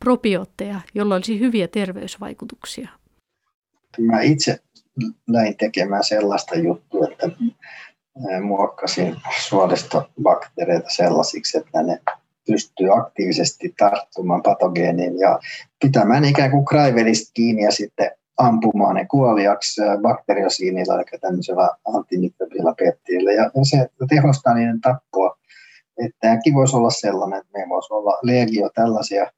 probiootteja, 0.00 0.80
joilla 0.94 1.14
olisi 1.14 1.40
hyviä 1.40 1.68
terveysvaikutuksia. 1.68 2.88
Mä 3.98 4.20
itse 4.20 4.58
läin 5.28 5.56
tekemään 5.56 6.04
sellaista 6.04 6.58
juttua, 6.58 7.06
että 7.10 7.30
muokkasin 8.42 9.16
suolistobakteereita 9.40 10.90
sellaisiksi, 10.90 11.58
että 11.58 11.82
ne 11.82 12.00
pystyy 12.52 12.98
aktiivisesti 12.98 13.74
tarttumaan 13.78 14.42
patogeeniin 14.42 15.18
ja 15.18 15.38
pitämään 15.82 16.24
ikään 16.24 16.50
kuin 16.50 16.64
kraivelista 16.64 17.30
kiinni 17.34 17.62
ja 17.62 17.70
sitten 17.70 18.10
ampumaan 18.38 18.94
ne 18.94 19.06
kuoliaksi 19.10 19.80
bakteriosiinilla, 20.02 20.94
eli 20.94 21.04
tämmöisellä 21.20 21.68
antimikrobilla 21.94 22.74
peptiillä. 22.78 23.32
Ja 23.32 23.50
se 23.62 23.88
tehostaa 24.08 24.54
niiden 24.54 24.80
tappoa. 24.80 25.38
Että 26.04 26.18
tämäkin 26.20 26.54
voisi 26.54 26.76
olla 26.76 26.90
sellainen, 26.90 27.38
että 27.38 27.50
meillä 27.52 27.68
voisi 27.68 27.92
olla 27.92 28.18
legio 28.22 28.70
tällaisia 28.74 29.32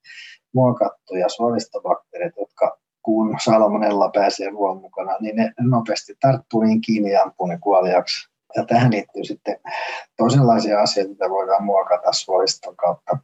muokattuja 0.54 1.28
suolistobakteereita, 1.28 2.40
jotka 2.40 2.78
kun 3.02 3.36
salmonella 3.44 4.10
pääsee 4.14 4.50
ruoan 4.50 4.76
mukana, 4.76 5.16
niin 5.20 5.36
ne 5.36 5.52
nopeasti 5.60 6.16
tarttuu 6.20 6.62
niin 6.62 6.80
kiinni 6.80 7.10
ja 7.10 7.22
ampuu 7.22 7.46
ne 7.46 7.58
kuoliaksi. 7.58 8.30
Ja 8.56 8.64
tähän 8.64 8.92
liittyy 8.92 9.24
sitten 9.24 9.56
toisenlaisia 10.16 10.80
asioita, 10.80 11.10
mitä 11.10 11.30
voidaan 11.30 11.64
muokata 11.64 12.12
suoliston 12.12 12.76
kautta. 12.76 13.18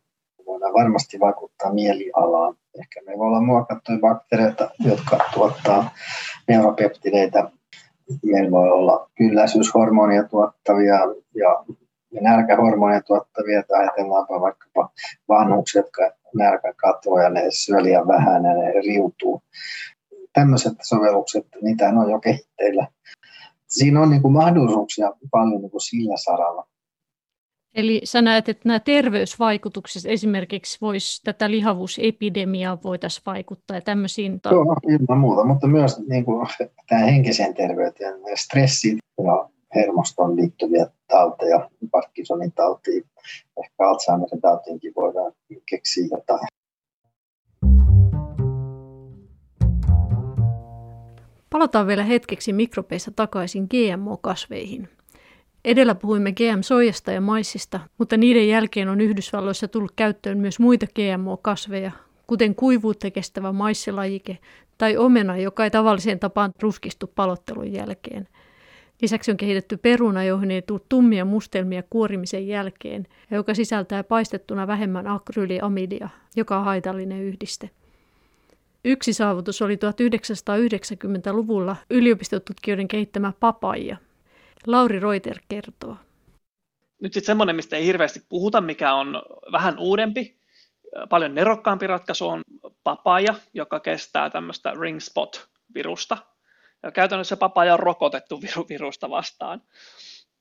Voidaan 0.47 0.75
varmasti 0.75 1.21
vaikuttaa 1.21 1.73
mielialaan. 1.73 2.55
Ehkä 2.79 3.01
me 3.07 3.19
voi 3.19 3.27
olla 3.27 3.41
muokattuja 3.41 3.99
bakteereita, 3.99 4.71
jotka 4.79 5.19
tuottaa 5.35 5.91
neuropeptideitä. 6.49 7.51
Meillä 8.25 8.51
voi 8.51 8.71
olla 8.71 9.11
kylläisyyshormonia 9.19 10.25
tuottavia 10.25 10.95
ja 11.35 11.65
nälkähormonia 12.21 13.01
tuottavia, 13.03 13.63
tai 13.63 13.81
ajatellaanpa 13.81 14.41
vaikkapa 14.41 14.91
vanhuksia, 15.29 15.79
jotka 15.79 16.11
nälkä 16.35 16.73
katoaa 16.77 17.23
ja 17.23 17.31
ne 17.31 17.43
syö 17.51 17.83
liian 17.83 18.09
vähän 18.09 18.45
ja 18.45 18.55
ne 18.55 18.73
riutuu. 18.73 19.43
Tämmöiset 20.33 20.73
sovellukset, 20.83 21.47
niitä 21.63 21.89
on 21.89 22.11
jo 22.11 22.21
kehitteillä. 22.21 22.87
Siinä 23.67 24.01
on 24.01 24.11
niin 24.11 24.23
kuin 24.23 24.33
mahdollisuuksia 24.33 25.13
paljon 25.31 25.61
niin 25.61 25.71
kuin 25.71 25.81
sillä 25.81 26.17
saralla. 26.17 26.67
Eli 27.75 28.01
sä 28.05 28.23
näet, 28.23 28.49
että 28.49 28.69
nämä 28.69 28.81
terveysvaikutukset 28.81 30.03
esimerkiksi 30.07 30.79
voisi 30.81 31.23
tätä 31.25 31.51
lihavuusepidemiaa 31.51 32.79
voitaisiin 32.85 33.23
vaikuttaa 33.27 33.77
ja 33.77 33.81
tämmöisiin? 33.81 34.41
Joo, 34.51 34.77
ilman 34.89 35.19
muuta, 35.19 35.45
mutta 35.45 35.67
myös 35.67 36.09
niin 36.09 36.25
kuin, 36.25 36.49
tämä 36.89 37.01
henkiseen 37.01 37.55
terveyteen, 37.55 38.15
stressi 38.35 38.99
ja 39.25 39.49
hermoston 39.75 40.37
liittyviä 40.37 40.87
tauteja, 41.09 41.71
Parkinsonin 41.91 42.53
tautiin, 42.53 43.05
ehkä 43.65 43.89
Alzheimerin 43.89 44.41
tautiinkin 44.41 44.93
voidaan 44.97 45.33
keksiä 45.71 46.09
jotain. 46.11 46.47
Palataan 51.51 51.87
vielä 51.87 52.03
hetkeksi 52.03 52.53
mikrobeissa 52.53 53.11
takaisin 53.17 53.67
GMO-kasveihin. 53.71 54.89
Edellä 55.65 55.95
puhuimme 55.95 56.33
GM-soijasta 56.33 57.13
ja 57.13 57.21
maissista, 57.21 57.81
mutta 57.99 58.17
niiden 58.17 58.49
jälkeen 58.49 58.89
on 58.89 59.01
Yhdysvalloissa 59.01 59.69
tullut 59.69 59.93
käyttöön 59.97 60.39
myös 60.39 60.59
muita 60.59 60.87
GMO-kasveja, 60.87 61.91
kuten 62.27 62.55
kuivuutta 62.55 63.11
kestävä 63.11 63.53
maissilajike 63.53 64.39
tai 64.79 64.97
omena, 64.97 65.37
joka 65.37 65.65
ei 65.65 65.71
tavalliseen 65.71 66.19
tapaan 66.19 66.53
ruskistu 66.63 67.13
palottelun 67.15 67.73
jälkeen– 67.73 68.29
Lisäksi 69.03 69.31
on 69.31 69.37
kehitetty 69.37 69.77
peruna, 69.77 70.25
johon 70.25 70.51
ei 70.51 70.63
tule 70.63 70.81
tummia 70.89 71.25
mustelmia 71.25 71.83
kuorimisen 71.91 72.49
jälkeen, 72.49 73.07
ja 73.31 73.37
joka 73.37 73.55
sisältää 73.55 74.05
paistettuna 74.05 74.67
vähemmän 74.67 75.07
akryyliamidia, 75.07 76.09
joka 76.37 76.59
on 76.59 76.65
haitallinen 76.65 77.23
yhdiste. 77.23 77.71
Yksi 78.89 79.13
saavutus 79.13 79.63
oli 79.63 79.77
1990-luvulla 79.77 81.77
yliopistotutkijoiden 81.91 82.89
kehittämä 82.89 83.33
papaija. 83.41 83.97
Lauri 84.67 85.01
Reuter 85.01 85.39
kertoo. 85.49 85.97
Nyt 87.03 87.13
sitten 87.13 87.27
semmoinen, 87.27 87.57
mistä 87.57 87.77
ei 87.77 87.87
hirveästi 87.87 88.23
puhuta, 88.29 88.61
mikä 88.61 88.95
on 88.95 89.23
vähän 89.53 89.79
uudempi, 89.79 90.37
paljon 91.09 91.35
nerokkaampi 91.35 91.87
ratkaisu 91.87 92.29
on 92.29 92.43
papaja, 92.85 93.35
joka 93.55 93.81
kestää 93.81 94.31
tämmöistä 94.31 94.73
ring 94.81 95.01
spot-virusta, 95.01 96.17
ja 96.83 96.93
käytännössä 96.93 97.37
papaja 97.37 97.73
on 97.73 97.81
rokotettu 97.81 98.41
virusta 98.69 99.11
vastaan. 99.11 99.63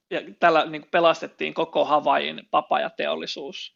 Ja 0.10 0.22
tällä 0.40 0.66
niin 0.66 0.88
pelastettiin 0.92 1.54
koko 1.54 1.86
Havain 1.86 2.48
papajateollisuus. 2.52 3.74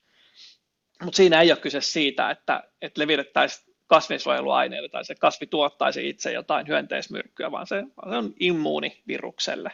Mutta 1.04 1.18
siinä 1.18 1.42
ei 1.42 1.52
ole 1.52 1.60
kyse 1.60 1.82
siitä, 1.82 2.30
että, 2.30 2.64
että 2.82 3.02
levitettäisiin 3.02 3.69
kasvinsuojeluaineita 3.90 4.90
tai 4.90 5.06
se 5.06 5.16
kasvi 5.16 5.48
tuottaisi 5.48 6.10
itse 6.10 6.32
jotain 6.32 6.68
hyönteismyrkkyä, 6.68 7.52
vaan 7.52 7.68
se, 7.68 7.84
se 8.10 8.16
on 8.16 8.34
immuuni 8.40 9.02
virukselle. 9.08 9.72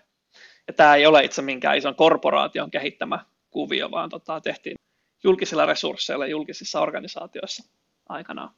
Ja 0.68 0.74
tämä 0.74 0.96
ei 0.96 1.06
ole 1.06 1.24
itse 1.24 1.42
minkään 1.42 1.78
ison 1.78 1.96
korporaation 1.96 2.72
kehittämä 2.72 3.20
kuvio, 3.50 3.92
vaan 3.92 4.10
tota, 4.10 4.42
tehtiin 4.42 4.76
julkisilla 5.24 5.66
resursseilla 5.66 6.28
julkisissa 6.28 6.82
organisaatioissa 6.82 7.64
aikanaan. 8.10 8.50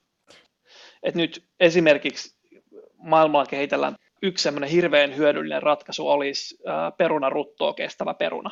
Et 1.03 1.15
nyt 1.15 1.43
esimerkiksi 1.59 2.35
maailmalla 2.97 3.45
kehitellään 3.45 3.95
yksi 4.21 4.43
semmoinen 4.43 4.69
hirveän 4.69 5.17
hyödyllinen 5.17 5.63
ratkaisu 5.63 6.09
olisi 6.09 6.57
perunaruttoa 6.97 7.73
kestävä 7.73 8.13
peruna. 8.13 8.49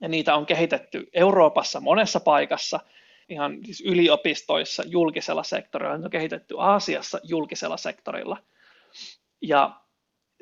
Ja 0.00 0.08
niitä 0.08 0.34
on 0.34 0.46
kehitetty 0.46 1.08
Euroopassa 1.12 1.80
monessa 1.80 2.20
paikassa, 2.20 2.80
ihan 3.28 3.58
siis 3.64 3.80
yliopistoissa, 3.80 4.82
julkisella 4.86 5.42
sektorilla, 5.42 5.98
ne 5.98 6.04
on 6.04 6.10
kehitetty 6.10 6.54
Aasiassa 6.58 7.20
julkisella 7.22 7.76
sektorilla. 7.76 8.36
Ja 9.42 9.80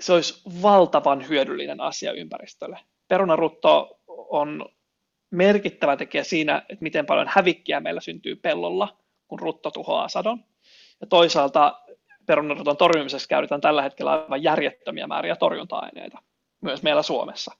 se 0.00 0.12
olisi 0.12 0.42
valtavan 0.62 1.28
hyödyllinen 1.28 1.80
asia 1.80 2.12
ympäristölle. 2.12 2.78
Perunarutto 3.08 4.00
on 4.08 4.66
merkittävä 5.30 5.96
tekijä 5.96 6.24
siinä, 6.24 6.58
että 6.58 6.82
miten 6.82 7.06
paljon 7.06 7.28
hävikkiä 7.30 7.80
meillä 7.80 8.00
syntyy 8.00 8.36
pellolla, 8.36 8.96
kun 9.28 9.38
rutto 9.38 9.70
tuhoaa 9.70 10.08
sadon. 10.08 10.44
Ja 11.00 11.06
toisaalta 11.06 11.80
perunaroton 12.26 12.76
torjumiseksi 12.76 13.28
käytetään 13.28 13.60
tällä 13.60 13.82
hetkellä 13.82 14.12
aivan 14.12 14.42
järjettömiä 14.42 15.06
määriä 15.06 15.36
torjunta-aineita, 15.36 16.18
myös 16.60 16.82
meillä 16.82 17.02
Suomessa. 17.02 17.52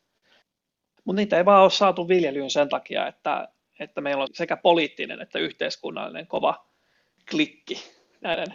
Mutta 1.04 1.20
niitä 1.20 1.36
ei 1.36 1.44
vaan 1.44 1.62
ole 1.62 1.70
saatu 1.70 2.08
viljelyyn 2.08 2.50
sen 2.50 2.68
takia, 2.68 3.06
että, 3.06 3.48
että 3.81 4.01
meillä 4.01 4.22
on 4.22 4.28
sekä 4.33 4.57
poliittinen 4.57 5.20
että 5.20 5.39
yhteiskunnallinen 5.39 6.26
kova 6.26 6.66
klikki 7.31 7.85
näiden 8.20 8.55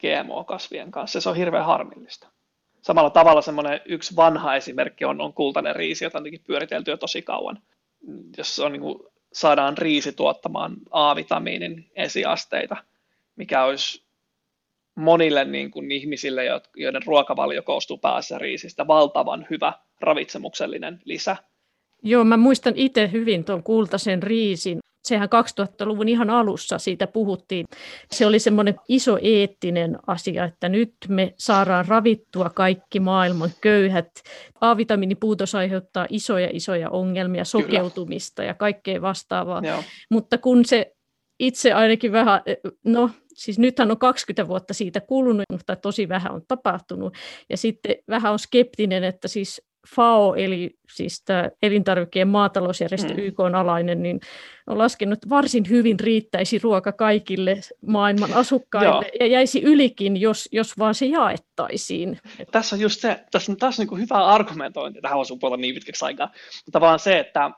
GMO-kasvien 0.00 0.90
kanssa. 0.90 1.20
Se 1.20 1.28
on 1.28 1.36
hirveän 1.36 1.64
harmillista. 1.64 2.28
Samalla 2.82 3.10
tavalla 3.10 3.42
semmoinen 3.42 3.80
yksi 3.84 4.16
vanha 4.16 4.56
esimerkki 4.56 5.04
on, 5.04 5.20
on 5.20 5.32
kultainen 5.32 5.76
riisi, 5.76 6.04
jota 6.04 6.18
on 6.18 6.24
pyöritelty 6.46 6.90
jo 6.90 6.96
tosi 6.96 7.22
kauan. 7.22 7.62
Jos 8.36 8.58
on, 8.58 8.72
niin 8.72 8.82
kuin, 8.82 8.98
saadaan 9.32 9.78
riisi 9.78 10.12
tuottamaan 10.12 10.76
A-vitamiinin 10.90 11.90
esiasteita, 11.96 12.76
mikä 13.36 13.64
olisi 13.64 14.04
monille 14.94 15.44
niin 15.44 15.70
kuin 15.70 15.92
ihmisille, 15.92 16.42
joiden 16.76 17.02
ruokavalio 17.06 17.62
koostuu 17.62 17.98
päässä 17.98 18.38
riisistä, 18.38 18.86
valtavan 18.86 19.46
hyvä 19.50 19.72
ravitsemuksellinen 20.00 21.00
lisä. 21.04 21.36
Joo, 22.02 22.24
mä 22.24 22.36
muistan 22.36 22.72
itse 22.76 23.10
hyvin 23.12 23.44
tuon 23.44 23.62
kultaisen 23.62 24.22
riisin. 24.22 24.78
Sehän 25.04 25.28
2000-luvun 25.28 26.08
ihan 26.08 26.30
alussa 26.30 26.78
siitä 26.78 27.06
puhuttiin. 27.06 27.66
Se 28.12 28.26
oli 28.26 28.38
semmoinen 28.38 28.74
iso 28.88 29.18
eettinen 29.22 29.98
asia, 30.06 30.44
että 30.44 30.68
nyt 30.68 30.94
me 31.08 31.34
saadaan 31.38 31.88
ravittua 31.88 32.50
kaikki 32.50 33.00
maailman 33.00 33.50
köyhät. 33.60 34.10
A-vitamiinipuutos 34.60 35.54
aiheuttaa 35.54 36.06
isoja 36.10 36.48
isoja 36.52 36.90
ongelmia, 36.90 37.44
sokeutumista 37.44 38.42
Kyllä. 38.42 38.50
ja 38.50 38.54
kaikkea 38.54 39.02
vastaavaa. 39.02 39.62
Joo. 39.64 39.82
Mutta 40.10 40.38
kun 40.38 40.64
se 40.64 40.92
itse 41.40 41.72
ainakin 41.72 42.12
vähän, 42.12 42.40
no 42.84 43.10
siis 43.34 43.58
nythän 43.58 43.90
on 43.90 43.98
20 43.98 44.48
vuotta 44.48 44.74
siitä 44.74 45.00
kulunut, 45.00 45.44
mutta 45.52 45.76
tosi 45.76 46.08
vähän 46.08 46.32
on 46.32 46.42
tapahtunut. 46.48 47.14
Ja 47.50 47.56
sitten 47.56 47.96
vähän 48.08 48.32
on 48.32 48.38
skeptinen, 48.38 49.04
että 49.04 49.28
siis 49.28 49.62
FAO, 49.96 50.34
eli 50.34 50.70
siis 50.92 51.22
tämä 51.24 51.50
elintarvikkeen 51.62 52.28
maatalousjärjestö 52.28 53.14
mm. 53.14 53.18
YK 53.18 53.40
on 53.40 53.54
alainen, 53.54 54.02
niin 54.02 54.20
on 54.66 54.78
laskenut, 54.78 55.12
että 55.12 55.28
varsin 55.28 55.64
hyvin 55.68 56.00
riittäisi 56.00 56.58
ruoka 56.58 56.92
kaikille 56.92 57.60
maailman 57.86 58.32
asukkaille 58.32 59.10
ja 59.20 59.26
jäisi 59.26 59.62
ylikin, 59.62 60.20
jos, 60.20 60.48
jos 60.52 60.78
vaan 60.78 60.94
se 60.94 61.06
jaettaisiin. 61.06 62.18
Tässä 62.52 62.76
on 62.76 62.80
just 62.80 63.00
se, 63.00 63.24
tässä, 63.30 63.52
on 63.52 63.56
niin 63.78 63.98
hyvä 63.98 64.26
argumentointi, 64.26 65.00
tähän 65.00 65.18
on 65.18 65.38
puolella 65.40 65.60
niin 65.60 65.74
pitkäksi 65.74 66.04
aikaa, 66.04 66.30
mutta 66.66 66.80
vaan 66.80 66.98
se, 66.98 67.18
että 67.18 67.50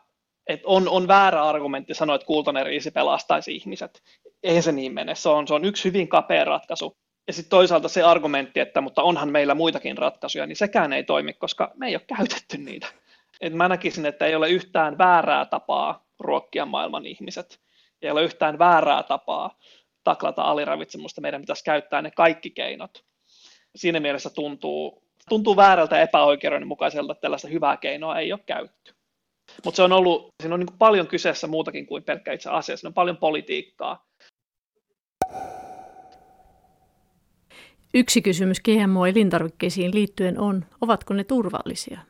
että 0.46 0.68
on, 0.68 0.88
on 0.88 1.08
väärä 1.08 1.44
argumentti 1.44 1.94
sanoa, 1.94 2.16
että 2.16 2.26
kultainen 2.26 2.66
riisi 2.66 2.90
pelastaisi 2.90 3.56
ihmiset. 3.56 4.02
Eihän 4.42 4.62
se 4.62 4.72
niin 4.72 4.94
mene. 4.94 5.14
Se 5.14 5.28
on, 5.28 5.48
se 5.48 5.54
on 5.54 5.64
yksi 5.64 5.84
hyvin 5.84 6.08
kapea 6.08 6.44
ratkaisu. 6.44 6.96
Ja 7.26 7.32
sitten 7.32 7.50
toisaalta 7.50 7.88
se 7.88 8.02
argumentti, 8.02 8.60
että 8.60 8.80
mutta 8.80 9.02
onhan 9.02 9.28
meillä 9.28 9.54
muitakin 9.54 9.98
ratkaisuja, 9.98 10.46
niin 10.46 10.56
sekään 10.56 10.92
ei 10.92 11.04
toimi, 11.04 11.32
koska 11.32 11.70
me 11.74 11.86
ei 11.86 11.96
ole 11.96 12.02
käytetty 12.16 12.58
niitä. 12.58 12.86
Et 13.40 13.52
mä 13.52 13.68
näkisin, 13.68 14.06
että 14.06 14.26
ei 14.26 14.34
ole 14.34 14.50
yhtään 14.50 14.98
väärää 14.98 15.44
tapaa 15.44 16.06
ruokkia 16.20 16.66
maailman 16.66 17.06
ihmiset. 17.06 17.60
Ei 18.02 18.10
ole 18.10 18.24
yhtään 18.24 18.58
väärää 18.58 19.02
tapaa 19.02 19.58
taklata 20.04 20.42
aliravitsemusta. 20.42 21.20
Meidän 21.20 21.40
pitäisi 21.40 21.64
käyttää 21.64 22.02
ne 22.02 22.10
kaikki 22.10 22.50
keinot. 22.50 23.04
Siinä 23.76 24.00
mielessä 24.00 24.30
tuntuu, 24.30 25.02
tuntuu 25.28 25.56
väärältä 25.56 26.02
epäoikeudenmukaiselta, 26.02 27.12
että 27.12 27.20
tällaista 27.20 27.48
hyvää 27.48 27.76
keinoa 27.76 28.18
ei 28.18 28.32
ole 28.32 28.40
käytetty. 28.46 28.94
Mutta 29.64 29.76
se 29.76 29.82
on 29.82 29.92
ollut, 29.92 30.28
siinä 30.42 30.54
on 30.54 30.60
niin 30.60 30.78
paljon 30.78 31.06
kyseessä 31.06 31.46
muutakin 31.46 31.86
kuin 31.86 32.02
pelkkä 32.02 32.32
itse 32.32 32.50
asia, 32.50 32.76
siinä 32.76 32.88
on 32.88 32.94
paljon 32.94 33.16
politiikkaa. 33.16 34.06
Yksi 37.96 38.22
kysymys 38.22 38.60
GMO-elintarvikkeisiin 38.60 39.94
liittyen 39.94 40.38
on, 40.38 40.64
ovatko 40.80 41.14
ne 41.14 41.24
turvallisia? 41.24 42.00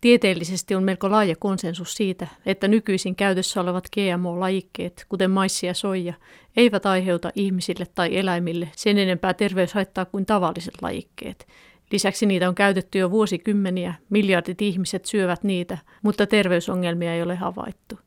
Tieteellisesti 0.00 0.74
on 0.74 0.82
melko 0.82 1.10
laaja 1.10 1.36
konsensus 1.36 1.94
siitä, 1.94 2.26
että 2.46 2.68
nykyisin 2.68 3.16
käytössä 3.16 3.60
olevat 3.60 3.84
GMO-lajikkeet, 3.94 5.06
kuten 5.08 5.30
maissi 5.30 5.66
ja 5.66 5.74
soija, 5.74 6.14
eivät 6.56 6.86
aiheuta 6.86 7.30
ihmisille 7.34 7.86
tai 7.94 8.16
eläimille 8.16 8.68
sen 8.76 8.98
enempää 8.98 9.34
terveyshaittaa 9.34 10.04
kuin 10.04 10.26
tavalliset 10.26 10.74
lajikkeet. 10.82 11.46
Lisäksi 11.92 12.26
niitä 12.26 12.48
on 12.48 12.54
käytetty 12.54 12.98
jo 12.98 13.10
vuosikymmeniä, 13.10 13.94
miljardit 14.10 14.62
ihmiset 14.62 15.04
syövät 15.04 15.44
niitä, 15.44 15.78
mutta 16.02 16.26
terveysongelmia 16.26 17.14
ei 17.14 17.22
ole 17.22 17.34
havaittu. 17.34 17.98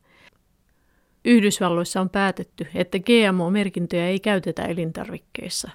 Yhdysvalloissa 1.24 2.00
on 2.00 2.10
päätetty, 2.10 2.66
että 2.74 2.98
GMO-merkintöjä 2.98 4.06
ei 4.06 4.20
käytetä 4.20 4.62
elintarvikkeissa. 4.62 5.70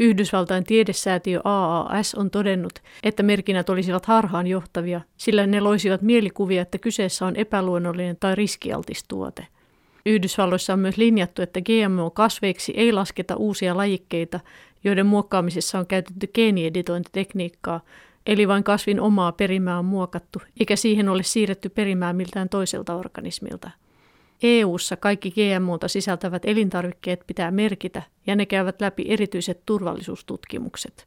Yhdysvaltain 0.00 0.64
tiedesäätiö 0.64 1.40
AAS 1.44 2.14
on 2.14 2.30
todennut, 2.30 2.72
että 3.02 3.22
merkinnät 3.22 3.70
olisivat 3.70 4.06
harhaanjohtavia, 4.06 5.00
sillä 5.16 5.46
ne 5.46 5.60
loisivat 5.60 6.02
mielikuvia, 6.02 6.62
että 6.62 6.78
kyseessä 6.78 7.26
on 7.26 7.36
epäluonnollinen 7.36 8.16
tai 8.20 8.34
riskialtis 8.34 9.04
tuote. 9.08 9.46
Yhdysvalloissa 10.06 10.72
on 10.72 10.78
myös 10.78 10.96
linjattu, 10.96 11.42
että 11.42 11.60
GMO-kasveiksi 11.60 12.72
ei 12.76 12.92
lasketa 12.92 13.36
uusia 13.36 13.76
lajikkeita, 13.76 14.40
joiden 14.84 15.06
muokkaamisessa 15.06 15.78
on 15.78 15.86
käytetty 15.86 16.26
geenieditointitekniikkaa, 16.26 17.80
eli 18.26 18.48
vain 18.48 18.64
kasvin 18.64 19.00
omaa 19.00 19.32
perimää 19.32 19.78
on 19.78 19.84
muokattu, 19.84 20.42
eikä 20.60 20.76
siihen 20.76 21.08
ole 21.08 21.22
siirretty 21.22 21.68
perimää 21.68 22.12
miltään 22.12 22.48
toiselta 22.48 22.94
organismilta. 22.94 23.70
EU:ssa 24.42 24.96
kaikki 24.96 25.30
GMOta 25.30 25.88
sisältävät 25.88 26.44
elintarvikkeet 26.44 27.20
pitää 27.26 27.50
merkitä 27.50 28.02
ja 28.26 28.36
ne 28.36 28.46
käyvät 28.46 28.80
läpi 28.80 29.04
erityiset 29.08 29.62
turvallisuustutkimukset. 29.66 31.06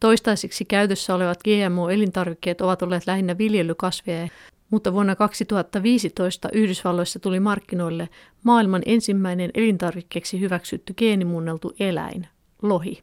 Toistaiseksi 0.00 0.64
käytössä 0.64 1.14
olevat 1.14 1.40
GMO-elintarvikkeet 1.44 2.60
ovat 2.60 2.82
olleet 2.82 3.06
lähinnä 3.06 3.38
viljelykasveja, 3.38 4.28
mutta 4.70 4.92
vuonna 4.92 5.16
2015 5.16 6.48
Yhdysvalloissa 6.52 7.18
tuli 7.18 7.40
markkinoille 7.40 8.08
maailman 8.42 8.82
ensimmäinen 8.86 9.50
elintarvikkeeksi 9.54 10.40
hyväksytty 10.40 10.94
geenimuunneltu 10.94 11.72
eläin, 11.80 12.26
lohi. 12.62 13.02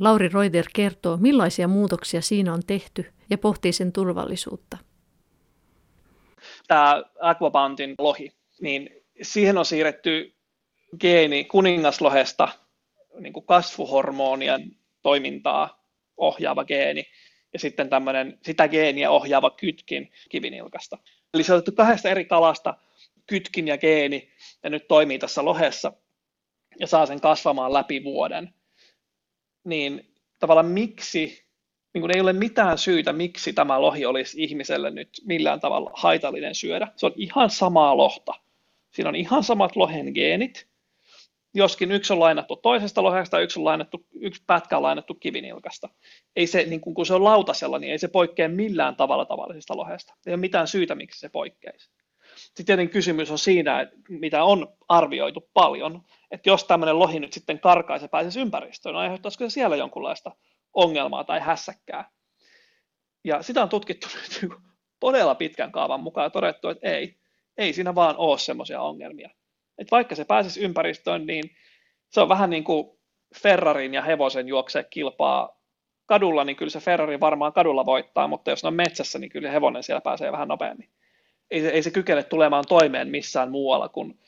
Lauri 0.00 0.28
Reuter 0.28 0.64
kertoo, 0.74 1.16
millaisia 1.16 1.68
muutoksia 1.68 2.20
siinä 2.20 2.52
on 2.52 2.62
tehty 2.66 3.06
ja 3.30 3.38
pohtii 3.38 3.72
sen 3.72 3.92
turvallisuutta 3.92 4.78
tämä 6.66 7.02
Aquabountin 7.20 7.94
lohi, 7.98 8.32
niin 8.60 8.90
siihen 9.22 9.58
on 9.58 9.64
siirretty 9.64 10.34
geeni 11.00 11.44
kuningaslohesta 11.44 12.48
niin 13.20 13.32
kuin 13.32 13.46
kasvuhormonien 13.46 14.76
toimintaa 15.02 15.84
ohjaava 16.16 16.64
geeni 16.64 17.04
ja 17.52 17.58
sitten 17.58 17.90
tämmöinen 17.90 18.38
sitä 18.42 18.68
geeniä 18.68 19.10
ohjaava 19.10 19.50
kytkin 19.50 20.12
kivinilkasta. 20.28 20.98
Eli 21.34 21.42
se 21.42 21.52
on 21.52 21.58
otettu 21.58 21.72
kahdesta 21.72 22.08
eri 22.08 22.24
kalasta 22.24 22.74
kytkin 23.26 23.68
ja 23.68 23.78
geeni 23.78 24.32
ja 24.62 24.70
nyt 24.70 24.88
toimii 24.88 25.18
tässä 25.18 25.44
lohessa 25.44 25.92
ja 26.80 26.86
saa 26.86 27.06
sen 27.06 27.20
kasvamaan 27.20 27.72
läpi 27.72 28.04
vuoden. 28.04 28.54
Niin 29.64 30.14
tavallaan 30.38 30.66
miksi 30.66 31.43
niin 31.94 32.02
kuin 32.02 32.16
ei 32.16 32.20
ole 32.20 32.32
mitään 32.32 32.78
syytä, 32.78 33.12
miksi 33.12 33.52
tämä 33.52 33.80
lohi 33.80 34.06
olisi 34.06 34.42
ihmiselle 34.42 34.90
nyt 34.90 35.08
millään 35.24 35.60
tavalla 35.60 35.90
haitallinen 35.94 36.54
syödä. 36.54 36.88
Se 36.96 37.06
on 37.06 37.12
ihan 37.16 37.50
samaa 37.50 37.96
lohta. 37.96 38.34
Siinä 38.90 39.08
on 39.08 39.16
ihan 39.16 39.44
samat 39.44 39.76
lohen 39.76 40.12
geenit, 40.14 40.66
joskin 41.54 41.92
yksi 41.92 42.12
on 42.12 42.20
lainattu 42.20 42.56
toisesta 42.56 43.02
lohesta, 43.02 43.40
yksi, 43.40 43.58
on 43.58 43.64
lainattu, 43.64 44.06
yksi 44.20 44.42
pätkä 44.46 44.76
on 44.76 44.82
lainattu 44.82 45.14
kivinilkasta. 45.14 45.88
Ei 46.36 46.46
se, 46.46 46.64
niin 46.66 46.80
kun 46.80 47.06
se 47.06 47.14
on 47.14 47.24
lautasella, 47.24 47.78
niin 47.78 47.92
ei 47.92 47.98
se 47.98 48.08
poikkea 48.08 48.48
millään 48.48 48.96
tavalla 48.96 49.24
tavallisesta 49.24 49.76
lohesta. 49.76 50.14
Ei 50.26 50.32
ole 50.32 50.40
mitään 50.40 50.68
syytä, 50.68 50.94
miksi 50.94 51.20
se 51.20 51.28
poikkeisi. 51.28 51.90
Sitten 52.36 52.66
tietenkin 52.66 52.92
kysymys 52.92 53.30
on 53.30 53.38
siinä, 53.38 53.90
mitä 54.08 54.44
on 54.44 54.68
arvioitu 54.88 55.50
paljon, 55.54 56.02
että 56.30 56.50
jos 56.50 56.64
tämmöinen 56.64 56.98
lohi 56.98 57.20
nyt 57.20 57.32
sitten 57.32 57.60
karkaisi 57.60 58.04
ja 58.04 58.08
pääsisi 58.08 58.40
ympäristöön, 58.40 58.96
aiheuttaisiko 58.96 59.44
se 59.44 59.52
siellä 59.52 59.76
jonkunlaista 59.76 60.32
ongelmaa 60.74 61.24
tai 61.24 61.40
hässäkkää. 61.40 62.10
Ja 63.24 63.42
sitä 63.42 63.62
on 63.62 63.68
tutkittu 63.68 64.06
nyt 64.42 64.52
todella 65.00 65.34
pitkän 65.34 65.72
kaavan 65.72 66.00
mukaan 66.00 66.24
ja 66.24 66.30
todettu, 66.30 66.68
että 66.68 66.88
ei, 66.88 67.16
ei 67.56 67.72
siinä 67.72 67.94
vaan 67.94 68.16
ole 68.16 68.38
semmoisia 68.38 68.80
ongelmia. 68.80 69.30
Et 69.78 69.90
vaikka 69.90 70.14
se 70.14 70.24
pääsisi 70.24 70.60
ympäristöön, 70.60 71.26
niin 71.26 71.44
se 72.10 72.20
on 72.20 72.28
vähän 72.28 72.50
niin 72.50 72.64
kuin 72.64 72.98
Ferrarin 73.42 73.94
ja 73.94 74.02
hevosen 74.02 74.48
juoksee 74.48 74.84
kilpaa 74.84 75.60
kadulla, 76.06 76.44
niin 76.44 76.56
kyllä 76.56 76.70
se 76.70 76.80
Ferrari 76.80 77.20
varmaan 77.20 77.52
kadulla 77.52 77.86
voittaa, 77.86 78.28
mutta 78.28 78.50
jos 78.50 78.62
ne 78.62 78.66
on 78.66 78.74
metsässä, 78.74 79.18
niin 79.18 79.30
kyllä 79.30 79.50
hevonen 79.50 79.82
siellä 79.82 80.00
pääsee 80.00 80.32
vähän 80.32 80.48
nopeammin. 80.48 80.90
Ei 81.50 81.60
se, 81.60 81.68
ei 81.68 81.82
se 81.82 81.90
kykene 81.90 82.22
tulemaan 82.22 82.64
toimeen 82.68 83.08
missään 83.08 83.50
muualla 83.50 83.88
kuin, 83.88 84.20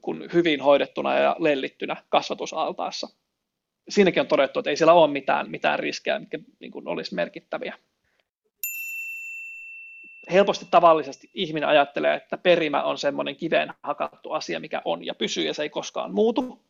kuin 0.00 0.28
hyvin 0.32 0.60
hoidettuna 0.60 1.14
ja 1.14 1.36
lellittynä 1.38 1.96
kasvatusaltaassa 2.08 3.08
siinäkin 3.88 4.20
on 4.20 4.26
todettu, 4.26 4.58
että 4.58 4.70
ei 4.70 4.76
siellä 4.76 4.92
ole 4.92 5.10
mitään, 5.10 5.50
mitään 5.50 5.78
riskejä, 5.78 6.18
mitkä 6.18 6.38
niin 6.60 6.70
kuin 6.70 6.88
olisi 6.88 7.14
merkittäviä. 7.14 7.78
Helposti 10.32 10.66
tavallisesti 10.70 11.30
ihminen 11.34 11.68
ajattelee, 11.68 12.14
että 12.14 12.38
perimä 12.38 12.82
on 12.82 12.98
semmoinen 12.98 13.36
kiveen 13.36 13.72
hakattu 13.82 14.32
asia, 14.32 14.60
mikä 14.60 14.82
on 14.84 15.06
ja 15.06 15.14
pysyy 15.14 15.44
ja 15.44 15.54
se 15.54 15.62
ei 15.62 15.70
koskaan 15.70 16.14
muutu. 16.14 16.62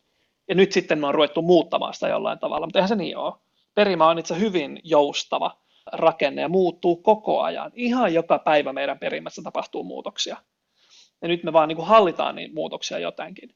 Ja 0.49 0.55
nyt 0.55 0.73
sitten 0.73 0.99
me 0.99 1.07
on 1.07 1.15
ruvettu 1.15 1.43
muuttamaan 1.43 1.95
sitä 1.95 2.09
jollain 2.09 2.39
tavalla, 2.39 2.67
mutta 2.67 2.79
eihän 2.79 2.89
se 2.89 2.95
niin 2.95 3.17
ole. 3.17 3.35
Perimä 3.75 4.09
on 4.09 4.19
itse 4.19 4.39
hyvin 4.39 4.81
joustava 4.85 5.61
rakenne 5.93 6.43
ja 6.43 6.49
muuttuu 6.49 6.97
koko 6.97 7.41
ajan. 7.41 7.73
Ihan 7.75 8.15
joka 8.15 8.39
päivä 8.39 8.73
meidän 8.73 8.99
perimässä 8.99 9.43
tapahtuu 9.43 9.85
muutoksia. 9.85 10.37
Ja 11.23 11.29
nyt 11.29 11.45
me 11.45 11.53
vaan 11.53 11.69
niin 11.69 11.77
kuin 11.77 11.89
hallitaan 11.89 12.37
niitä 12.37 12.55
muutoksia 12.55 12.99
jotenkin. 12.99 13.55